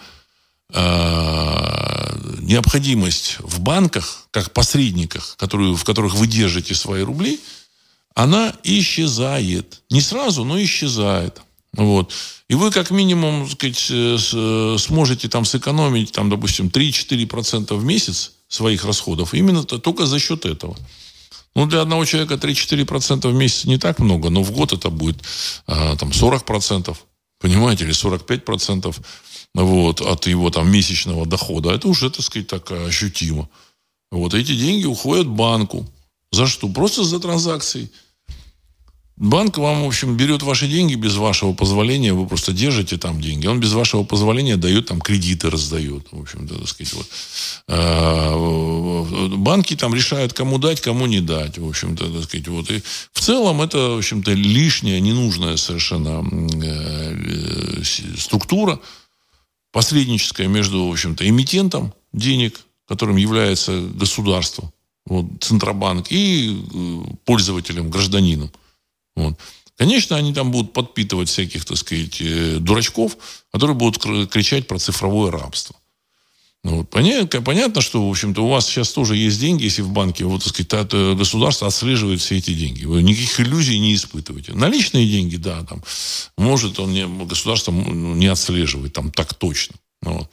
э, 0.73 2.39
необходимость 2.41 3.39
в 3.41 3.61
банках, 3.61 4.29
как 4.31 4.53
посредниках, 4.53 5.37
которые, 5.39 5.75
в 5.75 5.85
которых 5.85 6.15
вы 6.15 6.27
держите 6.27 6.75
свои 6.75 7.03
рубли, 7.03 7.41
она 8.15 8.55
исчезает. 8.63 9.83
Не 9.91 10.01
сразу, 10.01 10.45
но 10.45 10.63
исчезает. 10.63 11.43
Вот. 11.75 12.13
И 12.49 12.55
вы 12.55 12.71
как 12.71 12.91
минимум 12.91 13.49
сказать, 13.49 14.81
сможете 14.81 15.29
там 15.29 15.45
сэкономить, 15.45 16.13
там, 16.13 16.29
допустим, 16.29 16.67
3-4% 16.67 17.75
в 17.75 17.85
месяц 17.85 18.33
своих 18.53 18.85
расходов 18.85 19.35
именно 19.35 19.65
только 19.65 20.07
за 20.07 20.19
счет 20.19 20.45
этого. 20.45 20.77
Ну, 21.55 21.67
для 21.67 21.83
одного 21.83 22.05
человека 22.05 22.35
3-4% 22.35 23.29
в 23.29 23.35
месяц 23.35 23.65
не 23.65 23.79
так 23.79 23.99
много, 23.99 24.31
но 24.31 24.43
в 24.43 24.53
год 24.53 24.73
это 24.73 24.91
будет 24.91 25.19
а, 25.67 25.97
там 25.97 26.11
40%, 26.11 26.97
понимаете, 27.41 27.85
или 27.85 27.93
45% 27.93 28.95
вот, 29.55 30.01
от 30.01 30.27
его 30.27 30.51
там 30.51 30.71
месячного 30.71 31.27
дохода. 31.27 31.71
Это 31.71 31.89
уже, 31.89 32.11
так 32.11 32.25
сказать, 32.25 32.49
так 32.49 32.71
ощутимо. 32.71 33.49
Вот 34.11 34.35
эти 34.35 34.55
деньги 34.55 34.87
уходят 34.87 35.27
банку. 35.27 35.87
За 36.31 36.47
что? 36.47 36.69
Просто 36.69 37.05
за 37.05 37.21
транзакции. 37.21 37.91
Банк 39.17 39.59
вам, 39.59 39.83
в 39.83 39.87
общем, 39.87 40.17
берет 40.17 40.43
ваши 40.43 40.67
деньги 40.67 40.95
без 40.95 41.17
вашего 41.17 41.53
позволения, 41.53 42.15
вы 42.15 42.27
просто 42.27 42.53
держите 42.53 42.97
там 42.97 43.21
деньги. 43.21 43.47
Он 43.47 43.61
без 43.61 43.73
вашего 43.73 44.05
позволения 44.05 44.57
дает 44.57 44.87
там 44.87 45.01
кредиты, 45.01 45.51
раздает. 45.51 46.07
В 46.11 46.21
общем, 46.23 46.49
так 46.49 46.67
сказать, 46.67 46.95
вот. 46.95 47.07
А, 47.69 49.37
банки 49.37 49.77
там 49.77 49.95
решают, 49.95 50.33
кому 50.33 50.59
дать, 50.59 50.81
кому 50.81 51.07
не 51.07 51.21
дать. 51.21 51.59
В 51.59 51.69
общем-то, 51.69 52.11
так 52.11 52.25
сказать, 52.25 52.49
вот. 52.49 52.71
И 52.71 52.83
в 53.13 53.21
целом 53.21 53.61
это, 53.61 53.79
в 53.91 53.99
общем-то, 53.99 54.33
лишняя, 54.33 54.99
ненужная 54.99 55.57
совершенно 55.59 56.25
э, 56.65 57.83
структура 58.17 58.81
посредническая 59.73 60.49
между, 60.49 60.87
в 60.87 60.93
общем-то, 60.93 61.29
эмитентом 61.29 61.93
денег, 62.13 62.61
которым 62.89 63.17
является 63.17 63.81
государство, 63.81 64.73
вот, 65.07 65.27
Центробанк, 65.41 66.07
и 66.11 66.59
э, 66.73 67.15
пользователем, 67.25 67.91
гражданином. 67.91 68.51
Вот. 69.17 69.39
Конечно, 69.77 70.17
они 70.17 70.33
там 70.33 70.51
будут 70.51 70.73
подпитывать 70.73 71.29
всяких, 71.29 71.65
так 71.65 71.77
сказать, 71.77 72.21
э, 72.21 72.59
дурачков, 72.61 73.17
которые 73.51 73.77
будут 73.77 73.99
кричать 74.31 74.67
про 74.67 74.79
цифровое 74.79 75.31
рабство. 75.31 75.77
Ну, 76.65 76.79
вот. 76.79 76.91
Понятно, 76.91 77.81
что, 77.81 78.07
в 78.07 78.11
общем-то, 78.11 78.45
у 78.45 78.49
вас 78.49 78.67
сейчас 78.67 78.93
тоже 78.93 79.17
есть 79.17 79.41
деньги, 79.41 79.65
если 79.65 79.83
в 79.83 79.91
банке, 79.91 80.25
вот, 80.25 80.45
так 80.45 80.55
сказать, 80.55 81.17
государство 81.17 81.67
отслеживает 81.67 82.21
все 82.21 82.39
эти 82.39 82.55
деньги. 82.55 82.85
Вы 82.85 83.03
никаких 83.03 83.41
иллюзий 83.41 83.79
не 83.81 83.95
испытываете. 83.95 84.53
Наличные 84.53 85.09
деньги, 85.09 85.37
да, 85.37 85.65
там, 85.65 85.83
может, 86.37 86.79
он 86.79 86.93
не, 86.93 87.07
государство 87.25 87.73
не 87.73 88.29
отслеживает 88.29 88.93
там 88.93 89.11
так 89.11 89.35
точно. 89.35 89.75
Ну 90.03 90.19
вот. 90.19 90.31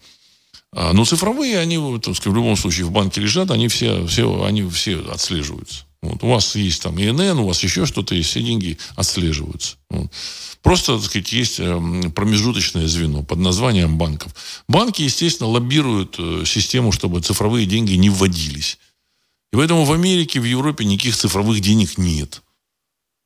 А, 0.71 0.93
но 0.93 1.03
цифровые, 1.05 1.57
они, 1.57 1.77
так 1.99 2.15
сказать, 2.15 2.33
в 2.33 2.35
любом 2.35 2.55
случае 2.55 2.85
в 2.85 2.91
банке 2.91 3.21
лежат, 3.21 3.49
они 3.49 3.67
все, 3.67 4.05
все, 4.05 4.43
они 4.43 4.67
все 4.69 4.99
отслеживаются. 5.09 5.85
Вот. 6.01 6.23
У 6.23 6.27
вас 6.29 6.55
есть 6.55 6.81
там 6.81 6.97
ИНН, 6.97 7.39
у 7.39 7.47
вас 7.47 7.61
еще 7.61 7.85
что-то 7.85 8.15
есть, 8.15 8.29
все 8.29 8.41
деньги 8.41 8.77
отслеживаются. 8.95 9.77
Вот. 9.89 10.11
Просто, 10.61 10.97
так 10.97 11.05
сказать, 11.05 11.31
есть 11.31 11.59
эм, 11.59 12.11
промежуточное 12.11 12.87
звено 12.87 13.23
под 13.23 13.39
названием 13.39 13.97
банков. 13.97 14.33
Банки, 14.67 15.01
естественно, 15.01 15.49
лоббируют 15.49 16.15
э, 16.17 16.43
систему, 16.45 16.91
чтобы 16.91 17.21
цифровые 17.21 17.65
деньги 17.65 17.93
не 17.93 18.09
вводились. 18.09 18.77
И 19.51 19.55
поэтому 19.55 19.83
в 19.83 19.91
Америке, 19.91 20.39
в 20.39 20.45
Европе 20.45 20.85
никаких 20.85 21.15
цифровых 21.15 21.59
денег 21.59 21.97
нет. 21.97 22.41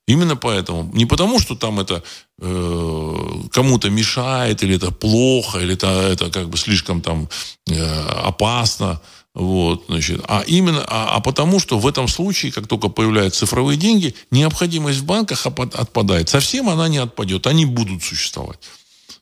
Именно 0.08 0.36
поэтому. 0.36 0.90
Не 0.94 1.06
потому, 1.06 1.40
что 1.40 1.56
там 1.56 1.80
это 1.80 2.04
э, 2.40 3.16
кому-то 3.52 3.90
мешает, 3.90 4.62
или 4.64 4.76
это 4.76 4.92
плохо, 4.92 5.60
или 5.60 5.74
это, 5.74 5.88
это 5.88 6.30
как 6.30 6.50
бы 6.50 6.58
слишком 6.58 7.02
там 7.02 7.30
э, 7.68 7.82
опасно. 8.26 9.02
Вот, 9.34 9.86
значит, 9.88 10.22
а 10.28 10.44
именно, 10.46 10.84
а, 10.88 11.16
а 11.16 11.20
потому 11.20 11.60
что 11.60 11.80
в 11.80 11.88
этом 11.88 12.08
случае, 12.08 12.52
как 12.52 12.68
только 12.68 12.88
появляются 12.88 13.40
цифровые 13.42 13.78
деньги, 13.78 14.14
необходимость 14.30 15.00
в 15.00 15.06
банках 15.06 15.48
отпадает. 15.48 16.30
Совсем 16.30 16.70
она 16.70 16.88
не 16.88 17.00
отпадет, 17.00 17.48
они 17.48 17.66
будут 17.66 18.04
существовать. 18.04 18.60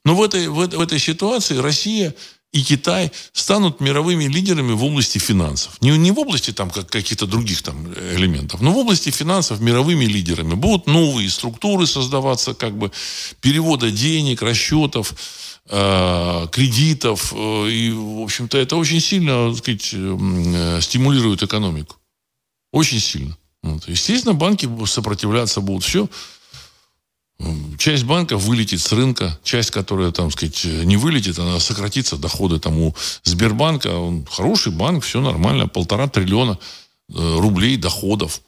Но 0.03 0.16
в 0.16 0.22
этой, 0.22 0.49
в, 0.49 0.55
в 0.55 0.82
этой 0.82 0.99
ситуации 0.99 1.57
Россия 1.57 2.14
и 2.51 2.62
Китай 2.62 3.14
станут 3.32 3.80
мировыми 3.80 4.26
лидерами 4.26 4.74
в 4.74 4.84
области 4.84 5.18
финансов. 5.18 5.78
Не, 5.80 5.97
не 5.97 6.12
в 6.12 6.20
области 6.20 6.51
там, 6.51 6.70
как, 6.70 6.89
каких-то 6.89 7.26
других 7.26 7.62
там, 7.62 7.93
элементов, 7.93 8.59
но 8.59 8.74
в 8.74 8.78
области 8.78 9.12
финансов 9.12 9.62
мировыми 9.62 10.03
лидерами. 10.03 10.55
Будут 10.55 10.88
новые 10.88 11.30
структуры 11.30 11.88
создаваться, 11.88 12.53
как 12.53 12.78
бы 12.78 12.91
перевода 13.39 13.89
денег, 13.89 14.41
расчетов, 14.41 15.14
Э, 15.14 15.51
кредитов. 15.72 17.34
Э, 17.34 17.69
и, 17.69 17.91
в 17.91 18.22
общем-то, 18.22 18.57
это 18.57 18.76
очень 18.76 18.99
сильно, 18.99 19.49
так 19.49 19.57
сказать, 19.59 19.89
э, 19.93 20.80
стимулирует 20.82 21.43
экономику. 21.43 21.95
Очень 22.72 22.99
сильно. 22.99 23.38
Вот. 23.63 23.88
Естественно, 23.88 24.34
банки 24.34 24.69
сопротивляться 24.86 25.61
будут. 25.61 25.84
Все. 25.84 26.09
Часть 27.80 28.03
банков 28.03 28.43
вылетит 28.43 28.81
с 28.81 28.91
рынка, 28.91 29.39
часть, 29.43 29.72
которая, 29.72 30.11
там, 30.11 30.30
сказать, 30.30 30.64
не 30.64 30.95
вылетит, 30.95 31.39
она 31.39 31.60
сократится, 31.60 32.18
доходы 32.18 32.60
там 32.60 32.77
у 32.80 32.95
Сбербанка, 33.23 33.88
он 33.88 34.26
хороший 34.26 34.72
банк, 34.72 35.03
все 35.03 35.22
нормально, 35.22 35.68
полтора 35.68 36.07
триллиона 36.07 36.60
рублей 37.10 37.77
доходов. 37.77 38.41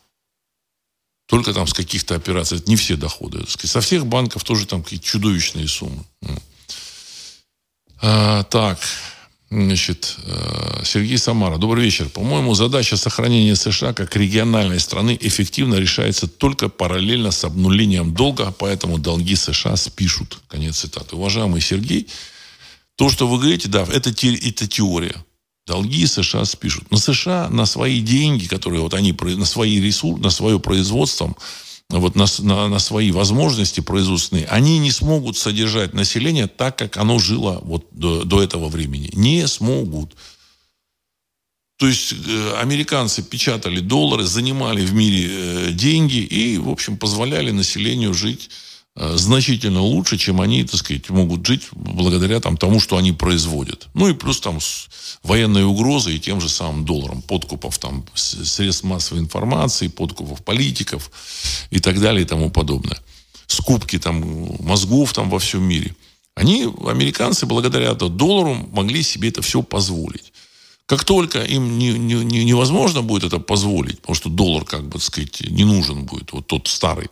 Только 1.25 1.53
там 1.53 1.65
с 1.65 1.73
каких-то 1.73 2.13
операций, 2.13 2.59
это 2.59 2.69
не 2.69 2.75
все 2.75 2.95
доходы. 2.95 3.43
Со 3.47 3.81
всех 3.81 4.05
банков 4.05 4.43
тоже 4.43 4.67
там 4.67 4.83
какие-то 4.83 5.05
чудовищные 5.05 5.67
суммы. 5.67 6.03
А, 8.05 8.43
так, 8.43 8.79
Значит, 9.49 10.17
э, 10.25 10.81
Сергей 10.83 11.19
Самара. 11.19 11.57
Добрый 11.57 11.85
вечер. 11.85 12.09
По-моему, 12.09 12.55
задача 12.55 12.97
сохранения 12.97 13.55
США 13.55 13.93
как 13.93 14.15
региональной 14.15 14.79
страны 14.79 15.15
эффективно 15.21 15.75
решается 15.75 16.27
только 16.27 16.69
параллельно 16.69 17.29
с 17.29 17.43
обнулением 17.43 18.15
долга, 18.15 18.51
поэтому 18.57 18.97
долги 18.97 19.35
США 19.35 19.75
спишут. 19.75 20.39
Конец 20.47 20.77
цитаты. 20.77 21.15
Уважаемый 21.15 21.61
Сергей, 21.61 22.07
то, 22.95 23.11
что 23.11 23.27
вы 23.27 23.37
говорите, 23.37 23.69
да, 23.69 23.83
это, 23.83 24.09
это 24.09 24.67
теория. 24.67 25.23
Долги 25.67 26.07
США 26.07 26.45
спишут. 26.45 26.85
Но 26.89 26.97
США 26.97 27.47
на 27.49 27.67
свои 27.67 28.01
деньги, 28.01 28.47
которые 28.47 28.81
вот 28.81 28.95
они, 28.95 29.15
на 29.21 29.45
свои 29.45 29.79
ресурсы, 29.79 30.19
на 30.19 30.31
свое 30.31 30.59
производство, 30.59 31.35
вот 31.99 32.15
на, 32.15 32.25
на, 32.39 32.67
на 32.67 32.79
свои 32.79 33.11
возможности 33.11 33.81
производственные, 33.81 34.45
они 34.45 34.79
не 34.79 34.91
смогут 34.91 35.37
содержать 35.37 35.93
население 35.93 36.47
так, 36.47 36.77
как 36.77 36.97
оно 36.97 37.19
жило 37.19 37.59
вот 37.63 37.87
до, 37.91 38.23
до 38.23 38.41
этого 38.41 38.69
времени. 38.69 39.09
Не 39.13 39.47
смогут. 39.47 40.15
То 41.77 41.87
есть 41.87 42.13
э, 42.13 42.55
американцы 42.61 43.23
печатали 43.23 43.79
доллары, 43.79 44.23
занимали 44.23 44.85
в 44.85 44.93
мире 44.93 45.27
э, 45.29 45.71
деньги 45.71 46.17
и, 46.17 46.57
в 46.57 46.69
общем, 46.69 46.97
позволяли 46.97 47.51
населению 47.51 48.13
жить 48.13 48.49
значительно 48.95 49.81
лучше, 49.81 50.17
чем 50.17 50.39
они, 50.39 50.63
так 50.63 50.75
сказать, 50.75 51.09
могут 51.09 51.45
жить 51.45 51.63
благодаря 51.71 52.39
там, 52.39 52.57
тому, 52.57 52.79
что 52.79 52.97
они 52.97 53.11
производят. 53.11 53.87
Ну 53.93 54.07
и 54.07 54.13
плюс 54.13 54.39
там 54.39 54.61
с 54.61 54.87
военной 55.23 55.63
угрозой 55.63 56.15
и 56.15 56.19
тем 56.19 56.39
же 56.39 56.49
самым 56.49 56.85
долларом, 56.85 57.21
подкупов 57.21 57.79
там 57.79 58.05
средств 58.13 58.83
массовой 58.83 59.21
информации, 59.21 59.87
подкупов 59.87 60.43
политиков 60.43 61.09
и 61.71 61.79
так 61.79 61.99
далее 61.99 62.23
и 62.23 62.27
тому 62.27 62.51
подобное. 62.51 62.99
Скупки 63.47 63.97
там 63.97 64.57
мозгов 64.59 65.13
там 65.13 65.29
во 65.29 65.39
всем 65.39 65.63
мире. 65.63 65.95
Они, 66.35 66.63
американцы, 66.85 67.45
благодаря 67.45 67.93
доллару 67.93 68.55
могли 68.71 69.03
себе 69.03 69.29
это 69.29 69.41
все 69.41 69.61
позволить. 69.61 70.33
Как 70.85 71.05
только 71.05 71.43
им 71.43 71.77
не, 71.77 71.91
не, 71.93 72.15
не, 72.15 72.43
невозможно 72.43 73.01
будет 73.01 73.23
это 73.23 73.39
позволить, 73.39 74.01
потому 74.01 74.15
что 74.15 74.29
доллар, 74.29 74.65
как 74.65 74.85
бы, 74.85 74.93
так 74.93 75.03
сказать, 75.03 75.41
не 75.41 75.63
нужен 75.63 76.03
будет, 76.03 76.33
вот 76.33 76.47
тот 76.47 76.67
старый, 76.67 77.09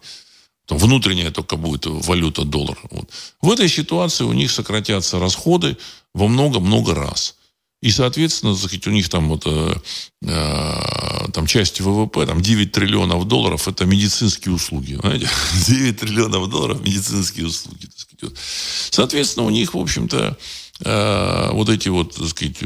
внутренняя 0.75 1.31
только 1.31 1.57
будет 1.57 1.85
валюта 1.85 2.43
доллар. 2.43 2.77
Вот. 2.89 3.09
В 3.41 3.51
этой 3.51 3.69
ситуации 3.69 4.23
у 4.23 4.33
них 4.33 4.51
сократятся 4.51 5.19
расходы 5.19 5.77
во 6.13 6.27
много-много 6.27 6.95
раз. 6.95 7.35
И, 7.81 7.89
соответственно, 7.89 8.53
у 8.53 8.89
них 8.91 9.09
там, 9.09 9.29
вот, 9.29 9.43
э, 9.47 9.73
э, 10.21 11.31
там 11.33 11.47
часть 11.47 11.81
ВВП, 11.81 12.27
там 12.27 12.39
9 12.41 12.71
триллионов 12.71 13.27
долларов, 13.27 13.67
это 13.67 13.85
медицинские 13.85 14.53
услуги. 14.53 14.99
Знаете? 15.01 15.27
9 15.67 15.99
триллионов 15.99 16.47
долларов 16.49 16.81
медицинские 16.81 17.47
услуги. 17.47 17.87
Соответственно, 18.91 19.47
у 19.47 19.49
них, 19.49 19.73
в 19.73 19.79
общем-то, 19.79 20.37
э, 20.85 21.49
вот 21.53 21.69
эти 21.69 21.89
вот, 21.89 22.15
так 22.15 22.27
сказать, 22.27 22.57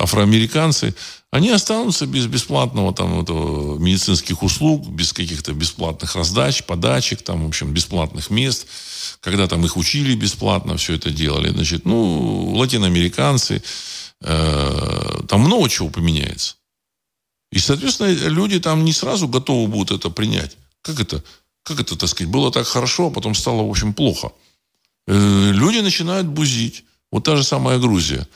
афроамериканцы, 0.00 0.96
они 1.32 1.50
останутся 1.50 2.06
без 2.06 2.26
бесплатного 2.26 2.94
там 2.94 3.20
этого, 3.20 3.78
медицинских 3.78 4.42
услуг, 4.42 4.88
без 4.88 5.12
каких-то 5.12 5.52
бесплатных 5.52 6.14
раздач, 6.14 6.64
подачек, 6.64 7.22
там, 7.22 7.44
в 7.44 7.48
общем, 7.48 7.72
бесплатных 7.72 8.30
мест. 8.30 8.66
Когда 9.20 9.46
там 9.48 9.64
их 9.64 9.76
учили 9.76 10.14
бесплатно, 10.14 10.76
все 10.76 10.94
это 10.94 11.10
делали. 11.10 11.50
Значит, 11.50 11.84
ну, 11.84 12.54
латиноамериканцы, 12.54 13.62
э, 14.22 15.20
там 15.28 15.40
много 15.40 15.68
чего 15.68 15.88
поменяется. 15.88 16.56
И, 17.50 17.58
соответственно, 17.58 18.12
люди 18.28 18.60
там 18.60 18.84
не 18.84 18.92
сразу 18.92 19.28
готовы 19.28 19.68
будут 19.68 19.98
это 19.98 20.10
принять. 20.10 20.56
Как 20.82 21.00
это? 21.00 21.22
Как 21.62 21.80
это, 21.80 21.96
так 21.96 22.08
сказать, 22.08 22.30
было 22.30 22.52
так 22.52 22.66
хорошо, 22.66 23.08
а 23.08 23.10
потом 23.10 23.34
стало, 23.34 23.66
в 23.66 23.70
общем, 23.70 23.92
плохо. 23.92 24.30
Э, 25.08 25.50
люди 25.52 25.78
начинают 25.78 26.28
бузить. 26.28 26.84
Вот 27.10 27.24
та 27.24 27.36
же 27.36 27.42
самая 27.42 27.78
Грузия. 27.78 28.26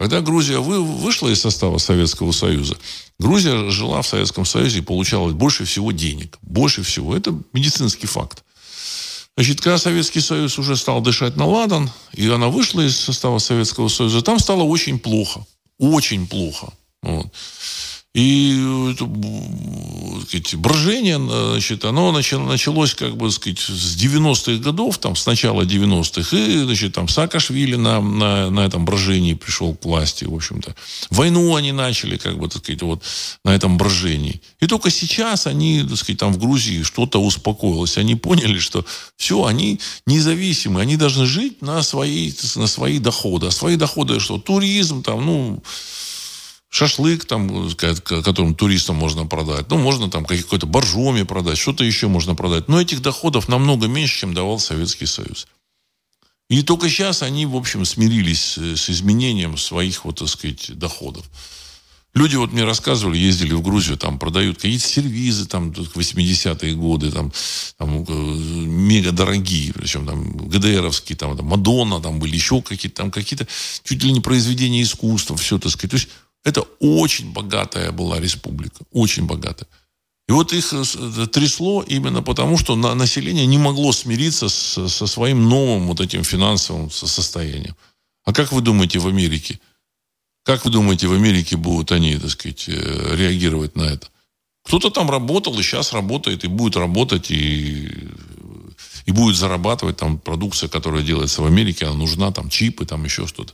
Когда 0.00 0.22
Грузия 0.22 0.60
вы, 0.60 0.82
вышла 0.82 1.28
из 1.28 1.42
состава 1.42 1.76
Советского 1.76 2.32
Союза, 2.32 2.74
Грузия 3.18 3.68
жила 3.68 4.00
в 4.00 4.06
Советском 4.06 4.46
Союзе 4.46 4.78
и 4.78 4.80
получала 4.80 5.28
больше 5.28 5.66
всего 5.66 5.92
денег. 5.92 6.38
Больше 6.40 6.82
всего. 6.82 7.14
Это 7.14 7.38
медицинский 7.52 8.06
факт. 8.06 8.42
Значит, 9.36 9.60
когда 9.60 9.76
Советский 9.76 10.20
Союз 10.20 10.58
уже 10.58 10.76
стал 10.76 11.02
дышать 11.02 11.36
на 11.36 11.44
ладан, 11.44 11.90
и 12.14 12.26
она 12.30 12.48
вышла 12.48 12.80
из 12.80 12.98
состава 12.98 13.36
Советского 13.36 13.88
Союза, 13.88 14.22
там 14.22 14.38
стало 14.38 14.62
очень 14.62 14.98
плохо. 14.98 15.44
Очень 15.76 16.26
плохо. 16.26 16.72
Вот. 17.02 17.26
И 18.12 18.90
это, 18.90 19.08
сказать, 20.26 20.54
брожение, 20.56 21.18
значит, 21.52 21.84
оно 21.84 22.10
началось, 22.10 22.94
как 22.94 23.16
бы 23.16 23.30
сказать, 23.30 23.60
с 23.60 23.96
90-х 23.96 24.60
годов, 24.60 24.98
там, 24.98 25.14
с 25.14 25.26
начала 25.26 25.62
90-х, 25.62 26.36
и, 26.36 26.64
значит, 26.64 26.92
там, 26.92 27.06
Саакашвили 27.06 27.76
на, 27.76 28.00
на, 28.00 28.50
на 28.50 28.60
этом 28.66 28.84
брожении 28.84 29.34
пришел 29.34 29.76
к 29.76 29.84
власти, 29.84 30.24
в 30.24 30.34
общем-то. 30.34 30.74
Войну 31.10 31.54
они 31.54 31.70
начали, 31.70 32.16
как 32.16 32.36
бы, 32.36 32.48
так 32.48 32.64
сказать, 32.64 32.82
вот, 32.82 33.04
на 33.44 33.54
этом 33.54 33.78
брожении. 33.78 34.42
И 34.58 34.66
только 34.66 34.90
сейчас 34.90 35.46
они, 35.46 35.84
так 35.88 35.96
сказать, 35.96 36.18
там, 36.18 36.32
в 36.32 36.38
Грузии 36.38 36.82
что-то 36.82 37.22
успокоилось. 37.22 37.96
Они 37.96 38.16
поняли, 38.16 38.58
что 38.58 38.84
все, 39.18 39.44
они 39.44 39.78
независимы, 40.06 40.80
они 40.80 40.96
должны 40.96 41.26
жить 41.26 41.62
на 41.62 41.80
свои, 41.84 42.32
на 42.56 42.66
свои 42.66 42.98
доходы. 42.98 43.46
А 43.46 43.50
свои 43.52 43.76
доходы 43.76 44.18
что? 44.18 44.38
Туризм, 44.38 45.04
там, 45.04 45.24
ну, 45.24 45.62
шашлык, 46.70 47.24
там, 47.24 47.68
которым 47.74 48.54
туристам 48.54 48.96
можно 48.96 49.26
продать. 49.26 49.68
Ну, 49.68 49.76
можно 49.76 50.08
там 50.08 50.24
какой-то 50.24 50.66
боржоми 50.66 51.24
продать, 51.24 51.58
что-то 51.58 51.84
еще 51.84 52.08
можно 52.08 52.34
продать. 52.34 52.68
Но 52.68 52.80
этих 52.80 53.02
доходов 53.02 53.48
намного 53.48 53.88
меньше, 53.88 54.20
чем 54.20 54.34
давал 54.34 54.58
Советский 54.58 55.06
Союз. 55.06 55.46
И 56.48 56.62
только 56.62 56.88
сейчас 56.88 57.22
они, 57.22 57.44
в 57.44 57.54
общем, 57.54 57.84
смирились 57.84 58.56
с 58.56 58.90
изменением 58.90 59.56
своих, 59.56 60.04
вот, 60.04 60.18
так 60.18 60.28
сказать, 60.28 60.76
доходов. 60.78 61.26
Люди 62.12 62.34
вот 62.34 62.52
мне 62.52 62.64
рассказывали, 62.64 63.18
ездили 63.18 63.52
в 63.52 63.62
Грузию, 63.62 63.96
там 63.96 64.18
продают 64.18 64.56
какие-то 64.56 64.84
сервизы, 64.84 65.46
там, 65.46 65.70
80-е 65.70 66.74
годы, 66.74 67.12
там, 67.12 67.32
там 67.78 68.02
э, 68.02 68.12
мега 68.12 69.12
дорогие, 69.12 69.72
причем 69.72 70.06
там 70.06 70.48
ГДРовские, 70.48 71.16
там, 71.16 71.36
там 71.36 71.46
Мадонна, 71.46 72.00
там 72.00 72.18
были 72.18 72.34
еще 72.34 72.62
какие-то, 72.62 72.96
там 72.96 73.12
какие-то 73.12 73.46
чуть 73.84 74.02
ли 74.02 74.10
не 74.10 74.20
произведения 74.20 74.82
искусства, 74.82 75.36
все, 75.36 75.60
так 75.60 75.70
сказать. 75.70 75.90
То 75.92 75.96
есть 75.98 76.08
это 76.44 76.62
очень 76.80 77.32
богатая 77.32 77.92
была 77.92 78.20
республика, 78.20 78.84
очень 78.92 79.26
богатая. 79.26 79.68
И 80.28 80.32
вот 80.32 80.52
их 80.52 80.72
э, 80.72 81.26
трясло 81.26 81.82
именно 81.82 82.22
потому, 82.22 82.56
что 82.56 82.76
население 82.76 83.46
не 83.46 83.58
могло 83.58 83.92
смириться 83.92 84.48
со 84.48 85.06
своим 85.06 85.48
новым 85.48 85.88
вот 85.88 86.00
этим 86.00 86.22
финансовым 86.22 86.90
состоянием. 86.90 87.76
А 88.24 88.32
как 88.32 88.52
вы 88.52 88.60
думаете 88.60 88.98
в 89.00 89.08
Америке? 89.08 89.58
Как 90.44 90.64
вы 90.64 90.70
думаете, 90.70 91.06
в 91.08 91.12
Америке 91.12 91.56
будут 91.56 91.92
они, 91.92 92.16
так 92.16 92.30
сказать, 92.30 92.68
э, 92.68 93.16
реагировать 93.16 93.76
на 93.76 93.82
это? 93.82 94.08
Кто-то 94.64 94.90
там 94.90 95.10
работал 95.10 95.58
и 95.58 95.62
сейчас 95.62 95.92
работает, 95.92 96.44
и 96.44 96.48
будет 96.48 96.76
работать, 96.76 97.30
и, 97.30 97.90
и 99.06 99.12
будет 99.12 99.36
зарабатывать 99.36 99.96
там 99.96 100.18
продукция, 100.18 100.68
которая 100.68 101.02
делается 101.02 101.42
в 101.42 101.46
Америке, 101.46 101.86
она 101.86 101.96
нужна, 101.96 102.30
там 102.30 102.48
чипы, 102.48 102.86
там 102.86 103.04
еще 103.04 103.26
что-то. 103.26 103.52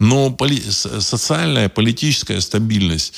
Но 0.00 0.30
поли- 0.30 0.70
социальная, 0.70 1.68
политическая 1.68 2.40
стабильность, 2.40 3.14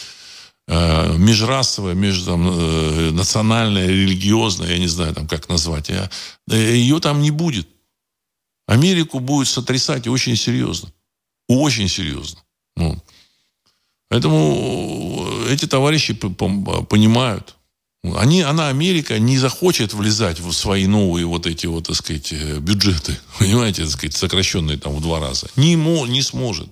э, 0.67 1.17
межрасовая, 1.19 1.95
межнациональная, 1.95 3.87
э, 3.87 3.93
религиозная, 3.93 4.73
я 4.73 4.79
не 4.79 4.89
знаю, 4.89 5.15
там, 5.15 5.29
как 5.29 5.49
назвать, 5.49 5.91
я, 5.91 6.11
ее 6.49 7.01
там 7.01 7.21
не 7.21 7.31
будет. 7.31 7.69
Америку 8.67 9.19
будет 9.19 9.49
сотрясать 9.49 10.07
очень 10.07 10.37
серьезно. 10.37 10.93
Очень 11.49 11.89
серьезно. 11.89 12.41
Ну. 12.77 13.03
Поэтому 14.09 15.45
эти 15.49 15.67
товарищи 15.67 16.15
понимают. 16.15 17.57
Они, 18.03 18.41
она, 18.41 18.69
Америка, 18.69 19.19
не 19.19 19.37
захочет 19.37 19.93
влезать 19.93 20.41
в 20.41 20.53
свои 20.53 20.87
новые 20.87 21.27
вот 21.27 21.47
эти 21.47 21.67
вот, 21.67 21.87
так 21.87 21.97
сказать, 21.97 22.33
э, 22.33 22.59
бюджеты, 22.59 23.19
понимаете, 23.39 23.83
так 23.83 23.93
сказать, 23.93 24.15
сокращенные 24.15 24.79
там 24.79 24.95
в 24.95 25.03
два 25.03 25.21
раза. 25.21 25.49
Не, 25.57 25.77
мо, 25.77 26.07
не 26.07 26.23
сможет. 26.23 26.69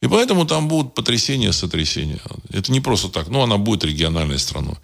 И 0.00 0.08
поэтому 0.08 0.44
там 0.44 0.66
будут 0.66 0.94
потрясения, 0.94 1.52
сотрясения. 1.52 2.20
Это 2.50 2.72
не 2.72 2.80
просто 2.80 3.08
так. 3.08 3.28
Ну, 3.28 3.40
она 3.40 3.56
будет 3.56 3.84
региональной 3.84 4.40
страной. 4.40 4.74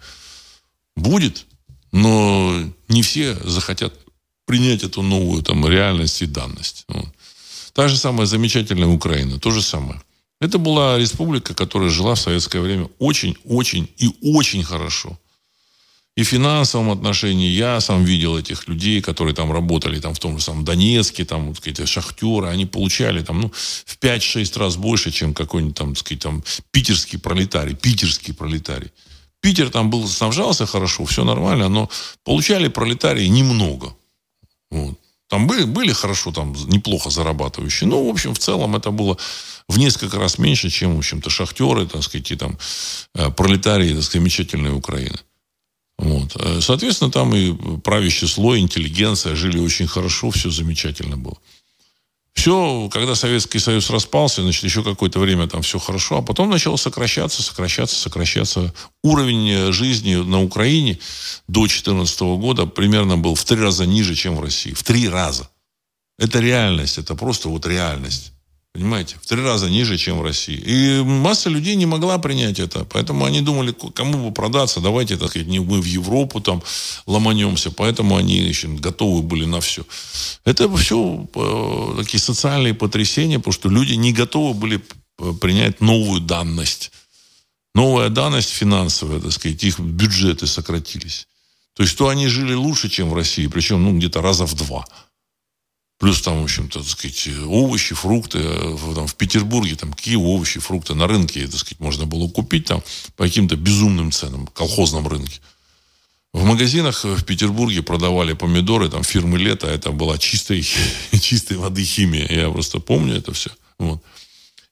Будет, 0.95 1.45
но 1.91 2.55
не 2.87 3.01
все 3.01 3.35
захотят 3.43 3.93
принять 4.45 4.83
эту 4.83 5.01
новую 5.01 5.43
там 5.43 5.67
реальность 5.67 6.21
и 6.21 6.25
данность. 6.25 6.85
Вот. 6.87 7.09
Та 7.73 7.89
же 7.89 7.97
самая 7.97 8.27
замечательная 8.27 8.87
Украина, 8.87 9.39
то 9.39 9.51
же 9.51 9.61
самое. 9.61 10.01
Это 10.39 10.57
была 10.57 10.97
республика, 10.97 11.53
которая 11.53 11.89
жила 11.89 12.15
в 12.15 12.19
советское 12.19 12.61
время 12.61 12.89
очень-очень 12.97 13.89
и 13.97 14.09
очень 14.21 14.63
хорошо 14.63 15.19
и 16.19 16.23
в 16.23 16.27
финансовом 16.27 16.91
отношении 16.91 17.47
я 17.47 17.79
сам 17.79 18.03
видел 18.03 18.37
этих 18.37 18.67
людей, 18.67 19.01
которые 19.01 19.33
там 19.33 19.53
работали, 19.53 20.01
там 20.01 20.13
в 20.13 20.19
том 20.19 20.37
же 20.37 20.43
самом 20.43 20.65
Донецке, 20.65 21.23
там, 21.23 21.47
вот, 21.47 21.57
сказать, 21.57 21.87
шахтеры, 21.87 22.47
они 22.47 22.65
получали 22.65 23.23
там, 23.23 23.39
ну, 23.39 23.51
в 23.85 23.97
5-6 24.01 24.59
раз 24.59 24.75
больше, 24.75 25.11
чем 25.11 25.33
какой-нибудь 25.33 25.77
там, 25.77 25.95
сказать, 25.95 26.21
там, 26.21 26.43
питерский 26.71 27.19
пролетарий, 27.19 27.73
питерский 27.73 28.33
пролетарий. 28.33 28.91
Питер 29.39 29.69
там 29.69 29.89
был, 29.89 30.09
снабжался 30.09 30.65
хорошо, 30.65 31.05
все 31.05 31.23
нормально, 31.23 31.69
но 31.69 31.89
получали 32.25 32.67
пролетарии 32.67 33.27
немного. 33.27 33.95
Вот. 34.71 34.99
Там 35.29 35.47
были, 35.47 35.63
были 35.63 35.93
хорошо, 35.93 36.33
там 36.33 36.53
неплохо 36.67 37.09
зарабатывающие. 37.09 37.87
Но, 37.87 38.03
в 38.03 38.09
общем, 38.09 38.33
в 38.33 38.39
целом 38.39 38.75
это 38.75 38.91
было 38.91 39.17
в 39.69 39.77
несколько 39.77 40.19
раз 40.19 40.37
меньше, 40.37 40.69
чем, 40.69 40.95
в 40.95 40.97
общем-то, 40.97 41.29
шахтеры, 41.29 41.87
так 41.87 42.03
сказать, 42.03 42.31
и 42.31 42.35
там 42.35 42.57
э, 43.15 43.29
пролетарии, 43.29 43.93
так 43.93 44.03
сказать, 44.03 44.21
замечательной 44.21 44.73
Украины. 44.73 45.19
Вот. 45.99 46.31
Э, 46.35 46.59
соответственно, 46.61 47.11
там 47.11 47.35
и 47.35 47.53
правящий 47.79 48.27
слой, 48.27 48.59
интеллигенция 48.59 49.35
жили 49.35 49.59
очень 49.59 49.87
хорошо, 49.87 50.31
все 50.31 50.49
замечательно 50.49 51.17
было. 51.17 51.37
Все, 52.33 52.87
когда 52.93 53.15
Советский 53.15 53.59
Союз 53.59 53.89
распался, 53.89 54.41
значит, 54.41 54.63
еще 54.63 54.81
какое-то 54.81 55.19
время 55.19 55.47
там 55.47 55.61
все 55.61 55.77
хорошо, 55.77 56.19
а 56.19 56.21
потом 56.21 56.49
начало 56.49 56.77
сокращаться, 56.77 57.43
сокращаться, 57.43 57.97
сокращаться. 57.97 58.73
Уровень 59.03 59.73
жизни 59.73 60.15
на 60.15 60.41
Украине 60.41 60.99
до 61.49 61.61
2014 61.61 62.21
года 62.21 62.65
примерно 62.65 63.17
был 63.17 63.35
в 63.35 63.43
три 63.43 63.59
раза 63.59 63.85
ниже, 63.85 64.15
чем 64.15 64.37
в 64.37 64.41
России. 64.41 64.71
В 64.71 64.83
три 64.83 65.09
раза. 65.09 65.49
Это 66.17 66.39
реальность, 66.39 66.97
это 66.97 67.13
просто 67.13 67.49
вот 67.49 67.65
реальность. 67.65 68.31
Понимаете? 68.73 69.17
В 69.21 69.27
три 69.27 69.41
раза 69.41 69.69
ниже, 69.69 69.97
чем 69.97 70.19
в 70.19 70.21
России. 70.21 70.55
И 70.55 71.01
масса 71.03 71.49
людей 71.49 71.75
не 71.75 71.87
могла 71.87 72.19
принять 72.19 72.59
это. 72.59 72.85
Поэтому 72.85 73.25
они 73.25 73.41
думали, 73.41 73.75
кому 73.93 74.29
бы 74.29 74.33
продаться, 74.33 74.79
давайте, 74.79 75.17
так 75.17 75.29
сказать, 75.29 75.47
не 75.47 75.59
мы 75.59 75.81
в 75.81 75.85
Европу 75.85 76.39
там 76.39 76.61
ломанемся. 77.07 77.71
Поэтому 77.71 78.15
они 78.15 78.37
еще 78.37 78.67
готовы 78.67 79.23
были 79.23 79.45
на 79.45 79.59
все. 79.59 79.83
Это 80.45 80.69
все 80.77 81.27
э, 81.33 81.95
такие 81.97 82.19
социальные 82.19 82.75
потрясения, 82.75 83.39
потому 83.39 83.53
что 83.53 83.69
люди 83.69 83.93
не 83.93 84.13
готовы 84.13 84.53
были 84.53 84.81
принять 85.41 85.81
новую 85.81 86.21
данность. 86.21 86.91
Новая 87.75 88.09
данность 88.09 88.49
финансовая, 88.49 89.19
так 89.19 89.31
сказать, 89.31 89.63
их 89.63 89.79
бюджеты 89.79 90.47
сократились. 90.47 91.27
То 91.73 91.83
есть, 91.83 91.93
что 91.93 92.09
они 92.09 92.27
жили 92.27 92.53
лучше, 92.53 92.89
чем 92.89 93.09
в 93.09 93.13
России, 93.13 93.47
причем, 93.47 93.83
ну, 93.83 93.97
где-то 93.97 94.21
раза 94.21 94.45
в 94.45 94.53
два. 94.53 94.85
Плюс 95.99 96.21
там, 96.21 96.39
в 96.39 96.43
общем-то, 96.45 96.79
так 96.79 96.87
сказать, 96.87 97.29
овощи, 97.45 97.93
фрукты. 97.93 98.41
Там, 98.95 99.05
в 99.05 99.15
Петербурге 99.15 99.75
там 99.75 99.93
какие 99.93 100.15
овощи, 100.15 100.59
фрукты 100.59 100.95
на 100.95 101.07
рынке, 101.07 101.45
так 101.45 101.59
сказать, 101.59 101.79
можно 101.79 102.05
было 102.05 102.29
купить 102.29 102.65
там 102.65 102.81
по 103.17 103.25
каким-то 103.25 103.57
безумным 103.57 104.11
ценам, 104.11 104.47
колхозном 104.47 105.07
рынке. 105.07 105.41
В 106.31 106.45
магазинах 106.45 107.03
в 107.03 107.23
Петербурге 107.25 107.81
продавали 107.83 108.33
помидоры, 108.33 108.87
там 108.87 109.03
фирмы 109.03 109.37
Лето, 109.39 109.67
это 109.67 109.91
была 109.91 110.17
чистой, 110.17 110.65
чистой 111.19 111.57
воды 111.57 111.83
химия. 111.83 112.27
Я 112.29 112.49
просто 112.49 112.79
помню 112.79 113.15
это 113.15 113.33
все. 113.33 113.49
Вот. 113.77 114.01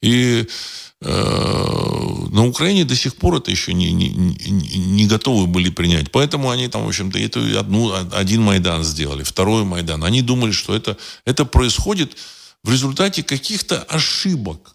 И 0.01 0.47
Э, 0.47 0.86
на 0.99 2.45
Украине 2.45 2.85
до 2.85 2.95
сих 2.95 3.15
пор 3.15 3.35
это 3.35 3.51
еще 3.51 3.73
не, 3.73 3.91
не, 3.91 4.09
не, 4.09 4.77
не 4.77 5.05
готовы 5.07 5.45
были 5.45 5.69
принять. 5.69 6.11
Поэтому 6.11 6.49
они 6.49 6.67
там, 6.67 6.85
в 6.85 6.87
общем-то, 6.87 7.19
эту 7.19 7.59
одну, 7.59 7.93
один 8.13 8.41
Майдан 8.41 8.83
сделали, 8.83 9.23
второй 9.23 9.63
Майдан. 9.63 10.03
Они 10.03 10.21
думали, 10.21 10.51
что 10.51 10.75
это, 10.75 10.97
это 11.25 11.45
происходит 11.45 12.17
в 12.63 12.71
результате 12.71 13.23
каких-то 13.23 13.83
ошибок. 13.83 14.73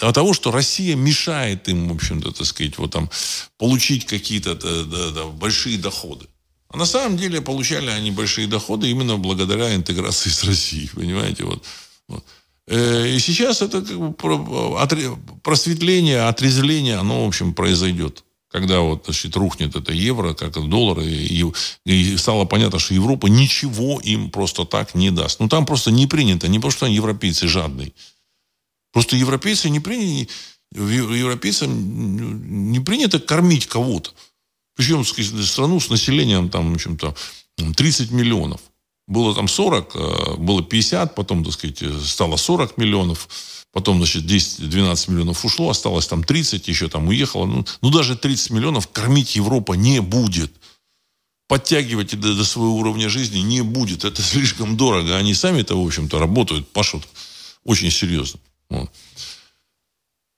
От 0.00 0.14
того, 0.14 0.32
что 0.32 0.50
Россия 0.50 0.96
мешает 0.96 1.68
им, 1.68 1.88
в 1.88 1.92
общем-то, 1.92 2.32
так 2.32 2.46
сказать, 2.46 2.78
вот 2.78 2.92
там, 2.92 3.10
получить 3.58 4.06
какие-то 4.06 4.54
да, 4.54 4.84
да, 4.84 5.10
да, 5.10 5.24
большие 5.26 5.78
доходы. 5.78 6.26
А 6.68 6.76
на 6.76 6.86
самом 6.86 7.18
деле 7.18 7.40
получали 7.40 7.90
они 7.90 8.10
большие 8.10 8.46
доходы 8.46 8.88
именно 8.90 9.16
благодаря 9.16 9.74
интеграции 9.74 10.30
с 10.30 10.44
Россией, 10.44 10.88
понимаете, 10.88 11.44
вот. 11.44 11.64
вот. 12.08 12.24
Э, 12.70 13.08
и 13.08 13.18
сейчас 13.18 13.62
это 13.62 13.82
как 13.82 13.98
бы 13.98 14.12
просветление, 15.42 16.28
отрезвление, 16.28 16.98
оно, 16.98 17.24
в 17.24 17.28
общем, 17.28 17.52
произойдет. 17.52 18.24
Когда 18.48 18.80
вот, 18.80 19.04
значит, 19.06 19.36
рухнет 19.36 19.74
это 19.74 19.92
евро, 19.92 20.34
как 20.34 20.56
и 20.56 20.62
доллар, 20.62 21.00
и, 21.00 21.52
и 21.84 22.16
стало 22.16 22.44
понятно, 22.44 22.78
что 22.78 22.94
Европа 22.94 23.26
ничего 23.26 24.00
им 24.00 24.30
просто 24.30 24.64
так 24.64 24.94
не 24.94 25.10
даст. 25.10 25.40
Ну, 25.40 25.48
там 25.48 25.66
просто 25.66 25.90
не 25.90 26.06
принято, 26.06 26.46
не 26.46 26.58
потому 26.58 26.70
что 26.70 26.86
они 26.86 26.94
европейцы 26.94 27.48
жадные. 27.48 27.92
Просто 28.92 29.16
европейцы 29.16 29.68
не 29.68 29.80
приняли, 29.80 30.28
европейцам 30.72 32.70
не 32.70 32.80
принято 32.80 33.18
кормить 33.18 33.66
кого-то. 33.66 34.12
Причем 34.76 35.04
страну 35.04 35.80
с 35.80 35.90
населением 35.90 36.50
там, 36.50 36.70
в 36.70 36.74
общем-то, 36.74 37.14
30 37.76 38.12
миллионов. 38.12 38.60
Было 39.10 39.34
там 39.34 39.48
40, 39.48 39.96
э, 39.96 40.36
было 40.36 40.62
50, 40.62 41.16
потом, 41.16 41.44
так 41.44 41.52
сказать, 41.52 41.82
стало 42.04 42.36
40 42.36 42.78
миллионов. 42.78 43.28
Потом, 43.72 43.96
значит, 43.96 44.24
10-12 44.24 45.10
миллионов 45.10 45.44
ушло, 45.44 45.68
осталось 45.68 46.06
там 46.06 46.22
30, 46.22 46.68
еще 46.68 46.88
там 46.88 47.08
уехало. 47.08 47.46
Ну, 47.46 47.66
ну, 47.82 47.90
даже 47.90 48.16
30 48.16 48.50
миллионов 48.50 48.86
кормить 48.86 49.34
Европа 49.34 49.72
не 49.72 50.00
будет. 50.00 50.52
Подтягивать 51.48 52.18
до, 52.20 52.36
до 52.36 52.44
своего 52.44 52.76
уровня 52.76 53.08
жизни 53.08 53.40
не 53.40 53.62
будет. 53.62 54.04
Это 54.04 54.22
слишком 54.32 54.76
дорого. 54.76 55.16
Они 55.16 55.34
сами-то, 55.34 55.74
в 55.74 55.84
общем-то, 55.84 56.20
работают, 56.20 56.68
пашут 56.72 57.02
очень 57.64 57.90
серьезно. 57.90 58.38
Вот. 58.68 58.92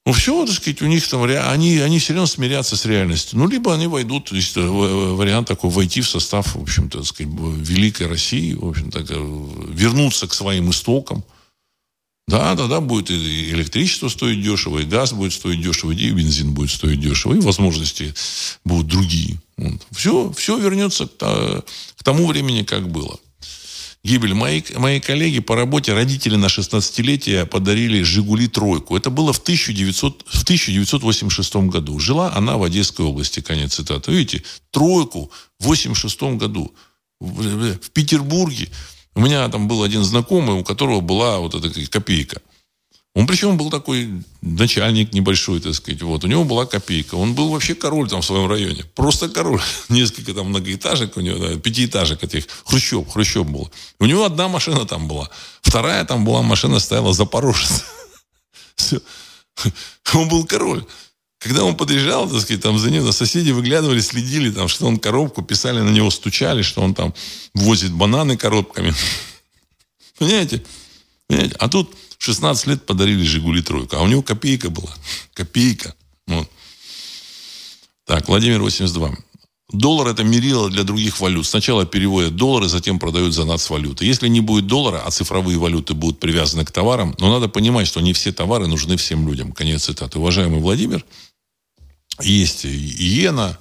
Ну, 0.04 0.12
все, 0.12 0.44
так 0.44 0.56
сказать, 0.56 0.82
у 0.82 0.86
них 0.86 1.06
там, 1.06 1.22
они, 1.22 1.78
они 1.78 1.98
все 2.00 2.12
равно 2.12 2.26
смирятся 2.26 2.76
с 2.76 2.84
реальностью. 2.86 3.38
Ну, 3.38 3.48
либо 3.48 3.72
они 3.72 3.86
войдут, 3.86 4.30
то 4.30 4.36
есть 4.36 4.56
э, 4.56 4.60
вариант 4.60 5.46
такой, 5.46 5.70
войти 5.70 6.00
в 6.00 6.08
состав, 6.08 6.56
в 6.56 6.60
общем-то, 6.60 6.98
так 6.98 7.06
сказать, 7.06 7.32
великой 7.32 8.08
России, 8.08 8.54
в 8.54 8.66
общем-то, 8.66 8.98
вернуться 9.72 10.26
к 10.26 10.34
своим 10.34 10.70
истокам. 10.70 11.22
Да, 12.26 12.56
тогда 12.56 12.80
будет 12.80 13.10
и 13.10 13.50
электричество 13.50 14.08
стоить 14.08 14.42
дешево, 14.42 14.80
и 14.80 14.84
газ 14.84 15.12
будет 15.12 15.34
стоить 15.34 15.62
дешево, 15.62 15.92
и 15.92 16.10
бензин 16.10 16.52
будет 16.52 16.70
стоить 16.70 17.00
дешево, 17.00 17.34
и 17.34 17.40
возможности 17.40 18.14
будут 18.64 18.88
другие. 18.88 19.40
Вот. 19.56 19.86
Все, 19.92 20.32
все 20.32 20.58
вернется 20.58 21.06
к 21.06 21.64
тому 22.02 22.26
времени, 22.26 22.62
как 22.62 22.88
было 22.88 23.20
гибель. 24.04 24.34
Мои, 24.34 24.62
мои 24.76 25.00
коллеги 25.00 25.40
по 25.40 25.56
работе, 25.56 25.94
родители 25.94 26.36
на 26.36 26.46
16-летие 26.46 27.46
подарили 27.46 28.02
«Жигули» 28.02 28.48
тройку. 28.48 28.96
Это 28.96 29.10
было 29.10 29.32
в, 29.32 29.38
1900, 29.38 30.24
в 30.26 30.42
1986 30.42 31.56
году. 31.56 31.98
Жила 31.98 32.32
она 32.34 32.56
в 32.56 32.62
Одесской 32.62 33.06
области, 33.06 33.40
конец 33.40 33.74
цитаты. 33.74 34.12
Видите, 34.12 34.42
тройку 34.70 35.30
в 35.58 35.66
86 35.66 36.22
году. 36.36 36.74
В, 37.20 37.74
в 37.74 37.90
Петербурге 37.90 38.68
у 39.14 39.20
меня 39.20 39.48
там 39.48 39.68
был 39.68 39.82
один 39.82 40.02
знакомый, 40.04 40.56
у 40.56 40.64
которого 40.64 41.00
была 41.00 41.38
вот 41.38 41.54
эта 41.54 41.68
копейка– 41.86 42.40
он 43.14 43.26
причем 43.26 43.58
был 43.58 43.70
такой 43.70 44.24
начальник 44.40 45.12
небольшой, 45.12 45.60
так 45.60 45.74
сказать. 45.74 46.00
Вот. 46.00 46.24
У 46.24 46.28
него 46.28 46.44
была 46.44 46.64
копейка. 46.64 47.14
Он 47.16 47.34
был 47.34 47.50
вообще 47.50 47.74
король 47.74 48.08
там 48.08 48.22
в 48.22 48.24
своем 48.24 48.48
районе. 48.48 48.84
Просто 48.94 49.28
король. 49.28 49.60
Несколько 49.90 50.32
там 50.32 50.48
многоэтажек 50.48 51.16
у 51.18 51.20
него, 51.20 51.38
да, 51.38 51.58
пятиэтажек 51.58 52.24
этих. 52.24 52.46
Хрущев, 52.64 53.06
Хрущев 53.12 53.46
был. 53.46 53.70
У 54.00 54.06
него 54.06 54.24
одна 54.24 54.48
машина 54.48 54.86
там 54.86 55.08
была. 55.08 55.28
Вторая 55.60 56.04
там 56.06 56.24
была 56.24 56.40
машина, 56.40 56.80
стояла 56.80 57.12
Запорожец. 57.12 57.84
Все. 58.76 59.00
Он 60.14 60.28
был 60.28 60.46
король. 60.46 60.84
Когда 61.38 61.64
он 61.64 61.76
подъезжал, 61.76 62.30
так 62.30 62.40
сказать, 62.40 62.62
там 62.62 62.78
за 62.78 62.88
ним 62.88 63.10
соседи 63.10 63.50
выглядывали, 63.50 64.00
следили, 64.00 64.48
там, 64.52 64.68
что 64.68 64.86
он 64.86 64.96
коробку, 64.96 65.42
писали 65.42 65.80
на 65.80 65.90
него, 65.90 66.08
стучали, 66.10 66.62
что 66.62 66.82
он 66.82 66.94
там 66.94 67.12
возит 67.52 67.90
бананы 67.90 68.36
коробками. 68.36 68.94
Понимаете? 70.18 70.62
Понимаете? 71.26 71.56
А 71.58 71.68
тут 71.68 71.96
16 72.22 72.68
лет 72.68 72.86
подарили 72.86 73.24
«Жигули» 73.24 73.62
тройку. 73.62 73.96
А 73.96 74.02
у 74.02 74.06
него 74.06 74.22
копейка 74.22 74.70
была. 74.70 74.94
Копейка. 75.34 75.92
Вот. 76.28 76.48
Так, 78.06 78.28
Владимир 78.28 78.60
82. 78.60 79.16
Доллар– 79.72 80.06
это 80.08 80.22
мерило 80.22 80.70
для 80.70 80.84
других 80.84 81.18
валют. 81.18 81.46
Сначала 81.46 81.84
переводят 81.84 82.36
доллары, 82.36 82.68
затем 82.68 83.00
продают 83.00 83.34
за 83.34 83.44
нацвалюты. 83.44 84.04
Если 84.04 84.28
не 84.28 84.40
будет 84.40 84.68
доллара, 84.68 85.02
а 85.04 85.10
цифровые 85.10 85.58
валюты 85.58 85.94
будут 85.94 86.20
привязаны 86.20 86.64
к 86.64 86.70
товарам, 86.70 87.16
но 87.18 87.28
надо 87.28 87.48
понимать, 87.48 87.88
что 87.88 88.00
не 88.00 88.12
все 88.12 88.32
товары 88.32 88.68
нужны 88.68 88.96
всем 88.96 89.26
людям. 89.26 89.50
Конец 89.50 89.86
цитаты. 89.86 90.20
Уважаемый 90.20 90.60
Владимир, 90.60 91.04
есть 92.20 92.64
иена, 92.64 93.58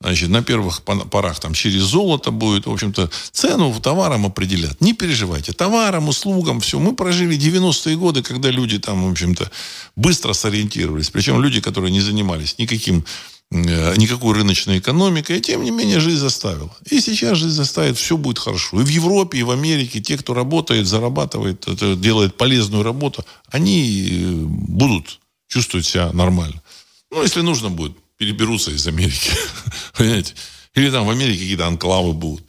Значит, 0.00 0.30
на 0.30 0.42
первых 0.42 0.82
порах 0.82 1.40
там 1.40 1.54
через 1.54 1.82
золото 1.82 2.30
будет, 2.30 2.66
в 2.66 2.72
общем-то, 2.72 3.10
цену 3.32 3.74
товарам 3.80 4.26
определят. 4.26 4.80
Не 4.80 4.92
переживайте. 4.92 5.52
Товарам, 5.52 6.08
услугам, 6.08 6.60
все. 6.60 6.78
Мы 6.78 6.94
прожили 6.94 7.36
90-е 7.36 7.96
годы, 7.96 8.22
когда 8.22 8.50
люди 8.50 8.78
там, 8.78 9.08
в 9.08 9.10
общем-то, 9.10 9.50
быстро 9.96 10.34
сориентировались. 10.34 11.10
Причем 11.10 11.42
люди, 11.42 11.60
которые 11.60 11.90
не 11.90 12.00
занимались 12.00 12.58
никаким 12.58 13.04
э, 13.50 13.96
никакой 13.96 14.34
рыночной 14.34 14.78
экономикой, 14.78 15.38
и 15.38 15.40
тем 15.40 15.64
не 15.64 15.72
менее 15.72 15.98
жизнь 15.98 16.20
заставила. 16.20 16.70
И 16.88 17.00
сейчас 17.00 17.38
жизнь 17.38 17.56
заставит, 17.56 17.98
все 17.98 18.16
будет 18.16 18.38
хорошо. 18.38 18.80
И 18.80 18.84
в 18.84 18.88
Европе, 18.88 19.38
и 19.38 19.42
в 19.42 19.50
Америке 19.50 20.00
те, 20.00 20.16
кто 20.16 20.32
работает, 20.32 20.86
зарабатывает, 20.86 21.66
делает 22.00 22.36
полезную 22.36 22.84
работу, 22.84 23.24
они 23.50 24.10
э, 24.12 24.30
будут 24.46 25.18
чувствовать 25.48 25.86
себя 25.86 26.12
нормально. 26.12 26.62
Ну, 27.10 27.20
если 27.20 27.40
нужно 27.40 27.68
будет, 27.68 27.96
переберутся 28.18 28.70
из 28.72 28.86
Америки. 28.86 29.30
Понимаете? 29.96 30.34
Или 30.74 30.90
там 30.90 31.06
в 31.06 31.10
Америке 31.10 31.40
какие-то 31.40 31.66
анклавы 31.66 32.12
будут. 32.12 32.44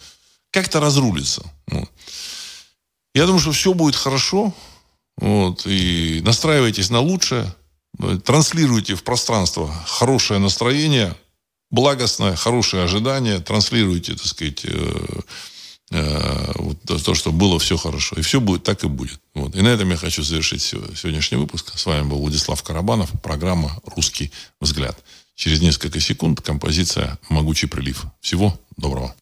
Как-то 0.52 0.80
разрулится. 0.80 1.44
Вот. 1.68 1.90
Я 3.14 3.26
думаю, 3.26 3.40
что 3.40 3.52
все 3.52 3.74
будет 3.74 3.96
хорошо. 3.96 4.54
Вот, 5.18 5.66
и 5.66 6.22
настраивайтесь 6.24 6.90
на 6.90 7.02
лучшее. 7.02 7.54
Транслируйте 8.24 8.96
в 8.96 9.04
пространство 9.04 9.74
хорошее 9.86 10.40
настроение, 10.40 11.16
благостное, 11.72 12.36
хорошее 12.36 12.84
ожидание. 12.84 13.40
Транслируйте, 13.40 14.14
так 14.14 14.26
сказать, 14.26 14.62
э, 14.64 15.22
э, 15.92 16.52
вот, 16.56 16.78
то, 17.04 17.14
что 17.14 17.32
было 17.32 17.60
все 17.60 17.76
хорошо. 17.76 18.16
И 18.16 18.22
все 18.22 18.40
будет 18.40 18.64
так 18.64 18.84
и 18.86 18.88
будет. 18.88 19.20
Вот. 19.34 19.56
И 19.56 19.62
на 19.62 19.68
этом 19.68 19.90
я 19.90 19.98
хочу 19.98 20.24
завершить 20.24 20.62
сегодняшний 20.62 21.38
выпуск. 21.38 21.78
С 21.78 21.86
вами 21.86 22.08
был 22.08 22.20
Владислав 22.20 22.64
Карабанов, 22.64 23.10
программа 23.22 23.78
«Русский 23.84 24.32
взгляд». 24.62 24.98
Через 25.40 25.62
несколько 25.62 26.02
секунд 26.02 26.42
композиция 26.42 27.18
«Могучий 27.30 27.68
прилив». 27.68 28.08
Всего 28.20 28.60
доброго. 28.76 29.16